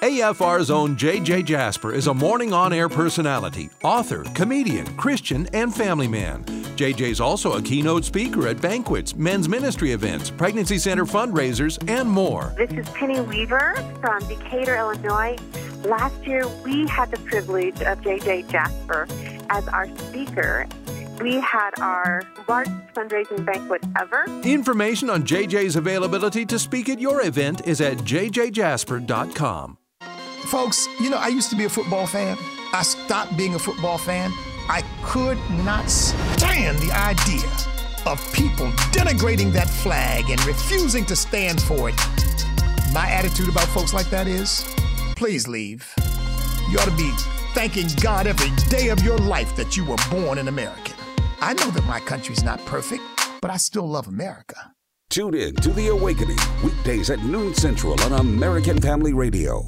AFR's 0.00 0.70
own 0.70 0.96
JJ 0.96 1.44
Jasper 1.44 1.92
is 1.92 2.06
a 2.06 2.14
morning 2.14 2.52
on 2.52 2.72
air 2.72 2.88
personality, 2.88 3.68
author, 3.82 4.22
comedian, 4.32 4.86
Christian, 4.96 5.48
and 5.52 5.74
family 5.74 6.06
man. 6.06 6.44
JJ's 6.76 7.20
also 7.20 7.54
a 7.54 7.62
keynote 7.62 8.04
speaker 8.04 8.46
at 8.46 8.60
banquets, 8.62 9.16
men's 9.16 9.48
ministry 9.48 9.90
events, 9.90 10.30
pregnancy 10.30 10.78
center 10.78 11.04
fundraisers, 11.04 11.82
and 11.90 12.08
more. 12.08 12.54
This 12.56 12.70
is 12.70 12.88
Penny 12.90 13.20
Weaver 13.20 13.74
from 14.00 14.20
Decatur, 14.28 14.76
Illinois. 14.76 15.36
Last 15.84 16.24
year, 16.24 16.46
we 16.64 16.86
had 16.86 17.10
the 17.10 17.18
privilege 17.18 17.82
of 17.82 18.00
JJ 18.00 18.48
Jasper 18.48 19.08
as 19.50 19.66
our 19.68 19.88
speaker. 19.98 20.68
We 21.20 21.40
had 21.40 21.70
our 21.80 22.22
largest 22.46 22.76
fundraising 22.94 23.44
banquet 23.44 23.82
ever. 23.98 24.24
Information 24.44 25.10
on 25.10 25.24
JJ's 25.24 25.76
availability 25.76 26.46
to 26.46 26.58
speak 26.58 26.88
at 26.88 27.00
your 27.00 27.22
event 27.22 27.66
is 27.66 27.80
at 27.80 27.98
jjjasper.com. 27.98 29.78
Folks, 30.44 30.88
you 31.00 31.10
know, 31.10 31.18
I 31.18 31.28
used 31.28 31.50
to 31.50 31.56
be 31.56 31.64
a 31.64 31.68
football 31.68 32.06
fan. 32.06 32.38
I 32.72 32.82
stopped 32.82 33.36
being 33.36 33.54
a 33.54 33.58
football 33.58 33.98
fan. 33.98 34.30
I 34.68 34.82
could 35.02 35.38
not 35.64 35.90
stand 35.90 36.78
the 36.78 36.92
idea 36.92 37.48
of 38.06 38.32
people 38.32 38.68
denigrating 38.92 39.52
that 39.52 39.68
flag 39.68 40.30
and 40.30 40.42
refusing 40.46 41.04
to 41.06 41.16
stand 41.16 41.60
for 41.60 41.88
it. 41.88 41.96
My 42.92 43.10
attitude 43.10 43.48
about 43.48 43.66
folks 43.68 43.92
like 43.92 44.08
that 44.10 44.26
is 44.26 44.64
please 45.16 45.48
leave. 45.48 45.92
You 46.70 46.78
ought 46.78 46.88
to 46.88 46.96
be 46.96 47.10
thanking 47.54 47.88
God 48.00 48.26
every 48.26 48.54
day 48.68 48.88
of 48.88 49.02
your 49.02 49.18
life 49.18 49.56
that 49.56 49.76
you 49.76 49.84
were 49.84 49.96
born 50.10 50.38
an 50.38 50.48
American. 50.48 50.97
I 51.40 51.52
know 51.54 51.70
that 51.70 51.84
my 51.86 52.00
country's 52.00 52.42
not 52.42 52.58
perfect, 52.66 53.02
but 53.40 53.50
I 53.50 53.58
still 53.58 53.88
love 53.88 54.08
America. 54.08 54.72
Tune 55.08 55.34
in 55.34 55.54
to 55.56 55.70
The 55.70 55.88
Awakening, 55.88 56.36
weekdays 56.64 57.10
at 57.10 57.22
noon 57.22 57.54
central 57.54 57.98
on 58.02 58.12
American 58.12 58.80
Family 58.80 59.12
Radio. 59.12 59.62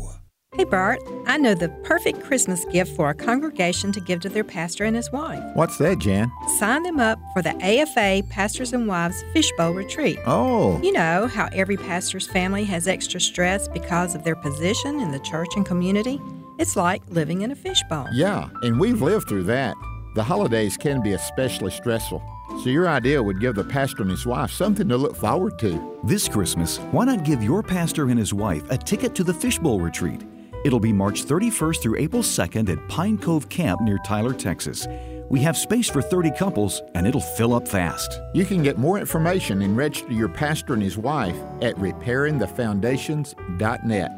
Hey 0.56 0.64
Bart, 0.64 0.98
I 1.26 1.38
know 1.38 1.54
the 1.54 1.68
perfect 1.84 2.24
Christmas 2.24 2.64
gift 2.66 2.96
for 2.96 3.08
a 3.08 3.14
congregation 3.14 3.92
to 3.92 4.00
give 4.00 4.18
to 4.20 4.28
their 4.28 4.42
pastor 4.42 4.84
and 4.84 4.96
his 4.96 5.12
wife. 5.12 5.40
What's 5.54 5.78
that, 5.78 6.00
Jan? 6.00 6.30
Sign 6.58 6.82
them 6.82 6.98
up 6.98 7.20
for 7.32 7.40
the 7.40 7.54
AFA 7.64 8.26
Pastors 8.28 8.72
and 8.72 8.88
Wives 8.88 9.22
Fishbowl 9.32 9.72
Retreat. 9.72 10.18
Oh. 10.26 10.80
You 10.82 10.90
know 10.90 11.28
how 11.28 11.48
every 11.52 11.76
pastor's 11.76 12.26
family 12.26 12.64
has 12.64 12.88
extra 12.88 13.20
stress 13.20 13.68
because 13.68 14.16
of 14.16 14.24
their 14.24 14.34
position 14.34 14.98
in 14.98 15.12
the 15.12 15.20
church 15.20 15.50
and 15.54 15.64
community? 15.64 16.20
It's 16.58 16.74
like 16.74 17.02
living 17.08 17.42
in 17.42 17.52
a 17.52 17.56
fishbowl. 17.56 18.08
Yeah, 18.12 18.48
and 18.62 18.80
we've 18.80 19.00
lived 19.00 19.28
through 19.28 19.44
that. 19.44 19.76
The 20.14 20.24
holidays 20.24 20.76
can 20.76 21.02
be 21.02 21.12
especially 21.12 21.70
stressful. 21.70 22.20
So 22.64 22.68
your 22.68 22.88
idea 22.88 23.22
would 23.22 23.40
give 23.40 23.54
the 23.54 23.62
pastor 23.62 24.02
and 24.02 24.10
his 24.10 24.26
wife 24.26 24.50
something 24.50 24.88
to 24.88 24.96
look 24.96 25.14
forward 25.14 25.56
to. 25.60 26.00
This 26.02 26.28
Christmas, 26.28 26.78
why 26.90 27.04
not 27.04 27.24
give 27.24 27.44
your 27.44 27.62
pastor 27.62 28.08
and 28.08 28.18
his 28.18 28.34
wife 28.34 28.68
a 28.70 28.76
ticket 28.76 29.14
to 29.14 29.24
the 29.24 29.32
Fishbowl 29.32 29.80
Retreat? 29.80 30.24
It'll 30.64 30.80
be 30.80 30.92
March 30.92 31.24
31st 31.24 31.80
through 31.80 31.98
April 31.98 32.24
2nd 32.24 32.70
at 32.70 32.88
Pine 32.88 33.18
Cove 33.18 33.48
Camp 33.48 33.82
near 33.82 33.98
Tyler, 34.04 34.34
Texas. 34.34 34.88
We 35.30 35.40
have 35.40 35.56
space 35.56 35.88
for 35.88 36.02
30 36.02 36.32
couples 36.32 36.82
and 36.94 37.06
it'll 37.06 37.20
fill 37.20 37.54
up 37.54 37.68
fast. 37.68 38.20
You 38.34 38.44
can 38.44 38.64
get 38.64 38.78
more 38.78 38.98
information 38.98 39.62
and 39.62 39.76
register 39.76 40.12
your 40.12 40.28
pastor 40.28 40.74
and 40.74 40.82
his 40.82 40.98
wife 40.98 41.36
at 41.62 41.76
repairingthefoundations.net. 41.76 44.10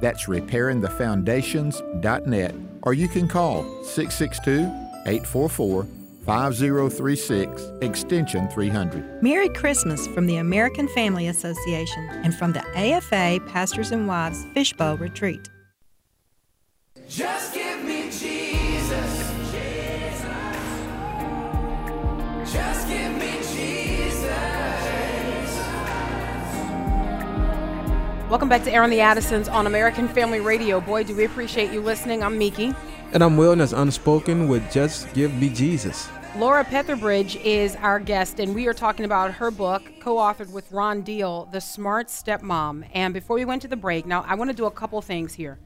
That's 0.00 0.26
repairingthefoundations.net. 0.26 2.54
Or 2.82 2.94
you 2.94 3.08
can 3.08 3.28
call 3.28 3.62
662 3.84 4.83
844 5.06 5.86
5036 6.24 7.62
extension 7.82 8.48
300. 8.48 9.22
Merry 9.22 9.50
Christmas 9.50 10.06
from 10.08 10.26
the 10.26 10.36
American 10.36 10.88
Family 10.88 11.28
Association 11.28 12.08
and 12.22 12.34
from 12.34 12.52
the 12.52 12.64
AFA 12.74 13.40
Pastors 13.46 13.92
and 13.92 14.08
Wives 14.08 14.46
Fishbowl 14.54 14.96
Retreat. 14.96 15.50
Just 17.08 17.52
give 17.52 17.84
me 17.84 18.04
Jesus. 18.04 19.32
Jesus. 19.52 20.22
Just 22.50 22.88
give 22.88 23.12
me 23.12 23.36
Jesus. 23.52 24.24
Welcome 28.30 28.48
back 28.48 28.64
to 28.64 28.72
Airing 28.72 28.90
the 28.90 29.02
Addisons 29.02 29.48
on 29.48 29.66
American 29.66 30.08
Family 30.08 30.40
Radio. 30.40 30.80
Boy, 30.80 31.04
do 31.04 31.14
we 31.14 31.24
appreciate 31.24 31.70
you 31.70 31.82
listening. 31.82 32.22
I'm 32.22 32.38
Meeke. 32.38 32.74
And 33.14 33.22
I'm 33.22 33.36
Wil, 33.36 33.52
and 33.52 33.60
that's 33.60 33.70
Unspoken 33.70 34.48
with 34.48 34.72
Just 34.72 35.14
Give 35.14 35.32
Me 35.32 35.48
Jesus. 35.48 36.08
Laura 36.36 36.64
Petherbridge 36.64 37.40
is 37.44 37.76
our 37.76 38.00
guest, 38.00 38.40
and 38.40 38.52
we 38.52 38.66
are 38.66 38.74
talking 38.74 39.04
about 39.04 39.30
her 39.34 39.52
book, 39.52 39.84
co 40.00 40.16
authored 40.16 40.50
with 40.50 40.72
Ron 40.72 41.02
Deal, 41.02 41.48
The 41.52 41.60
Smart 41.60 42.08
Stepmom. 42.08 42.84
And 42.92 43.14
before 43.14 43.36
we 43.36 43.44
went 43.44 43.62
to 43.62 43.68
the 43.68 43.76
break, 43.76 44.04
now 44.04 44.24
I 44.26 44.34
want 44.34 44.50
to 44.50 44.56
do 44.56 44.64
a 44.64 44.70
couple 44.72 45.00
things 45.00 45.32
here. 45.32 45.60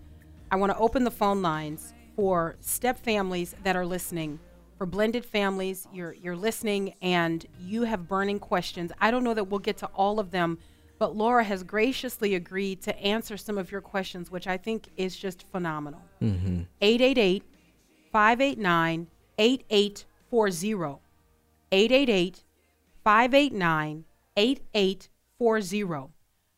I 0.51 0.57
want 0.57 0.73
to 0.73 0.79
open 0.79 1.05
the 1.05 1.11
phone 1.11 1.41
lines 1.41 1.95
for 2.15 2.57
step 2.61 2.99
families 2.99 3.55
that 3.63 3.77
are 3.77 3.87
listening, 3.87 4.39
for 4.77 4.85
blended 4.85 5.25
families. 5.25 5.89
You're, 5.91 6.13
you're 6.13 6.37
listening 6.37 6.97
and 7.01 7.47
you 7.59 7.85
have 7.85 8.07
burning 8.07 8.41
questions. 8.41 8.93
I 9.01 9.11
don't 9.11 9.25
know 9.25 9.33
that 9.33 9.45
we'll 9.45 9.59
get 9.59 9.79
to 9.79 9.87
all 9.95 10.21
of 10.21 10.33
them, 10.33 10.59
but 10.99 11.17
Laura 11.17 11.45
has 11.45 11.63
graciously 11.63 12.35
agreed 12.35 12.83
to 12.83 12.99
answer 13.01 13.39
some 13.39 13.57
of 13.57 13.73
your 13.73 13.81
questions, 13.81 14.31
which 14.31 14.47
I 14.47 14.59
think 14.59 14.91
is 14.99 15.17
just 15.17 15.51
phenomenal. 15.51 16.03
888 16.21 17.43
589 18.13 19.07
8840. 19.39 21.01
888 21.71 22.45
589 23.05 24.05
8840. 24.37 26.13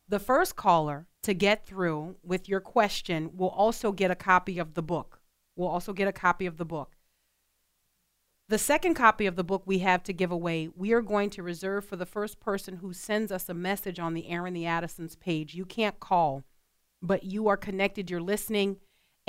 The 0.09 0.19
first 0.19 0.57
caller 0.57 1.07
to 1.23 1.35
get 1.35 1.67
through 1.67 2.17
with 2.25 2.49
your 2.49 2.61
question 2.61 3.31
will 3.37 3.49
also 3.49 3.93
get 3.93 4.11
a 4.11 4.17
copy 4.17 4.59
of 4.59 4.75
the 4.75 4.83
book. 4.83 5.21
Will 5.57 5.69
also 5.69 5.93
get 5.93 6.09
a 6.09 6.13
copy 6.13 6.47
of 6.47 6.57
the 6.57 6.65
book. 6.65 6.97
The 8.49 8.59
second 8.59 8.95
copy 8.95 9.27
of 9.27 9.37
the 9.37 9.45
book 9.45 9.63
we 9.65 9.79
have 9.79 10.03
to 10.03 10.13
give 10.13 10.33
away, 10.33 10.69
we 10.75 10.93
are 10.93 11.03
going 11.03 11.31
to 11.31 11.43
reserve 11.43 11.85
for 11.85 11.95
the 11.95 12.07
first 12.07 12.41
person 12.41 12.79
who 12.79 12.93
sends 12.93 13.31
us 13.31 13.49
a 13.49 13.55
message 13.55 14.01
on 14.01 14.13
the 14.13 14.29
Airing 14.29 14.55
the 14.55 14.67
Addisons 14.67 15.15
page. 15.15 15.55
You 15.55 15.65
can't 15.65 16.01
call, 16.01 16.43
but 17.01 17.23
you 17.23 17.47
are 17.47 17.57
connected, 17.57 18.11
you're 18.11 18.21
listening, 18.21 18.79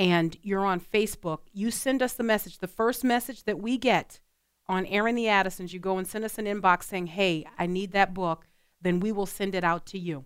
and 0.02 0.36
you're 0.42 0.66
on 0.66 0.80
Facebook. 0.80 1.42
You 1.54 1.70
send 1.70 2.02
us 2.02 2.14
the 2.14 2.24
message. 2.24 2.58
The 2.58 2.68
first 2.68 3.04
message 3.04 3.44
that 3.44 3.60
we 3.60 3.78
get 3.78 4.20
on 4.68 4.88
Airing 4.88 5.14
the 5.14 5.28
Addisons, 5.28 5.74
you 5.74 5.80
go 5.80 6.00
and 6.00 6.08
send 6.08 6.26
us 6.26 6.40
an 6.40 6.46
inbox 6.46 6.86
saying, 6.86 7.06
hey, 7.06 7.46
I 7.60 7.68
need 7.68 7.92
that 7.92 8.16
book, 8.16 8.48
then 8.82 9.00
we 9.00 9.12
will 9.12 9.28
send 9.28 9.54
it 9.54 9.64
out 9.64 9.86
to 9.88 10.00
you. 10.00 10.26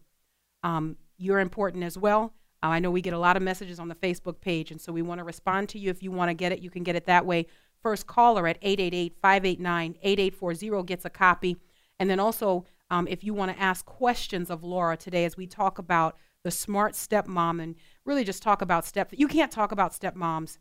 Um, 0.63 0.95
you're 1.17 1.41
important 1.41 1.84
as 1.84 1.97
well. 1.97 2.32
Uh, 2.63 2.67
I 2.67 2.80
know 2.80 2.89
we 2.89 3.01
get 3.01 3.13
a 3.13 3.19
lot 3.19 3.36
of 3.36 3.43
messages 3.43 3.78
on 3.78 3.89
the 3.89 3.95
Facebook 3.95 4.39
page, 4.39 4.71
and 4.71 4.80
so 4.80 4.93
we 4.93 5.01
want 5.01 5.19
to 5.19 5.26
respond 5.26 5.67
to 5.69 5.78
you. 5.78 5.89
If 5.89 6.01
you 6.01 6.09
want 6.09 6.30
to 6.30 6.36
get 6.36 6.53
it, 6.53 6.59
you 6.59 6.69
can 6.69 6.84
get 6.84 6.95
it 6.95 7.05
that 7.07 7.26
way. 7.26 7.45
First 7.84 8.07
caller 8.07 8.47
at 8.47 8.61
888-589-8840 8.61 10.86
gets 10.86 11.03
a 11.03 11.09
copy. 11.09 11.57
And 11.99 12.09
then 12.09 12.21
also, 12.21 12.63
um, 12.89 13.09
if 13.09 13.26
you 13.26 13.34
want 13.34 13.51
to 13.51 13.61
ask 13.61 13.86
questions 13.86 14.49
of 14.49 14.63
Laura 14.63 14.95
today 14.95 15.26
as 15.26 15.36
we 15.36 15.47
talk 15.47 15.80
about 15.80 16.15
the 16.45 16.51
smart 16.51 16.93
stepmom 16.93 17.61
and 17.61 17.76
really 18.05 18.23
just 18.23 18.41
talk 18.41 18.61
about 18.61 18.85
step, 18.85 19.09
you 19.11 19.27
can't 19.27 19.51
talk 19.51 19.71
about 19.71 19.91
stepmoms 19.91 20.57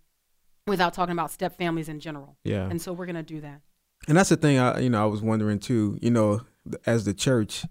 without 0.67 0.95
talking 0.95 1.13
about 1.13 1.31
step 1.31 1.57
families 1.57 1.89
in 1.89 2.01
general. 2.01 2.37
Yeah. 2.45 2.69
And 2.69 2.81
so 2.81 2.93
we're 2.93 3.07
going 3.07 3.17
to 3.17 3.23
do 3.23 3.41
that. 3.43 3.61
And 4.09 4.17
that's 4.17 4.29
the 4.29 4.37
thing 4.37 4.59
I 4.59 4.81
you 4.81 4.91
know 4.91 5.03
I 5.03 5.07
was 5.07 5.23
wondering 5.23 5.59
too, 5.59 5.99
you 6.03 6.11
know, 6.11 6.43
as 6.85 7.05
the 7.07 7.15
church, 7.15 7.65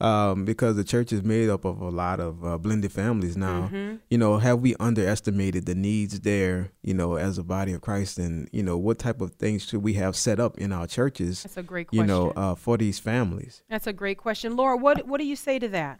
um, 0.00 0.44
because 0.44 0.76
the 0.76 0.84
church 0.84 1.12
is 1.12 1.22
made 1.22 1.50
up 1.50 1.64
of 1.64 1.80
a 1.80 1.88
lot 1.88 2.20
of 2.20 2.44
uh, 2.44 2.58
blended 2.58 2.92
families 2.92 3.36
now. 3.36 3.68
Mhm. 3.72 3.98
You 4.08 4.18
know, 4.18 4.38
have 4.38 4.60
we 4.60 4.76
underestimated 4.78 5.66
the 5.66 5.74
needs 5.74 6.20
there? 6.20 6.70
You 6.82 6.94
know, 6.94 7.16
as 7.16 7.38
a 7.38 7.42
body 7.42 7.72
of 7.72 7.80
Christ, 7.80 8.18
and 8.18 8.48
you 8.52 8.62
know, 8.62 8.78
what 8.78 9.00
type 9.00 9.20
of 9.20 9.32
things 9.34 9.64
should 9.64 9.82
we 9.82 9.94
have 9.94 10.14
set 10.14 10.38
up 10.38 10.58
in 10.58 10.72
our 10.72 10.86
churches? 10.86 11.42
That's 11.42 11.56
a 11.56 11.62
great 11.62 11.88
question. 11.88 12.02
You 12.02 12.06
know, 12.06 12.30
uh, 12.36 12.54
for 12.54 12.76
these 12.78 13.00
families. 13.00 13.62
That's 13.68 13.88
a 13.88 13.92
great 13.92 14.18
question, 14.18 14.54
Laura. 14.56 14.76
What 14.76 15.08
what 15.08 15.18
do 15.18 15.26
you 15.26 15.36
say 15.36 15.58
to 15.58 15.68
that? 15.70 15.98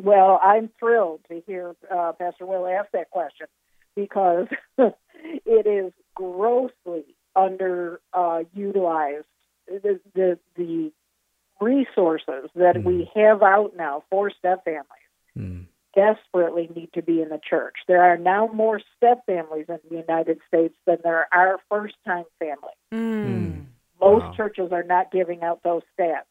Well, 0.00 0.40
I'm 0.42 0.70
thrilled 0.78 1.20
to 1.28 1.42
hear 1.46 1.74
uh, 1.90 2.12
Pastor 2.12 2.46
Wil 2.46 2.66
ask 2.66 2.90
that 2.92 3.10
question 3.10 3.48
because 3.96 4.46
it 4.78 5.66
is 5.66 5.92
grossly 6.14 7.04
under 7.34 8.00
uh, 8.12 8.44
utilized. 8.54 9.26
The, 9.66 10.00
the 10.14 10.38
the 10.56 10.92
resources 11.60 12.48
that 12.54 12.82
we 12.84 13.10
have 13.14 13.42
out 13.42 13.76
now 13.76 14.04
for 14.08 14.30
step 14.30 14.64
families 14.64 14.86
desperately 15.94 16.70
need 16.74 16.90
to 16.94 17.02
be 17.02 17.20
in 17.20 17.28
the 17.28 17.40
church. 17.50 17.74
There 17.86 18.02
are 18.02 18.16
now 18.16 18.46
more 18.46 18.80
step 18.96 19.26
families 19.26 19.66
in 19.68 19.78
the 19.90 19.96
United 19.96 20.38
States 20.46 20.74
than 20.86 20.98
there 21.02 21.26
are 21.32 21.58
first 21.68 21.96
time 22.06 22.24
families. 22.38 22.78
Most 24.00 24.36
churches 24.36 24.70
are 24.72 24.84
not 24.84 25.10
giving 25.10 25.42
out 25.42 25.62
those 25.64 25.82
stats. 25.98 26.22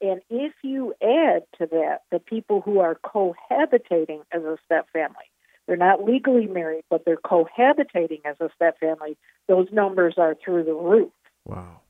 And 0.00 0.20
if 0.28 0.52
you 0.62 0.94
add 1.02 1.44
to 1.58 1.66
that 1.66 2.02
the 2.10 2.18
people 2.18 2.60
who 2.60 2.80
are 2.80 2.96
cohabitating 2.96 4.20
as 4.32 4.42
a 4.42 4.56
step 4.64 4.86
family, 4.92 5.30
they're 5.66 5.76
not 5.76 6.04
legally 6.04 6.46
married, 6.46 6.84
but 6.90 7.04
they're 7.04 7.16
cohabitating 7.16 8.20
as 8.24 8.36
a 8.40 8.50
step 8.54 8.78
family, 8.80 9.16
those 9.48 9.68
numbers 9.72 10.14
are 10.18 10.36
through 10.44 10.64
the 10.64 10.74
roof. 10.74 11.12
Wow. 11.44 11.80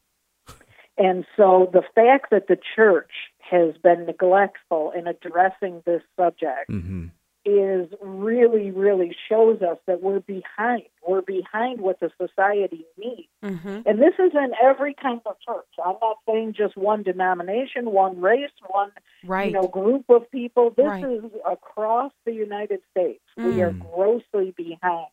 And 0.97 1.25
so 1.37 1.69
the 1.73 1.83
fact 1.95 2.31
that 2.31 2.47
the 2.47 2.59
church 2.77 3.11
has 3.41 3.75
been 3.83 4.07
neglectful 4.07 4.93
in 4.93 5.07
addressing 5.07 5.83
this 5.85 6.03
subject 6.17 6.71
Mm-hmm. 6.71 7.07
Is 7.45 7.89
really, 8.01 8.71
really 8.71 9.15
shows 9.29 9.61
us 9.63 9.79
that 9.87 10.03
we're 10.03 10.21
behind. 10.21 10.85
We're 11.07 11.21
behind 11.23 11.81
what 11.81 12.01
the 12.01 12.11
society 12.21 12.87
needs. 12.97 13.29
Mm-hmm. 13.43 13.81
And 13.87 13.99
this 14.01 14.15
is 14.19 14.33
in 14.35 14.53
every 14.63 14.95
kind 14.95 15.21
of 15.27 15.37
church. 15.47 15.67
I'm 15.85 15.97
not 16.01 16.17
saying 16.27 16.55
just 16.57 16.77
one 16.77 17.03
denomination, 17.03 17.91
one 17.91 18.21
race, 18.21 18.51
one 18.69 18.91
Right. 19.25 19.47
you 19.47 19.53
know 19.53 19.69
group 19.69 20.05
of 20.09 20.31
people. 20.31 20.71
This 20.71 20.87
Right. 20.87 21.05
is 21.05 21.25
across 21.47 22.13
the 22.25 22.33
United 22.33 22.81
States. 22.91 23.23
We 23.37 23.61
are 23.63 23.73
Mm. 23.73 23.81
grossly 23.95 24.53
behind 24.53 25.09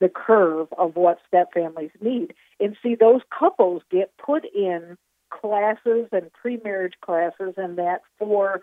the 0.00 0.08
curve 0.08 0.72
of 0.78 0.96
what 0.96 1.18
step 1.28 1.52
families 1.52 1.90
need. 2.00 2.34
And 2.58 2.76
see, 2.82 2.94
those 2.94 3.20
couples 3.30 3.82
get 3.90 4.16
put 4.16 4.44
in 4.46 4.96
classes 5.30 6.08
and 6.10 6.32
pre-marriage 6.32 6.94
classes 7.00 7.54
and 7.56 7.76
that 7.78 8.02
for 8.18 8.62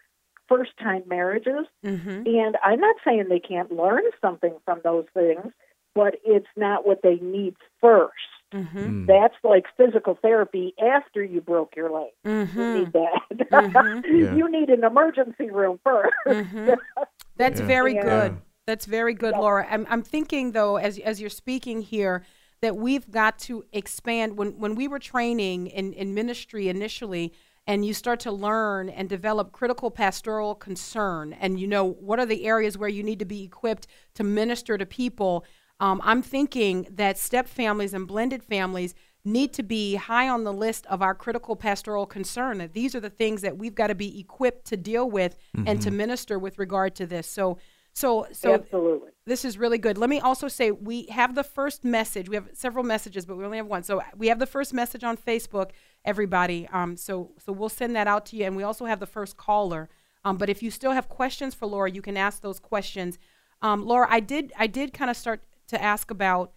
first-time 0.49 1.03
marriages. 1.07 1.65
Mm-hmm. 1.85 2.27
And 2.27 2.57
I'm 2.63 2.79
not 2.79 2.95
saying 3.05 3.25
they 3.29 3.39
can't 3.39 3.71
learn 3.71 4.03
something 4.21 4.55
from 4.65 4.81
those 4.83 5.05
things, 5.13 5.51
but 5.95 6.15
it's 6.25 6.47
not 6.55 6.85
what 6.87 7.01
they 7.03 7.15
need 7.15 7.55
1st 7.83 8.09
Mm-hmm. 8.53 9.07
That's 9.07 9.33
like 9.43 9.65
physical 9.75 10.17
therapy 10.21 10.73
after 10.81 11.21
you 11.21 11.41
broke 11.41 11.75
your 11.75 11.91
leg. 11.91 12.11
Mm-hmm. 12.25 12.59
You 12.59 12.77
need 12.79 12.93
that. 12.93 13.49
Mhm. 13.51 14.03
Yeah. 14.05 14.35
You 14.35 14.49
need 14.49 14.69
an 14.69 14.85
emergency 14.85 15.49
room 15.51 15.81
1st 15.85 16.09
Mhm. 16.27 16.77
That's 17.35 17.59
Yeah. 17.59 17.65
very 17.67 17.95
Yeah. 17.95 18.03
good. 18.03 18.37
That's 18.65 18.85
very 18.85 19.13
good, 19.13 19.35
Laura. 19.35 19.67
I'm, 19.69 19.85
I'm 19.89 20.01
thinking 20.01 20.53
though, 20.53 20.77
as 20.77 20.97
as 20.99 21.19
you're 21.19 21.29
speaking 21.29 21.81
here, 21.81 22.23
that 22.61 22.77
we've 22.77 23.11
got 23.11 23.37
to 23.39 23.65
expand. 23.73 24.37
When 24.37 24.57
when 24.59 24.75
we 24.75 24.87
were 24.87 24.99
training 24.99 25.67
in 25.67 25.91
in 25.91 26.13
ministry 26.13 26.69
initially, 26.69 27.33
and 27.67 27.85
you 27.85 27.93
start 27.93 28.19
to 28.21 28.31
learn 28.31 28.89
and 28.89 29.09
develop 29.09 29.51
critical 29.51 29.91
pastoral 29.91 30.55
concern, 30.55 31.33
and 31.33 31.59
you 31.59 31.67
know 31.67 31.83
what 31.83 32.19
are 32.19 32.25
the 32.25 32.45
areas 32.45 32.77
where 32.77 32.89
you 32.89 33.03
need 33.03 33.19
to 33.19 33.25
be 33.25 33.43
equipped 33.43 33.85
to 34.15 34.23
minister 34.23 34.77
to 34.77 34.85
people. 34.85 35.45
Um, 35.79 36.01
I'm 36.03 36.21
thinking 36.23 36.87
that 36.91 37.17
step 37.17 37.47
families 37.47 37.93
and 37.93 38.07
blended 38.07 38.41
families 38.41 38.95
need 39.25 39.51
to 39.53 39.61
be 39.63 39.95
high 39.95 40.29
on 40.29 40.45
the 40.45 40.53
list 40.53 40.85
of 40.87 41.01
our 41.01 41.13
critical 41.13 41.55
pastoral 41.57 42.05
concern. 42.05 42.57
That 42.59 42.73
these 42.73 42.95
are 42.95 43.01
the 43.01 43.09
things 43.09 43.41
that 43.41 43.57
we've 43.57 43.75
got 43.75 43.87
to 43.87 43.95
be 43.95 44.19
equipped 44.19 44.65
to 44.67 44.77
deal 44.77 45.09
with 45.11 45.35
and 45.65 45.81
to 45.81 45.91
Mhm. 45.91 45.95
minister 45.95 46.39
with 46.39 46.57
regard 46.57 46.95
to 46.95 47.05
this. 47.05 47.27
So, 47.27 47.57
so, 47.93 48.27
so 48.31 48.53
Absolutely. 48.53 49.09
This 49.27 49.43
is 49.43 49.57
really 49.57 49.77
good. 49.77 49.97
Let 49.97 50.09
me 50.09 50.19
also 50.19 50.47
say 50.47 50.71
we 50.71 51.05
have 51.07 51.35
the 51.35 51.43
first 51.43 51.83
message. 51.83 52.29
We 52.29 52.35
have 52.35 52.49
several 52.53 52.83
messages, 52.83 53.25
but 53.25 53.37
we 53.37 53.43
only 53.43 53.57
have 53.57 53.67
one. 53.67 53.83
So 53.83 54.01
we 54.15 54.27
have 54.27 54.39
the 54.39 54.45
first 54.45 54.73
message 54.73 55.03
on 55.03 55.17
Facebook, 55.17 55.71
everybody. 56.05 56.67
Um, 56.71 56.95
so 56.95 57.33
so 57.37 57.51
we'll 57.51 57.69
send 57.69 57.95
that 57.95 58.07
out 58.07 58.25
to 58.27 58.37
you, 58.37 58.45
and 58.45 58.55
we 58.55 58.63
also 58.63 58.85
have 58.85 58.99
the 58.99 59.05
first 59.05 59.35
caller. 59.35 59.89
Um, 60.23 60.37
but 60.37 60.49
if 60.49 60.63
you 60.63 60.71
still 60.71 60.93
have 60.93 61.09
questions 61.09 61.53
for 61.53 61.67
Laura, 61.67 61.91
you 61.91 62.01
can 62.01 62.17
ask 62.17 62.41
those 62.41 62.59
questions. 62.59 63.19
Um, 63.61 63.85
Laura, 63.85 64.07
I 64.09 64.21
did 64.21 64.53
I 64.57 64.67
did 64.67 64.93
kind 64.93 65.11
of 65.11 65.17
start 65.17 65.43
to 65.67 65.81
ask 65.81 66.09
about 66.09 66.53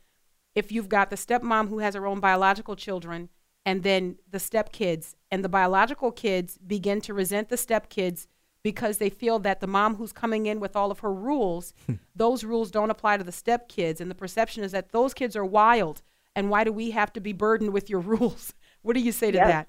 if 0.54 0.70
you've 0.70 0.88
got 0.88 1.10
the 1.10 1.16
stepmom 1.16 1.68
who 1.68 1.80
has 1.80 1.94
her 1.94 2.06
own 2.06 2.20
biological 2.20 2.76
children 2.76 3.28
and 3.66 3.82
then 3.82 4.16
the 4.30 4.38
stepkids 4.38 5.14
and 5.30 5.44
the 5.44 5.48
biological 5.48 6.12
kids 6.12 6.58
begin 6.58 7.00
to 7.02 7.14
resent 7.14 7.48
the 7.48 7.56
stepkids 7.56 8.26
because 8.62 8.98
they 8.98 9.10
feel 9.10 9.38
that 9.40 9.60
the 9.60 9.66
mom 9.66 9.96
who's 9.96 10.12
coming 10.12 10.46
in 10.46 10.60
with 10.60 10.76
all 10.76 10.90
of 10.90 11.00
her 11.00 11.12
rules 11.12 11.72
those 12.14 12.44
rules 12.44 12.70
don't 12.70 12.90
apply 12.90 13.16
to 13.16 13.24
the 13.24 13.30
stepkids. 13.32 14.00
And 14.00 14.10
the 14.10 14.14
perception 14.14 14.62
is 14.64 14.72
that 14.72 14.92
those 14.92 15.14
kids 15.14 15.34
are 15.36 15.44
wild. 15.44 16.02
And 16.36 16.50
why 16.50 16.64
do 16.64 16.72
we 16.72 16.90
have 16.90 17.12
to 17.14 17.20
be 17.20 17.32
burdened 17.32 17.72
with 17.72 17.88
your 17.90 18.00
rules? 18.14 18.54
What 18.82 18.94
do 18.94 19.00
you 19.00 19.12
say 19.12 19.30
to 19.30 19.36
Yes. 19.38 19.46
that? 19.46 19.68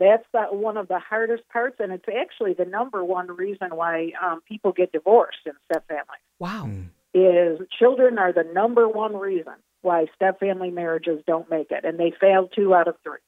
That's 0.00 0.24
the, 0.32 0.42
one 0.56 0.76
of 0.76 0.86
the 0.86 1.00
hardest 1.00 1.42
parts, 1.48 1.76
and 1.80 1.90
it's 1.92 2.04
actually 2.08 2.54
the 2.54 2.64
number 2.64 3.04
one 3.04 3.26
reason 3.26 3.70
why 3.74 4.12
um, 4.24 4.40
people 4.46 4.70
get 4.70 4.92
divorced 4.92 5.38
in 5.44 5.52
step 5.68 5.88
families. 5.88 6.22
wow. 6.38 6.70
Is 7.14 7.58
children 7.76 8.16
are 8.18 8.32
the 8.32 8.44
number 8.44 8.88
one 8.88 9.16
reason 9.16 9.54
why 9.82 10.06
step 10.14 10.38
family 10.38 10.70
marriages 10.70 11.24
don't 11.26 11.50
make 11.50 11.72
it, 11.72 11.84
and 11.84 11.98
they 11.98 12.12
fail 12.20 12.48
two 12.54 12.74
out 12.74 12.86
of 12.86 12.94
three. 13.02 13.18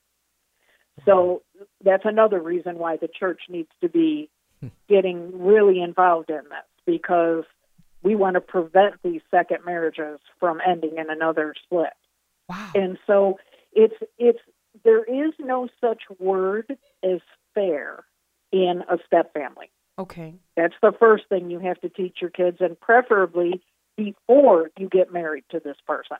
So 1.06 1.42
that's 1.82 2.04
another 2.04 2.40
reason 2.40 2.78
why 2.78 2.98
the 2.98 3.08
church 3.08 3.40
needs 3.48 3.70
to 3.80 3.88
be 3.88 4.28
getting 4.88 5.42
really 5.42 5.80
involved 5.80 6.30
in 6.30 6.42
this 6.44 6.66
because 6.86 7.44
we 8.02 8.14
want 8.14 8.34
to 8.34 8.40
prevent 8.40 8.94
these 9.02 9.20
second 9.30 9.64
marriages 9.64 10.20
from 10.38 10.60
ending 10.66 10.96
in 10.98 11.10
another 11.10 11.54
split. 11.62 11.92
Wow. 12.48 12.70
And 12.74 12.98
so 13.06 13.38
it's 13.72 13.94
it's 14.18 14.40
there 14.84 15.04
is 15.04 15.32
no 15.38 15.68
such 15.80 16.02
word 16.18 16.76
as 17.02 17.20
fair 17.54 18.04
in 18.52 18.82
a 18.88 18.98
step 19.06 19.32
family. 19.32 19.70
okay 19.98 20.34
That's 20.56 20.74
the 20.82 20.92
first 20.98 21.24
thing 21.28 21.50
you 21.50 21.60
have 21.60 21.80
to 21.80 21.88
teach 21.88 22.18
your 22.20 22.30
kids, 22.30 22.58
and 22.60 22.78
preferably 22.78 23.62
before 23.96 24.70
you 24.78 24.88
get 24.88 25.12
married 25.12 25.44
to 25.50 25.60
this 25.60 25.76
person. 25.86 26.16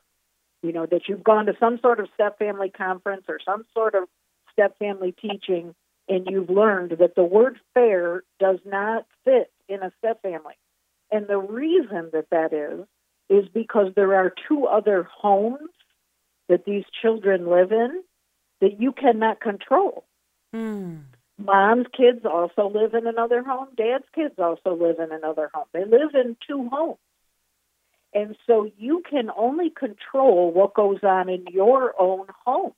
You 0.62 0.72
know, 0.72 0.86
that 0.86 1.02
you've 1.08 1.24
gone 1.24 1.46
to 1.46 1.54
some 1.58 1.78
sort 1.80 2.00
of 2.00 2.08
step 2.14 2.38
family 2.38 2.68
conference 2.68 3.24
or 3.28 3.38
some 3.44 3.64
sort 3.72 3.94
of 3.94 4.04
step 4.52 4.78
family 4.78 5.12
teaching, 5.12 5.74
and 6.10 6.26
you've 6.28 6.50
learned 6.50 6.96
that 6.98 7.14
the 7.14 7.24
word 7.24 7.58
fair 7.72 8.24
does 8.40 8.58
not 8.66 9.06
fit 9.24 9.50
in 9.68 9.82
a 9.82 9.92
step 9.98 10.20
family. 10.22 10.54
And 11.12 11.28
the 11.28 11.38
reason 11.38 12.10
that 12.12 12.30
that 12.30 12.52
is, 12.52 12.86
is 13.28 13.48
because 13.54 13.92
there 13.94 14.16
are 14.16 14.34
two 14.48 14.66
other 14.66 15.04
homes 15.04 15.70
that 16.48 16.64
these 16.64 16.84
children 17.00 17.48
live 17.48 17.70
in 17.70 18.02
that 18.60 18.80
you 18.80 18.90
cannot 18.92 19.40
control. 19.40 20.04
Mm. 20.54 21.02
Mom's 21.38 21.86
kids 21.96 22.26
also 22.26 22.68
live 22.68 22.92
in 22.94 23.06
another 23.06 23.42
home. 23.44 23.68
Dad's 23.76 24.04
kids 24.12 24.34
also 24.36 24.74
live 24.74 24.98
in 24.98 25.12
another 25.12 25.48
home. 25.54 25.66
They 25.72 25.84
live 25.84 26.14
in 26.14 26.36
two 26.46 26.68
homes. 26.68 26.98
And 28.12 28.36
so 28.48 28.68
you 28.76 29.02
can 29.08 29.30
only 29.36 29.70
control 29.70 30.52
what 30.52 30.74
goes 30.74 30.98
on 31.04 31.28
in 31.28 31.46
your 31.52 31.94
own 31.98 32.26
home. 32.44 32.72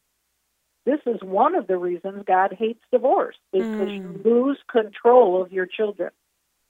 This 0.84 1.00
is 1.06 1.20
one 1.22 1.54
of 1.54 1.66
the 1.66 1.76
reasons 1.76 2.24
God 2.26 2.56
hates 2.58 2.82
divorce, 2.90 3.36
because 3.52 3.88
you 3.88 4.02
mm. 4.02 4.24
lose 4.24 4.58
control 4.70 5.40
of 5.42 5.52
your 5.52 5.66
children. 5.66 6.10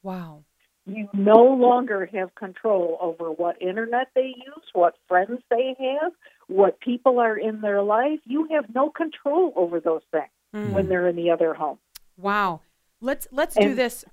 wow 0.03 0.45
You 0.85 1.09
no 1.15 1.45
longer 1.45 2.07
have 2.13 2.35
control 2.35 2.99
over 3.01 3.31
what 3.31 3.61
internet 3.63 4.09
they 4.15 4.35
use, 4.37 4.65
what 4.75 4.97
friends 5.09 5.41
they 5.49 5.77
have, 5.79 6.13
what 6.49 6.81
people 6.81 7.21
are 7.21 7.37
in 7.37 7.61
their 7.61 7.83
life. 7.83 8.21
You 8.25 8.49
have 8.51 8.67
no 8.75 8.91
control 8.91 9.53
over 9.57 9.81
those 9.81 10.03
things 10.11 10.31
mm. 10.55 10.73
when 10.73 10.89
they're 10.89 11.09
in 11.09 11.17
the 11.17 11.31
other 11.31 11.55
home. 11.55 11.79
Wow. 12.17 12.61
Let's 13.01 13.27
let's 13.33 13.57
do 13.57 13.75
this. 13.75 14.05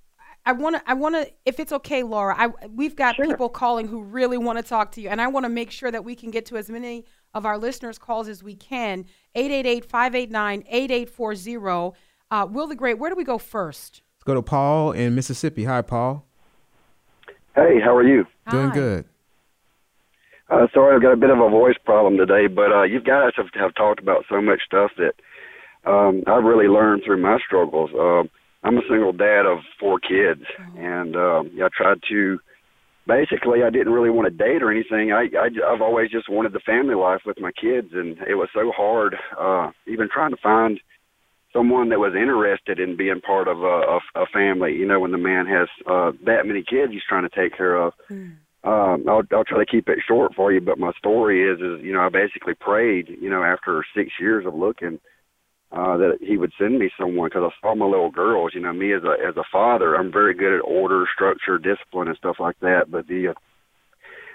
I 0.45 0.53
want 0.53 0.77
to 0.77 0.89
I 0.89 0.93
want 0.93 1.15
to 1.15 1.31
if 1.45 1.59
it's 1.59 1.71
okay, 1.71 2.01
Laura. 2.03 2.35
I 2.37 2.47
we've 2.67 2.95
got 2.95 3.17
people 3.17 3.49
calling 3.49 3.87
who 3.87 4.01
really 4.01 4.37
want 4.37 4.57
to 4.57 4.63
talk 4.63 4.91
to 4.93 5.01
you 5.01 5.09
and 5.09 5.21
I 5.21 5.27
want 5.27 5.43
to 5.45 5.49
make 5.49 5.69
sure 5.69 5.91
that 5.91 6.03
we 6.03 6.15
can 6.15 6.31
get 6.31 6.45
to 6.47 6.57
as 6.57 6.69
many 6.69 7.05
of 7.33 7.45
our 7.45 7.57
listeners 7.57 7.97
calls 7.97 8.27
as 8.27 8.43
we 8.43 8.55
can. 8.55 9.05
888-589-8840. 9.35 11.93
Uh 12.31 12.47
Wil 12.49 12.67
the 12.67 12.75
Great, 12.75 12.99
where 12.99 13.09
do 13.09 13.15
we 13.15 13.23
go 13.23 13.37
first? 13.37 14.01
Let's 14.17 14.25
go 14.25 14.33
to 14.35 14.41
Paul 14.41 14.91
in 14.91 15.15
Mississippi. 15.15 15.63
Hi, 15.65 15.81
Paul. 15.81 16.25
Hey, 17.55 17.79
how 17.83 17.95
are 17.95 18.07
you? 18.07 18.25
Doing 18.49 18.69
good. 18.69 19.05
Uh, 20.49 20.67
sorry, 20.73 20.95
I've 20.95 21.01
got 21.01 21.13
a 21.13 21.17
bit 21.17 21.29
of 21.29 21.39
a 21.39 21.49
voice 21.49 21.75
problem 21.85 22.17
today, 22.17 22.47
but 22.47 22.71
uh, 22.71 22.83
you 22.83 22.99
guys 22.99 23.31
have, 23.37 23.47
have 23.53 23.75
talked 23.75 23.99
about 23.99 24.25
so 24.29 24.41
much 24.41 24.61
stuff 24.65 24.91
that 24.97 25.13
um, 25.89 26.23
I've 26.25 26.43
really 26.43 26.67
learned 26.67 27.03
through 27.05 27.21
my 27.21 27.37
struggles. 27.45 27.91
Uh, 27.93 28.23
I'm 28.63 28.77
a 28.77 28.81
single 28.89 29.13
dad 29.13 29.45
of 29.45 29.59
four 29.79 29.99
kids, 29.99 30.43
and 30.77 31.15
um, 31.15 31.51
yeah, 31.53 31.65
I 31.65 31.69
tried 31.75 31.99
to. 32.09 32.39
Basically, 33.09 33.63
I 33.63 33.71
didn't 33.71 33.91
really 33.91 34.11
want 34.11 34.29
to 34.29 34.43
date 34.45 34.61
or 34.61 34.69
anything. 34.69 35.11
I, 35.11 35.25
I 35.35 35.49
I've 35.67 35.81
always 35.81 36.11
just 36.11 36.29
wanted 36.29 36.53
the 36.53 36.59
family 36.59 36.93
life 36.93 37.21
with 37.25 37.39
my 37.41 37.51
kids, 37.51 37.89
and 37.91 38.19
it 38.27 38.35
was 38.35 38.49
so 38.53 38.71
hard. 38.71 39.15
Uh, 39.37 39.71
even 39.87 40.07
trying 40.13 40.29
to 40.29 40.37
find 40.37 40.79
someone 41.51 41.89
that 41.89 41.99
was 41.99 42.13
interested 42.13 42.79
in 42.79 42.95
being 42.95 43.19
part 43.19 43.47
of 43.47 43.63
a, 43.63 43.97
a, 43.97 43.99
a 44.23 44.25
family. 44.31 44.73
You 44.75 44.85
know, 44.85 44.99
when 44.99 45.11
the 45.11 45.17
man 45.17 45.47
has 45.47 45.67
uh, 45.89 46.11
that 46.25 46.45
many 46.45 46.61
kids 46.61 46.93
he's 46.93 47.01
trying 47.09 47.27
to 47.27 47.35
take 47.35 47.57
care 47.57 47.75
of. 47.75 47.93
Um, 48.61 49.05
I'll, 49.07 49.23
I'll 49.31 49.45
try 49.45 49.57
to 49.57 49.65
keep 49.65 49.87
it 49.87 49.99
short 50.05 50.35
for 50.35 50.51
you, 50.51 50.59
but 50.59 50.77
my 50.77 50.91
story 50.97 51.49
is, 51.49 51.59
is 51.61 51.83
you 51.83 51.93
know, 51.93 52.01
I 52.01 52.09
basically 52.09 52.55
prayed, 52.55 53.07
you 53.21 53.29
know, 53.29 53.41
after 53.41 53.85
six 53.95 54.11
years 54.19 54.45
of 54.45 54.53
looking, 54.53 54.99
uh, 55.71 55.97
that 55.97 56.17
he 56.21 56.37
would 56.37 56.51
send 56.59 56.79
me 56.79 56.89
someone 56.99 57.29
because 57.29 57.51
I 57.51 57.61
saw 57.61 57.75
my 57.75 57.85
little 57.85 58.09
girls. 58.09 58.51
You 58.55 58.61
know, 58.61 58.73
me 58.73 58.93
as 58.93 59.03
a 59.03 59.15
as 59.27 59.37
a 59.37 59.43
father, 59.51 59.95
I'm 59.95 60.11
very 60.11 60.33
good 60.33 60.55
at 60.55 60.61
order, 60.61 61.05
structure, 61.13 61.57
discipline, 61.57 62.07
and 62.07 62.17
stuff 62.17 62.37
like 62.39 62.59
that. 62.61 62.85
But 62.89 63.07
the 63.07 63.29
uh, 63.29 63.33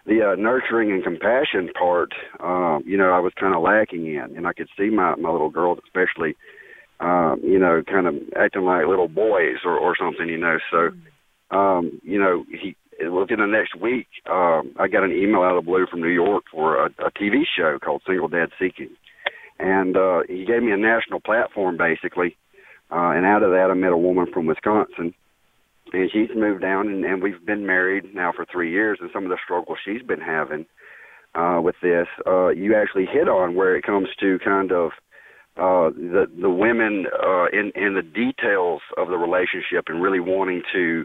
the 0.07 0.32
uh, 0.32 0.35
nurturing 0.37 0.93
and 0.93 1.03
compassion 1.03 1.70
part, 1.78 2.12
um, 2.41 2.85
you 2.87 2.97
know, 2.97 3.11
I 3.11 3.20
was 3.20 3.32
kind 3.39 3.55
of 3.55 3.62
lacking 3.62 4.07
in, 4.07 4.37
and 4.37 4.47
I 4.47 4.53
could 4.53 4.68
see 4.78 4.91
my 4.91 5.16
my 5.16 5.30
little 5.30 5.51
girls, 5.51 5.78
especially, 5.85 6.37
um, 7.01 7.41
you 7.43 7.59
know, 7.59 7.82
kind 7.82 8.07
of 8.07 8.14
acting 8.37 8.62
like 8.62 8.87
little 8.87 9.09
boys 9.09 9.59
or 9.64 9.76
or 9.76 9.97
something, 9.99 10.28
you 10.28 10.39
know. 10.39 10.59
So, 10.70 11.57
um, 11.57 12.01
you 12.05 12.20
know, 12.20 12.45
he 12.51 12.76
within 13.11 13.41
the 13.41 13.47
next 13.47 13.74
week, 13.80 14.07
um, 14.30 14.74
I 14.78 14.89
got 14.89 15.05
an 15.05 15.12
email 15.12 15.43
out 15.43 15.57
of 15.57 15.64
the 15.64 15.70
blue 15.70 15.87
from 15.91 16.01
New 16.01 16.09
York 16.09 16.45
for 16.51 16.87
a, 16.87 16.91
a 17.05 17.11
TV 17.11 17.43
show 17.57 17.78
called 17.82 18.03
Single 18.07 18.28
Dad 18.28 18.51
Seeking, 18.59 18.91
and 19.59 19.96
uh, 19.96 20.22
he 20.28 20.44
gave 20.44 20.62
me 20.62 20.72
a 20.72 20.76
national 20.76 21.20
platform 21.20 21.76
basically. 21.76 22.36
Uh, 22.90 23.11
and 23.16 23.24
out 23.24 23.42
of 23.42 23.50
that, 23.50 23.68
I 23.70 23.74
met 23.74 23.92
a 23.92 23.96
woman 23.96 24.26
from 24.32 24.46
Wisconsin, 24.46 25.14
and 25.92 26.11
she's 26.12 26.28
moved 26.36 26.62
down, 26.62 26.88
and, 26.88 27.05
and 27.05 27.22
we've 27.22 27.44
been 27.44 27.66
married 27.66 28.14
now 28.14 28.32
for 28.32 28.44
three 28.44 28.70
years. 28.70 28.98
And 29.00 29.11
some 29.12 29.24
of 29.24 29.30
the 29.30 29.38
struggles 29.42 29.78
she's 29.84 30.02
been 30.02 30.20
having 30.20 30.66
uh, 31.34 31.61
with 31.62 31.76
this, 31.82 32.07
uh, 32.26 32.48
you 32.48 32.76
actually 32.76 33.07
hit 33.07 33.28
on 33.28 33.55
where 33.55 33.74
it 33.76 33.84
comes 33.84 34.09
to 34.20 34.38
kind 34.44 34.70
of 34.70 34.90
uh, 35.57 35.90
the 35.90 36.26
the 36.40 36.50
women 36.50 37.07
uh, 37.12 37.46
in 37.46 37.72
in 37.74 37.94
the 37.94 38.02
details 38.02 38.82
of 38.96 39.09
the 39.09 39.16
relationship 39.16 39.84
and 39.86 40.02
really 40.02 40.20
wanting 40.20 40.62
to 40.72 41.05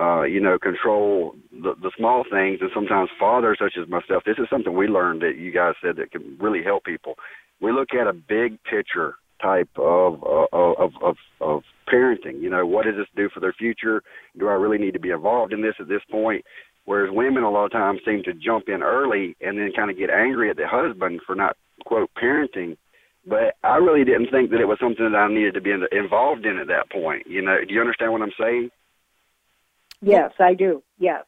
uh, 0.00 0.22
you 0.22 0.40
know, 0.40 0.58
control 0.58 1.34
the, 1.50 1.74
the 1.82 1.90
small 1.96 2.24
things. 2.30 2.58
And 2.60 2.70
sometimes 2.72 3.10
fathers, 3.18 3.58
such 3.60 3.74
as 3.80 3.88
myself, 3.88 4.22
this 4.24 4.38
is 4.38 4.46
something 4.50 4.74
we 4.74 4.86
learned 4.86 5.22
that 5.22 5.36
you 5.36 5.52
guys 5.52 5.74
said 5.82 5.96
that 5.96 6.12
can 6.12 6.36
really 6.38 6.62
help 6.62 6.84
people. 6.84 7.14
We 7.60 7.72
look 7.72 7.88
at 7.94 8.06
a 8.06 8.12
big 8.12 8.62
picture 8.64 9.14
type 9.42 9.68
of 9.76 10.22
of 10.52 10.92
of 11.02 11.16
of 11.40 11.62
parenting. 11.92 12.40
You 12.40 12.50
know, 12.50 12.66
what 12.66 12.84
does 12.84 12.96
this 12.96 13.06
do 13.16 13.28
for 13.32 13.40
their 13.40 13.52
future? 13.52 14.02
Do 14.38 14.48
I 14.48 14.52
really 14.52 14.78
need 14.78 14.94
to 14.94 15.00
be 15.00 15.10
involved 15.10 15.52
in 15.52 15.62
this 15.62 15.74
at 15.80 15.88
this 15.88 16.02
point? 16.10 16.44
Whereas 16.84 17.10
women 17.12 17.42
a 17.42 17.50
lot 17.50 17.66
of 17.66 17.72
times 17.72 18.00
seem 18.04 18.22
to 18.24 18.32
jump 18.32 18.68
in 18.68 18.82
early 18.82 19.36
and 19.40 19.58
then 19.58 19.72
kind 19.76 19.90
of 19.90 19.98
get 19.98 20.10
angry 20.10 20.48
at 20.48 20.56
the 20.56 20.66
husband 20.66 21.20
for 21.26 21.34
not 21.34 21.56
quote 21.84 22.10
parenting. 22.20 22.76
But 23.26 23.56
I 23.62 23.76
really 23.76 24.04
didn't 24.04 24.30
think 24.30 24.50
that 24.50 24.60
it 24.60 24.68
was 24.68 24.78
something 24.80 25.12
that 25.12 25.18
I 25.18 25.28
needed 25.28 25.54
to 25.54 25.60
be 25.60 25.70
in, 25.70 25.84
involved 25.92 26.46
in 26.46 26.56
at 26.58 26.68
that 26.68 26.90
point. 26.90 27.26
You 27.26 27.42
know, 27.42 27.58
do 27.66 27.74
you 27.74 27.80
understand 27.80 28.12
what 28.12 28.22
I'm 28.22 28.32
saying? 28.40 28.70
Yes, 30.00 30.32
I 30.38 30.54
do. 30.54 30.82
Yes. 30.98 31.24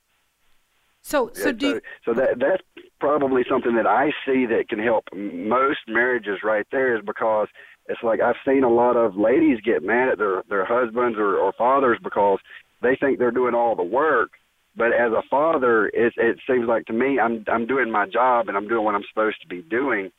So, 1.03 1.31
so 1.35 1.47
Yeah, 1.47 1.53
do 1.53 1.69
you, 1.69 1.81
so 2.05 2.15
that 2.15 2.39
that's 2.39 2.63
probably 2.99 3.43
something 3.49 3.75
that 3.77 3.87
I 3.87 4.11
see 4.27 4.47
that 4.47 4.69
can 4.69 4.79
help 4.79 5.05
most 5.15 5.81
marriages 5.89 6.41
right 6.45 6.67
there 6.71 6.97
is 6.97 7.03
because 7.05 7.49
it's 7.89 8.03
like 8.03 8.21
I've 8.21 8.37
seen 8.47 8.63
a 8.63 8.69
lot 8.71 8.97
of 8.97 9.17
ladies 9.17 9.59
get 9.65 9.83
mad 9.83 10.11
at 10.11 10.19
their 10.19 10.43
their 10.49 10.65
husbands 10.65 11.19
or, 11.19 11.37
or 11.37 11.53
fathers 11.53 11.99
because 12.03 12.39
they 12.83 12.97
think 12.97 13.19
they're 13.19 13.31
doing 13.31 13.55
all 13.55 13.75
the 13.75 13.83
work. 13.83 14.31
But 14.77 14.93
as 14.93 15.13
a 15.13 15.23
father, 15.29 15.89
it 15.89 16.13
it 16.17 16.39
seems 16.49 16.69
like 16.69 16.87
to 16.87 16.93
me 16.93 17.19
I'm 17.19 17.45
I'm 17.49 17.67
doing 17.67 17.91
my 17.91 18.07
job 18.07 18.49
and 18.49 18.57
I'm 18.57 18.69
doing 18.69 18.85
what 18.85 18.95
I'm 18.95 19.05
supposed 19.09 19.41
to 19.43 19.49
be 19.49 19.63
doing. 19.63 20.11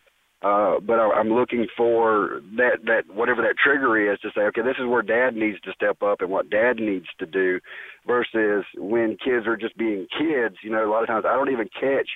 Uh, 0.42 0.80
but 0.80 1.00
I, 1.00 1.12
I'm 1.12 1.30
looking 1.30 1.68
for 1.78 2.42
that 2.58 2.80
that 2.86 3.04
whatever 3.14 3.44
that 3.44 3.56
trigger 3.64 4.12
is 4.12 4.20
to 4.22 4.30
say, 4.36 4.42
okay, 4.42 4.62
this 4.62 4.78
is 4.80 4.88
where 4.88 5.04
dad 5.04 5.36
needs 5.36 5.60
to 5.62 5.72
step 5.74 6.02
up 6.02 6.22
and 6.22 6.32
what 6.32 6.50
dad 6.50 6.78
needs 6.78 7.06
to 7.20 7.28
do, 7.28 7.60
versus 8.08 8.66
when 8.76 9.18
kids 9.24 9.46
are 9.46 9.58
just 9.58 9.78
being 9.78 10.08
kids. 10.18 10.56
You 10.64 10.72
know, 10.72 10.84
a 10.84 10.90
lot 10.90 11.04
of 11.04 11.08
times 11.08 11.26
I 11.28 11.36
don't 11.36 11.52
even 11.52 11.70
catch 11.80 12.10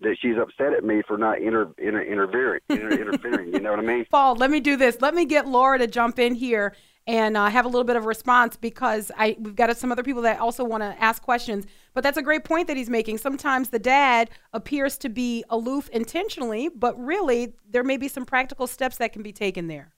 that 0.00 0.16
she's 0.20 0.36
upset 0.36 0.72
at 0.72 0.84
me 0.84 1.02
for 1.06 1.16
not 1.18 1.40
inter, 1.40 1.68
inter, 1.78 2.02
interfering. 2.02 2.60
Inter, 2.68 2.90
interfering. 3.00 3.52
You 3.52 3.60
know 3.60 3.70
what 3.70 3.80
I 3.80 3.82
mean? 3.82 4.06
Paul, 4.10 4.36
let 4.36 4.50
me 4.50 4.60
do 4.60 4.76
this. 4.76 5.00
Let 5.00 5.14
me 5.14 5.24
get 5.24 5.48
Laura 5.48 5.78
to 5.78 5.86
jump 5.86 6.18
in 6.18 6.34
here 6.34 6.74
and 7.06 7.36
uh, 7.36 7.48
have 7.48 7.64
a 7.64 7.68
little 7.68 7.84
bit 7.84 7.96
of 7.96 8.04
response 8.04 8.56
because 8.56 9.10
I 9.16 9.36
we've 9.38 9.56
got 9.56 9.76
some 9.76 9.90
other 9.90 10.02
people 10.02 10.22
that 10.22 10.38
also 10.38 10.64
want 10.64 10.82
to 10.82 11.02
ask 11.02 11.22
questions. 11.22 11.66
But 11.94 12.02
that's 12.04 12.16
a 12.16 12.22
great 12.22 12.44
point 12.44 12.68
that 12.68 12.76
he's 12.76 12.90
making. 12.90 13.18
Sometimes 13.18 13.70
the 13.70 13.78
dad 13.78 14.30
appears 14.52 14.96
to 14.98 15.08
be 15.08 15.44
aloof 15.50 15.88
intentionally, 15.90 16.68
but 16.68 16.98
really 16.98 17.54
there 17.68 17.84
may 17.84 17.96
be 17.96 18.08
some 18.08 18.24
practical 18.24 18.66
steps 18.66 18.98
that 18.98 19.12
can 19.12 19.22
be 19.22 19.32
taken 19.32 19.66
there. 19.66 19.92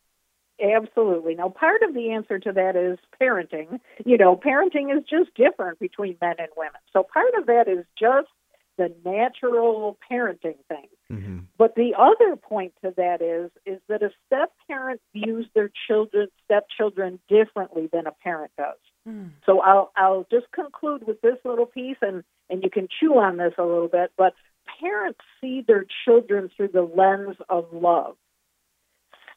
Absolutely. 0.63 1.35
Now, 1.35 1.49
part 1.49 1.83
of 1.83 1.95
the 1.95 2.11
answer 2.11 2.39
to 2.39 2.53
that 2.53 2.77
is 2.77 2.99
parenting. 3.21 3.81
You 4.05 4.17
know, 4.17 4.37
parenting 4.37 4.97
is 4.97 5.03
just 5.09 5.35
different 5.35 5.81
between 5.81 6.17
men 6.21 6.37
and 6.39 6.49
women. 6.57 6.81
So 6.93 7.03
part 7.03 7.35
of 7.37 7.47
that 7.47 7.67
is 7.69 7.85
just 7.99 8.29
the 8.77 8.93
natural 9.05 9.97
parenting 10.11 10.59
thing. 10.69 10.89
Mm-hmm. 11.11 11.39
But 11.57 11.75
the 11.77 11.93
other 11.97 12.37
point 12.37 12.73
to 12.83 12.93
that 12.97 13.23
is 13.23 13.51
is 13.65 13.81
that 13.89 14.03
a 14.03 14.11
step 14.27 14.53
parent 14.69 15.01
views 15.13 15.47
their 15.55 15.71
children 15.87 16.29
stepchildren 16.45 17.21
differently 17.29 17.89
than 17.93 18.07
a 18.07 18.13
parent 18.13 18.53
does. 18.57 18.79
Hmm. 19.07 19.27
So 19.47 19.61
I'll 19.61 19.93
I'll 19.97 20.27
just 20.31 20.51
conclude 20.53 21.07
with 21.07 21.21
this 21.21 21.37
little 21.45 21.67
piece 21.67 21.99
and 22.03 22.25
and 22.51 22.63
you 22.63 22.71
can 22.71 22.89
chew 23.01 23.19
on 23.19 23.37
this 23.37 23.55
a 23.59 23.63
little 23.63 23.89
bit, 23.89 24.13
but 24.17 24.35
parents 24.81 25.21
see 25.41 25.63
their 25.67 25.85
children 26.05 26.51
through 26.57 26.69
the 26.69 26.83
lens 26.83 27.37
of 27.49 27.67
love. 27.73 28.17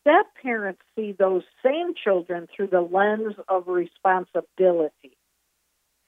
Step 0.02 0.28
parents 0.42 0.82
see 0.96 1.12
those 1.12 1.44
same 1.64 1.94
children 2.02 2.48
through 2.56 2.68
the 2.68 2.82
lens 2.82 3.36
of 3.50 3.68
responsibility. 3.68 5.17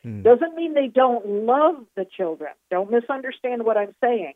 Hmm. 0.03 0.21
Doesn't 0.21 0.55
mean 0.55 0.73
they 0.73 0.87
don't 0.87 1.25
love 1.25 1.85
the 1.95 2.05
children. 2.05 2.51
Don't 2.71 2.91
misunderstand 2.91 3.65
what 3.65 3.77
I'm 3.77 3.95
saying. 4.01 4.33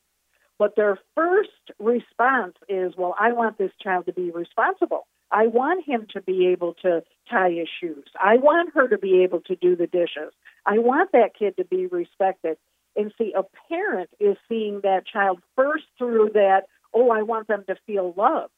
But 0.59 0.75
their 0.75 0.97
first 1.15 1.49
response 1.79 2.55
is, 2.69 2.93
well, 2.97 3.15
I 3.19 3.33
want 3.33 3.57
this 3.57 3.71
child 3.81 4.05
to 4.05 4.13
be 4.13 4.31
responsible. 4.31 5.07
I 5.31 5.47
want 5.47 5.83
him 5.85 6.05
to 6.13 6.21
be 6.21 6.47
able 6.47 6.75
to 6.83 7.03
tie 7.29 7.51
his 7.51 7.67
shoes. 7.81 8.05
I 8.21 8.37
want 8.37 8.73
her 8.75 8.87
to 8.87 8.97
be 8.97 9.23
able 9.23 9.41
to 9.41 9.55
do 9.55 9.75
the 9.75 9.87
dishes. 9.87 10.31
I 10.65 10.77
want 10.77 11.11
that 11.13 11.31
kid 11.37 11.57
to 11.57 11.65
be 11.65 11.87
respected. 11.87 12.57
And 12.95 13.11
see, 13.17 13.33
a 13.35 13.43
parent 13.67 14.11
is 14.19 14.37
seeing 14.47 14.81
that 14.83 15.07
child 15.07 15.41
first 15.55 15.85
through 15.97 16.31
that, 16.35 16.65
oh, 16.93 17.09
I 17.09 17.23
want 17.23 17.47
them 17.47 17.63
to 17.67 17.75
feel 17.87 18.13
loved. 18.15 18.52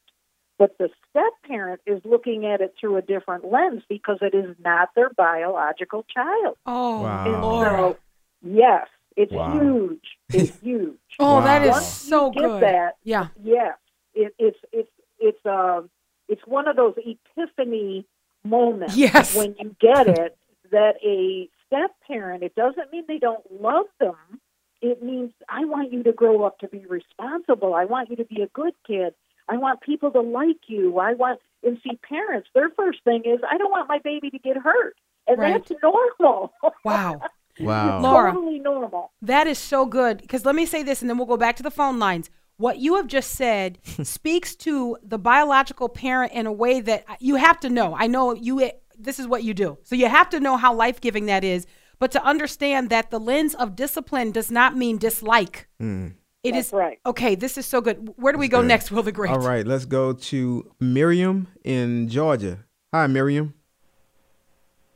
But 0.58 0.78
the 0.78 0.88
step 1.10 1.32
parent 1.46 1.80
is 1.86 2.00
looking 2.04 2.46
at 2.46 2.60
it 2.60 2.74
through 2.80 2.96
a 2.96 3.02
different 3.02 3.44
lens 3.50 3.82
because 3.88 4.18
it 4.22 4.34
is 4.34 4.56
not 4.64 4.88
their 4.94 5.10
biological 5.10 6.04
child. 6.04 6.56
Oh, 6.64 7.00
Wow. 7.02 7.60
So, 7.62 7.98
yes, 8.42 8.86
it's 9.16 9.32
Wow. 9.32 9.52
huge. 9.60 10.04
It's 10.32 10.58
huge. 10.62 10.98
Oh, 11.18 11.42
that 11.42 11.62
is 11.62 11.70
Once 11.70 11.84
so 11.86 12.28
you 12.28 12.32
get 12.32 12.42
good. 12.48 12.62
That, 12.62 12.96
Yeah. 13.04 13.28
yes, 13.42 13.76
it, 14.14 14.34
it's 14.38 14.58
it's 14.72 14.90
it's 15.18 15.44
um 15.46 15.90
it's 16.28 16.42
one 16.46 16.68
of 16.68 16.76
those 16.76 16.94
epiphany 16.96 18.06
moments. 18.44 18.96
Yes. 18.96 19.36
when 19.36 19.54
you 19.58 19.76
get 19.78 20.06
it 20.08 20.36
that 20.70 20.94
a 21.04 21.48
step 21.66 21.90
parent. 22.06 22.42
It 22.42 22.54
doesn't 22.54 22.92
mean 22.92 23.04
they 23.06 23.18
don't 23.18 23.44
love 23.60 23.86
them. 24.00 24.40
It 24.82 25.02
means 25.02 25.32
I 25.48 25.64
want 25.64 25.92
you 25.92 26.02
to 26.04 26.12
grow 26.12 26.44
up 26.44 26.58
to 26.60 26.68
be 26.68 26.84
responsible. 26.86 27.74
I 27.74 27.84
want 27.84 28.10
you 28.10 28.16
to 28.16 28.24
be 28.24 28.42
a 28.42 28.46
good 28.48 28.74
kid. 28.86 29.14
I 29.48 29.56
want 29.56 29.80
people 29.80 30.10
to 30.12 30.20
like 30.20 30.58
you. 30.68 30.98
I 30.98 31.14
want 31.14 31.40
and 31.62 31.78
see 31.82 31.96
parents. 32.08 32.48
Their 32.54 32.70
first 32.70 32.98
thing 33.04 33.22
is 33.24 33.40
I 33.50 33.56
don't 33.58 33.70
want 33.70 33.88
my 33.88 33.98
baby 33.98 34.30
to 34.30 34.38
get 34.38 34.56
hurt, 34.56 34.96
and 35.26 35.38
Right. 35.38 35.52
that's 35.66 35.72
normal. 35.82 36.52
Wow. 36.84 37.20
Wow. 37.58 38.00
Laura. 38.00 38.32
totally 38.32 38.58
normal. 38.58 39.12
That 39.22 39.46
is 39.46 39.58
so 39.58 39.86
good. 39.86 40.18
Because 40.18 40.44
let 40.44 40.54
me 40.54 40.66
say 40.66 40.82
this, 40.82 41.00
and 41.00 41.08
then 41.08 41.16
we'll 41.16 41.26
go 41.26 41.36
back 41.38 41.56
to 41.56 41.62
the 41.62 41.70
phone 41.70 41.98
lines. 41.98 42.28
What 42.58 42.78
you 42.78 42.96
have 42.96 43.06
just 43.06 43.30
said 43.32 43.78
speaks 44.02 44.54
to 44.56 44.96
the 45.02 45.18
biological 45.18 45.88
parent 45.88 46.32
in 46.32 46.46
a 46.46 46.52
way 46.52 46.80
that 46.80 47.04
you 47.20 47.36
have 47.36 47.58
to 47.60 47.70
know. 47.70 47.94
I 47.98 48.06
know 48.08 48.34
you. 48.34 48.70
This 48.98 49.18
is 49.18 49.26
what 49.26 49.42
you 49.44 49.52
do, 49.54 49.78
so 49.84 49.94
you 49.94 50.08
have 50.08 50.28
to 50.30 50.40
know 50.40 50.56
how 50.56 50.72
life 50.74 51.00
giving 51.00 51.26
that 51.26 51.44
is. 51.44 51.66
But 51.98 52.10
to 52.12 52.22
understand 52.22 52.90
that 52.90 53.10
the 53.10 53.18
lens 53.18 53.54
of 53.54 53.74
discipline 53.74 54.30
does 54.30 54.50
not 54.50 54.76
mean 54.76 54.98
dislike. 54.98 55.66
Mm. 55.80 56.14
It 56.46 56.52
That's 56.52 56.68
is 56.68 56.72
right. 56.72 57.00
Okay, 57.04 57.34
this 57.34 57.58
is 57.58 57.66
so 57.66 57.80
good. 57.80 58.12
Where 58.16 58.32
do 58.32 58.38
we 58.38 58.46
go 58.46 58.60
good. 58.60 58.68
next, 58.68 58.92
Wil 58.92 59.02
the 59.02 59.10
Great? 59.10 59.32
All 59.32 59.40
right, 59.40 59.66
let's 59.66 59.84
go 59.84 60.12
to 60.12 60.70
Miriam 60.78 61.48
in 61.64 62.08
Georgia. 62.08 62.60
Hi, 62.94 63.08
Miriam. 63.08 63.52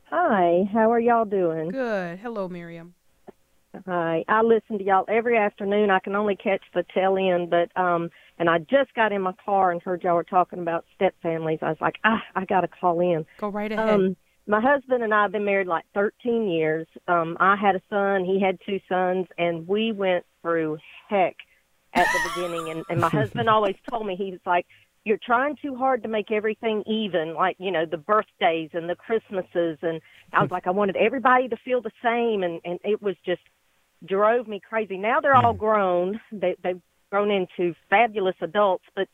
Hi, 0.05 0.63
how 0.71 0.89
are 0.89 0.99
y'all 0.99 1.25
doing? 1.25 1.67
Good. 1.67 2.19
Hello, 2.19 2.47
Miriam. 2.47 2.93
Hi, 3.85 4.23
I 4.29 4.41
listen 4.43 4.77
to 4.77 4.83
y'all 4.83 5.03
every 5.09 5.37
afternoon. 5.37 5.89
I 5.89 5.99
can 5.99 6.15
only 6.15 6.37
catch 6.37 6.61
the 6.73 6.85
tail 6.93 7.17
end, 7.17 7.49
but 7.49 7.77
um, 7.77 8.09
and 8.39 8.49
I 8.49 8.59
just 8.59 8.93
got 8.95 9.11
in 9.11 9.21
my 9.21 9.33
car 9.43 9.71
and 9.71 9.81
heard 9.81 10.03
y'all 10.03 10.15
were 10.15 10.23
talking 10.23 10.59
about 10.59 10.85
step 10.95 11.15
families. 11.21 11.59
I 11.61 11.67
was 11.67 11.81
like, 11.81 11.95
ah, 12.05 12.21
I 12.33 12.45
got 12.45 12.61
to 12.61 12.69
call 12.69 13.01
in. 13.01 13.25
Go 13.39 13.49
right 13.49 13.73
ahead. 13.73 13.89
Um, 13.89 14.15
my 14.47 14.59
husband 14.59 15.03
and 15.03 15.13
I 15.13 15.23
have 15.23 15.31
been 15.31 15.45
married 15.45 15.67
like 15.67 15.85
13 15.93 16.49
years. 16.49 16.87
Um, 17.07 17.37
I 17.39 17.55
had 17.55 17.75
a 17.75 17.81
son, 17.89 18.25
he 18.25 18.39
had 18.39 18.59
two 18.65 18.79
sons, 18.89 19.27
and 19.37 19.67
we 19.67 19.91
went 19.91 20.25
through 20.41 20.77
heck 21.07 21.35
at 21.93 22.07
the 22.07 22.29
beginning. 22.29 22.69
And, 22.69 22.85
and 22.89 22.99
my 22.99 23.09
husband 23.19 23.49
always 23.49 23.75
told 23.89 24.05
me, 24.05 24.15
he 24.15 24.31
was 24.31 24.39
like, 24.45 24.65
you're 25.03 25.19
trying 25.23 25.55
too 25.61 25.75
hard 25.75 26.03
to 26.03 26.09
make 26.09 26.31
everything 26.31 26.83
even, 26.85 27.33
like, 27.33 27.55
you 27.59 27.71
know, 27.71 27.85
the 27.85 27.97
birthdays 27.97 28.69
and 28.73 28.87
the 28.89 28.95
Christmases. 28.95 29.79
And 29.81 30.01
I 30.33 30.41
was 30.41 30.51
like, 30.51 30.67
I 30.67 30.71
wanted 30.71 30.95
everybody 30.95 31.47
to 31.47 31.57
feel 31.57 31.81
the 31.81 31.91
same. 32.03 32.43
And, 32.43 32.61
and 32.65 32.79
it 32.83 33.01
was 33.01 33.15
just 33.25 33.41
drove 34.05 34.47
me 34.47 34.59
crazy. 34.59 34.97
Now 34.97 35.19
they're 35.19 35.35
all 35.35 35.53
grown. 35.53 36.19
They, 36.31 36.55
they've 36.63 36.81
grown 37.11 37.29
into 37.29 37.75
fabulous 37.89 38.35
adults, 38.41 38.85
but 38.95 39.07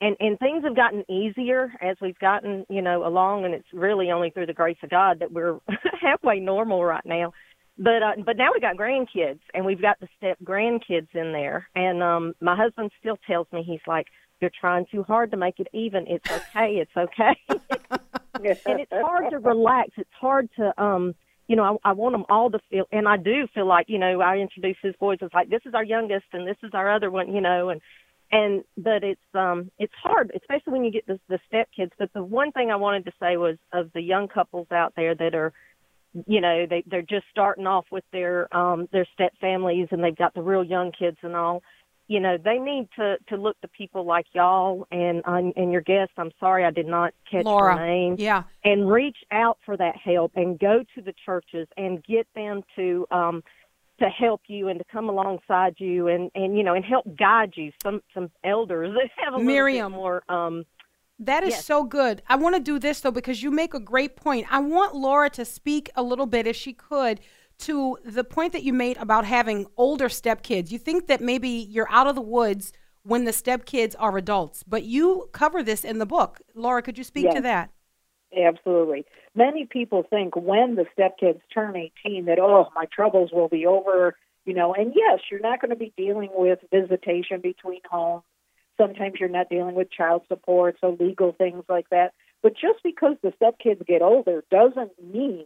and 0.00 0.16
and 0.20 0.38
things 0.38 0.64
have 0.64 0.76
gotten 0.76 1.04
easier 1.10 1.72
as 1.80 1.96
we've 2.00 2.18
gotten 2.18 2.66
you 2.68 2.82
know 2.82 3.06
along 3.06 3.44
and 3.44 3.54
it's 3.54 3.68
really 3.72 4.10
only 4.10 4.30
through 4.30 4.46
the 4.46 4.52
grace 4.52 4.76
of 4.82 4.90
god 4.90 5.20
that 5.20 5.32
we're 5.32 5.58
halfway 6.00 6.40
normal 6.40 6.84
right 6.84 7.04
now. 7.04 7.32
But 7.78 8.02
uh, 8.02 8.12
but 8.24 8.36
now 8.36 8.50
we 8.54 8.60
got 8.60 8.76
grandkids 8.76 9.40
and 9.52 9.64
we've 9.64 9.82
got 9.82 10.00
the 10.00 10.08
step 10.16 10.38
grandkids 10.42 11.08
in 11.14 11.32
there. 11.32 11.68
And 11.74 12.02
um 12.02 12.34
my 12.40 12.56
husband 12.56 12.90
still 13.00 13.18
tells 13.26 13.46
me 13.52 13.62
he's 13.62 13.80
like 13.86 14.06
you're 14.40 14.50
trying 14.60 14.86
too 14.90 15.02
hard 15.02 15.30
to 15.30 15.36
make 15.36 15.60
it 15.60 15.68
even. 15.72 16.06
It's 16.06 16.30
okay 16.30 16.76
it's 16.76 16.96
okay. 16.96 17.36
And 18.36 18.80
it's 18.80 18.92
hard 18.92 19.30
to 19.30 19.38
relax. 19.38 19.90
It's 19.96 20.10
hard 20.20 20.48
to 20.56 20.82
um 20.82 21.14
you 21.48 21.56
know 21.56 21.78
I, 21.84 21.90
I 21.90 21.92
want 21.92 22.14
them 22.14 22.24
all 22.28 22.50
to 22.50 22.58
feel 22.70 22.84
and 22.90 23.06
i 23.06 23.16
do 23.16 23.46
feel 23.54 23.66
like 23.66 23.86
you 23.88 23.98
know 23.98 24.20
i 24.20 24.36
introduce 24.36 24.76
his 24.82 24.94
boys 24.98 25.18
as 25.22 25.30
like 25.32 25.48
this 25.48 25.60
is 25.64 25.74
our 25.74 25.84
youngest 25.84 26.24
and 26.32 26.46
this 26.46 26.56
is 26.62 26.70
our 26.74 26.92
other 26.92 27.10
one 27.10 27.32
you 27.32 27.40
know 27.40 27.68
and 27.68 27.80
and 28.32 28.64
but 28.76 29.04
it's 29.04 29.20
um 29.34 29.70
it's 29.78 29.92
hard 30.02 30.32
especially 30.36 30.72
when 30.72 30.84
you 30.84 30.90
get 30.90 31.06
the 31.06 31.18
the 31.28 31.38
step 31.46 31.68
kids 31.74 31.92
but 31.98 32.12
the 32.12 32.22
one 32.22 32.50
thing 32.52 32.70
i 32.70 32.76
wanted 32.76 33.04
to 33.04 33.12
say 33.20 33.36
was 33.36 33.56
of 33.72 33.90
the 33.94 34.00
young 34.00 34.26
couples 34.26 34.66
out 34.72 34.92
there 34.96 35.14
that 35.14 35.34
are 35.34 35.52
you 36.26 36.40
know 36.40 36.66
they 36.68 36.82
they're 36.86 37.02
just 37.02 37.26
starting 37.30 37.66
off 37.66 37.84
with 37.90 38.04
their 38.12 38.54
um 38.56 38.88
their 38.92 39.06
step 39.14 39.32
families 39.40 39.88
and 39.90 40.02
they've 40.02 40.16
got 40.16 40.34
the 40.34 40.42
real 40.42 40.64
young 40.64 40.90
kids 40.92 41.18
and 41.22 41.36
all 41.36 41.62
you 42.08 42.20
know 42.20 42.36
they 42.42 42.58
need 42.58 42.88
to 42.96 43.16
to 43.28 43.36
look 43.36 43.60
to 43.60 43.68
people 43.68 44.04
like 44.04 44.26
y'all 44.32 44.86
and 44.90 45.22
um, 45.26 45.52
and 45.56 45.70
your 45.70 45.80
guest 45.82 46.10
i'm 46.16 46.30
sorry 46.40 46.64
i 46.64 46.70
did 46.70 46.86
not 46.86 47.12
catch 47.30 47.44
Laura. 47.44 47.76
her 47.76 47.86
name 47.86 48.16
Yeah. 48.18 48.44
and 48.64 48.90
reach 48.90 49.18
out 49.30 49.58
for 49.64 49.76
that 49.76 49.96
help 49.96 50.32
and 50.36 50.58
go 50.58 50.84
to 50.94 51.02
the 51.02 51.14
churches 51.24 51.68
and 51.76 52.02
get 52.04 52.26
them 52.34 52.62
to 52.76 53.06
um 53.10 53.42
to 53.98 54.08
help 54.08 54.42
you 54.48 54.68
and 54.68 54.78
to 54.78 54.84
come 54.90 55.08
alongside 55.08 55.74
you 55.78 56.08
and 56.08 56.30
and 56.34 56.56
you 56.56 56.62
know 56.64 56.74
and 56.74 56.84
help 56.84 57.06
guide 57.18 57.52
you 57.56 57.72
some 57.82 58.00
some 58.14 58.30
elders 58.44 58.94
that 58.94 59.10
have 59.24 59.34
a 59.34 59.38
Miriam. 59.38 59.92
little 59.92 60.10
bit 60.10 60.28
more 60.28 60.38
um 60.38 60.64
That 61.18 61.42
is 61.44 61.54
Yes. 61.54 61.64
so 61.64 61.84
good. 61.84 62.22
I 62.28 62.36
want 62.36 62.54
to 62.56 62.60
do 62.60 62.78
this 62.78 63.00
though 63.00 63.10
because 63.10 63.42
you 63.42 63.50
make 63.50 63.74
a 63.74 63.80
great 63.80 64.16
point. 64.16 64.46
I 64.52 64.58
want 64.60 64.94
Laura 64.94 65.30
to 65.30 65.44
speak 65.44 65.88
a 65.96 66.02
little 66.02 66.26
bit, 66.26 66.46
if 66.46 66.56
she 66.56 66.72
could, 66.74 67.20
to 67.60 67.96
the 68.04 68.22
point 68.24 68.52
that 68.52 68.62
you 68.64 68.72
made 68.74 68.98
about 68.98 69.24
having 69.24 69.66
older 69.78 70.08
stepkids. 70.08 70.70
You 70.70 70.78
think 70.78 71.06
that 71.06 71.20
maybe 71.22 71.48
you're 71.48 71.90
out 71.90 72.06
of 72.06 72.14
the 72.16 72.20
woods 72.20 72.72
when 73.02 73.24
the 73.24 73.30
stepkids 73.30 73.94
are 73.98 74.16
adults, 74.18 74.62
but 74.62 74.82
you 74.82 75.28
cover 75.32 75.62
this 75.62 75.84
in 75.84 75.98
the 75.98 76.06
book. 76.06 76.40
Laura, 76.54 76.82
could 76.82 76.98
you 76.98 77.04
speak 77.04 77.30
to 77.30 77.40
that? 77.40 77.70
Absolutely. 78.36 79.06
Many 79.36 79.66
people 79.66 80.02
think 80.08 80.34
when 80.34 80.76
the 80.76 80.86
stepkids 80.98 81.40
turn 81.52 81.76
18 81.76 82.24
that, 82.24 82.38
oh, 82.38 82.68
my 82.74 82.86
troubles 82.86 83.30
will 83.32 83.48
be 83.48 83.66
over, 83.66 84.16
you 84.46 84.54
know, 84.54 84.72
and 84.72 84.94
yes, 84.96 85.20
you're 85.30 85.40
not 85.40 85.60
going 85.60 85.70
to 85.70 85.76
be 85.76 85.92
dealing 85.94 86.30
with 86.32 86.58
visitation 86.72 87.42
between 87.42 87.80
homes. 87.88 88.22
Sometimes 88.78 89.14
you're 89.20 89.28
not 89.28 89.50
dealing 89.50 89.74
with 89.74 89.90
child 89.90 90.22
support, 90.28 90.76
so 90.80 90.96
legal 90.98 91.32
things 91.32 91.64
like 91.68 91.88
that. 91.90 92.14
But 92.42 92.54
just 92.54 92.82
because 92.82 93.16
the 93.22 93.32
stepkids 93.40 93.86
get 93.86 94.00
older 94.00 94.42
doesn't 94.50 94.92
mean 95.02 95.44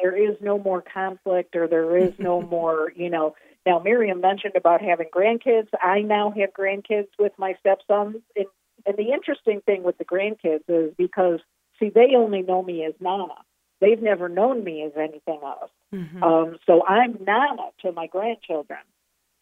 there 0.00 0.16
is 0.16 0.36
no 0.40 0.58
more 0.58 0.82
conflict 0.82 1.54
or 1.54 1.68
there 1.68 1.96
is 1.96 2.12
no 2.18 2.42
more, 2.50 2.92
you 2.96 3.08
know. 3.08 3.34
Now, 3.64 3.78
Miriam 3.78 4.20
mentioned 4.20 4.54
about 4.56 4.82
having 4.82 5.08
grandkids. 5.14 5.68
I 5.80 6.00
now 6.00 6.32
have 6.36 6.52
grandkids 6.52 7.08
with 7.18 7.32
my 7.38 7.54
stepsons. 7.60 8.16
And, 8.34 8.46
and 8.84 8.96
the 8.96 9.12
interesting 9.12 9.60
thing 9.60 9.84
with 9.84 9.98
the 9.98 10.04
grandkids 10.04 10.64
is 10.68 10.92
because, 10.98 11.38
see, 11.82 11.90
they 11.90 12.14
only 12.16 12.42
know 12.42 12.62
me 12.62 12.84
as 12.84 12.94
Nana. 13.00 13.34
They've 13.80 14.00
never 14.00 14.28
known 14.28 14.62
me 14.62 14.84
as 14.84 14.92
anything 14.96 15.40
else. 15.42 15.70
Um, 16.22 16.56
so 16.66 16.86
I'm 16.86 17.18
Nana 17.26 17.70
to 17.82 17.92
my 17.92 18.06
grandchildren, 18.06 18.78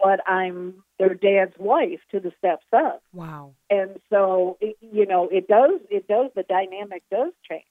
but 0.02 0.26
I'm 0.26 0.82
their 0.98 1.14
dad's 1.14 1.56
wife 1.58 2.00
to 2.12 2.20
the 2.20 2.32
stepson. 2.38 2.98
Wow. 3.12 3.52
And 3.68 4.00
so, 4.08 4.56
it, 4.60 4.76
you 4.80 5.04
know, 5.06 5.28
it 5.28 5.46
does, 5.46 5.80
it 5.90 6.08
does, 6.08 6.30
the 6.34 6.42
dynamic 6.42 7.02
does 7.10 7.32
change. 7.48 7.64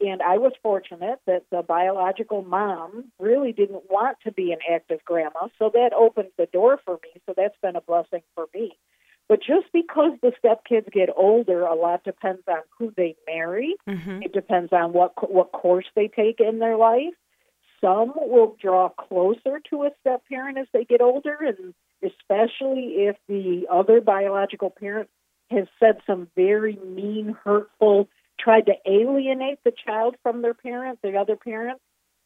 And 0.00 0.22
I 0.22 0.38
was 0.38 0.52
fortunate 0.62 1.20
that 1.26 1.42
the 1.50 1.62
biological 1.62 2.42
mom 2.42 3.10
really 3.18 3.52
didn't 3.52 3.90
want 3.90 4.16
to 4.24 4.32
be 4.32 4.52
an 4.52 4.60
active 4.72 5.00
grandma, 5.04 5.48
so 5.58 5.70
that 5.74 5.90
opened 5.92 6.30
the 6.38 6.46
door 6.46 6.78
for 6.84 6.94
me. 7.02 7.20
So 7.26 7.34
that's 7.36 7.56
been 7.60 7.76
a 7.76 7.80
blessing 7.80 8.22
for 8.34 8.46
me. 8.54 8.77
But 9.28 9.40
just 9.42 9.66
because 9.72 10.12
the 10.22 10.32
stepkids 10.42 10.90
get 10.90 11.10
older, 11.14 11.62
a 11.62 11.74
lot 11.74 12.02
depends 12.02 12.42
on 12.48 12.60
who 12.78 12.92
they 12.96 13.14
marry. 13.26 13.76
mhm 13.86 14.24
It 14.24 14.32
depends 14.32 14.72
on 14.72 14.92
what 14.92 15.12
what 15.30 15.52
course 15.52 15.86
they 15.94 16.08
take 16.08 16.40
in 16.40 16.58
their 16.58 16.76
life. 16.76 17.14
Some 17.80 18.12
will 18.16 18.56
draw 18.60 18.88
closer 18.88 19.60
to 19.70 19.84
a 19.84 19.90
step 20.00 20.22
parent 20.28 20.58
as 20.58 20.66
they 20.72 20.84
get 20.84 21.00
older, 21.00 21.36
and 21.40 21.74
especially 22.02 23.06
if 23.06 23.16
the 23.28 23.66
other 23.70 24.00
biological 24.00 24.70
parent 24.70 25.08
has 25.50 25.66
said 25.78 26.00
some 26.06 26.28
very 26.34 26.76
mean, 26.76 27.36
hurtful, 27.44 28.08
tried 28.38 28.66
to 28.66 28.74
alienate 28.86 29.58
the 29.64 29.72
child 29.86 30.16
from 30.22 30.42
their 30.42 30.54
parent, 30.54 31.00
the 31.02 31.16
other 31.16 31.36
parent. 31.36 31.80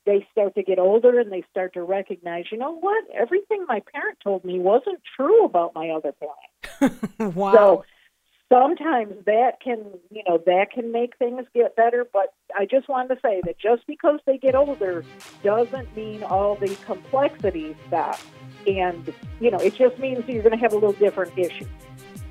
They 0.05 0.27
start 0.33 0.55
to 0.57 0.63
get 0.63 0.79
older 0.79 1.21
and 1.21 1.31
they 1.31 1.45
start 1.51 1.75
to 1.75 1.83
recognize, 1.83 2.47
you 2.51 2.59
know 2.59 2.77
what? 2.77 3.05
Everything 3.15 3.65
my 3.69 3.83
parent 3.93 4.19
told 4.23 4.45
me 4.45 4.59
wasn't 4.59 5.01
true 5.17 5.45
about 5.45 5.75
my 5.75 5.91
other 5.91 6.13
parent. 6.13 7.35
wow. 7.37 7.53
So 7.55 7.85
sometimes 8.53 9.15
that 9.25 9.61
can, 9.63 9.85
you 10.11 10.23
know, 10.29 10.39
that 10.45 10.73
can 10.73 10.93
make 10.93 11.17
things 11.17 11.47
get 11.55 11.75
better. 11.77 12.07
But 12.13 12.35
I 12.57 12.67
just 12.67 12.89
wanted 12.89 13.15
to 13.15 13.21
say 13.23 13.41
that 13.45 13.59
just 13.59 13.87
because 13.87 14.21
they 14.27 14.39
get 14.39 14.55
older 14.55 15.05
doesn't 15.43 15.97
mean 15.97 16.23
all 16.23 16.57
the 16.57 16.77
complexities 16.85 17.77
stop. 17.89 18.19
And, 18.67 19.13
you 19.41 19.51
know, 19.51 19.59
it 19.59 19.75
just 19.75 19.99
means 19.99 20.25
you're 20.29 20.43
going 20.43 20.57
to 20.57 20.59
have 20.59 20.73
a 20.73 20.77
little 20.77 20.93
different 20.93 21.37
issue. 21.39 21.67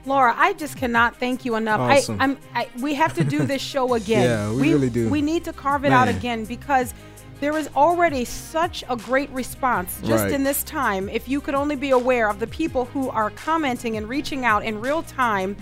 Laura, 0.06 0.34
I 0.38 0.54
just 0.54 0.78
cannot 0.78 1.18
thank 1.18 1.46
you 1.46 1.56
enough. 1.56 1.80
Awesome. 1.80 2.20
I, 2.20 2.24
I'm, 2.24 2.38
I, 2.56 2.70
we 2.82 2.94
have 2.96 3.14
to 3.16 3.24
do 3.24 3.46
this 3.46 3.62
show 3.62 3.94
again. 3.96 4.24
Yeah, 4.24 4.54
we 4.54 4.74
really 4.74 4.90
do. 4.90 5.10
We 5.10 5.22
need 5.22 5.44
to 5.46 5.54
carve 5.54 5.86
it 5.86 5.92
out 5.92 6.08
again 6.08 6.46
because 6.46 6.94
there 7.42 7.58
is 7.58 7.68
already 7.76 8.24
such 8.24 8.84
a 8.88 8.96
great 8.96 9.30
response 9.32 10.00
just 10.04 10.24
Right. 10.26 10.32
in 10.32 10.44
this 10.44 10.64
time. 10.64 11.10
If 11.10 11.28
you 11.28 11.42
could 11.42 11.56
only 11.56 11.76
be 11.76 11.90
aware 11.90 12.30
of 12.30 12.40
the 12.40 12.46
people 12.48 12.86
who 12.86 13.10
are 13.10 13.32
commenting 13.32 13.98
and 13.98 14.08
reaching 14.08 14.46
out 14.46 14.64
in 14.64 14.80
real 14.80 15.02
time, 15.04 15.58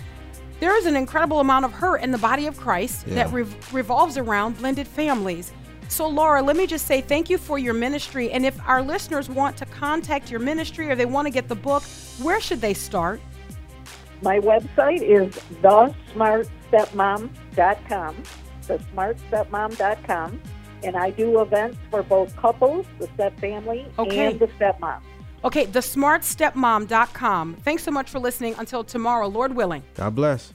there 0.60 0.76
is 0.76 0.84
an 0.86 0.94
incredible 0.94 1.40
amount 1.40 1.64
of 1.64 1.72
hurt 1.72 2.02
in 2.02 2.10
the 2.12 2.18
body 2.18 2.46
of 2.46 2.56
Christ 2.58 3.06
Yeah. 3.08 3.14
that 3.16 3.32
rev- 3.32 3.74
revolves 3.74 4.16
around 4.18 4.58
blended 4.58 4.86
families. 4.86 5.52
So, 5.88 6.06
Laura, 6.06 6.40
let 6.42 6.54
me 6.56 6.66
just 6.68 6.86
say 6.86 7.00
thank 7.00 7.28
you 7.30 7.36
for 7.38 7.58
your 7.58 7.74
ministry. 7.74 8.30
And 8.30 8.44
if 8.46 8.56
our 8.68 8.80
listeners 8.82 9.28
want 9.28 9.56
to 9.56 9.64
contact 9.66 10.30
your 10.30 10.38
ministry 10.38 10.88
or 10.90 10.94
they 10.94 11.06
want 11.06 11.26
to 11.26 11.30
get 11.30 11.48
the 11.48 11.56
book, 11.56 11.82
where 12.22 12.40
should 12.40 12.60
they 12.60 12.74
start? 12.74 13.20
My 14.22 14.38
website 14.38 15.02
is 15.02 15.34
thesmartstepmom.com, 15.62 18.22
thesmartstepmom.com, 18.68 20.40
and 20.82 20.96
I 20.96 21.10
do 21.10 21.40
events 21.40 21.78
for 21.90 22.02
both 22.02 22.34
couples, 22.36 22.86
the 22.98 23.08
step 23.14 23.38
family, 23.40 23.86
Okay. 23.98 24.26
and 24.32 24.38
the 24.40 24.46
stepmom. 24.48 25.00
Okay, 25.44 25.66
thesmartstepmom.com. 25.66 27.56
Thanks 27.62 27.82
so 27.82 27.90
much 27.90 28.10
for 28.10 28.18
listening. 28.18 28.54
Until 28.58 28.84
tomorrow, 28.84 29.26
Lord 29.26 29.54
willing. 29.54 29.82
God 29.94 30.14
bless. 30.14 30.52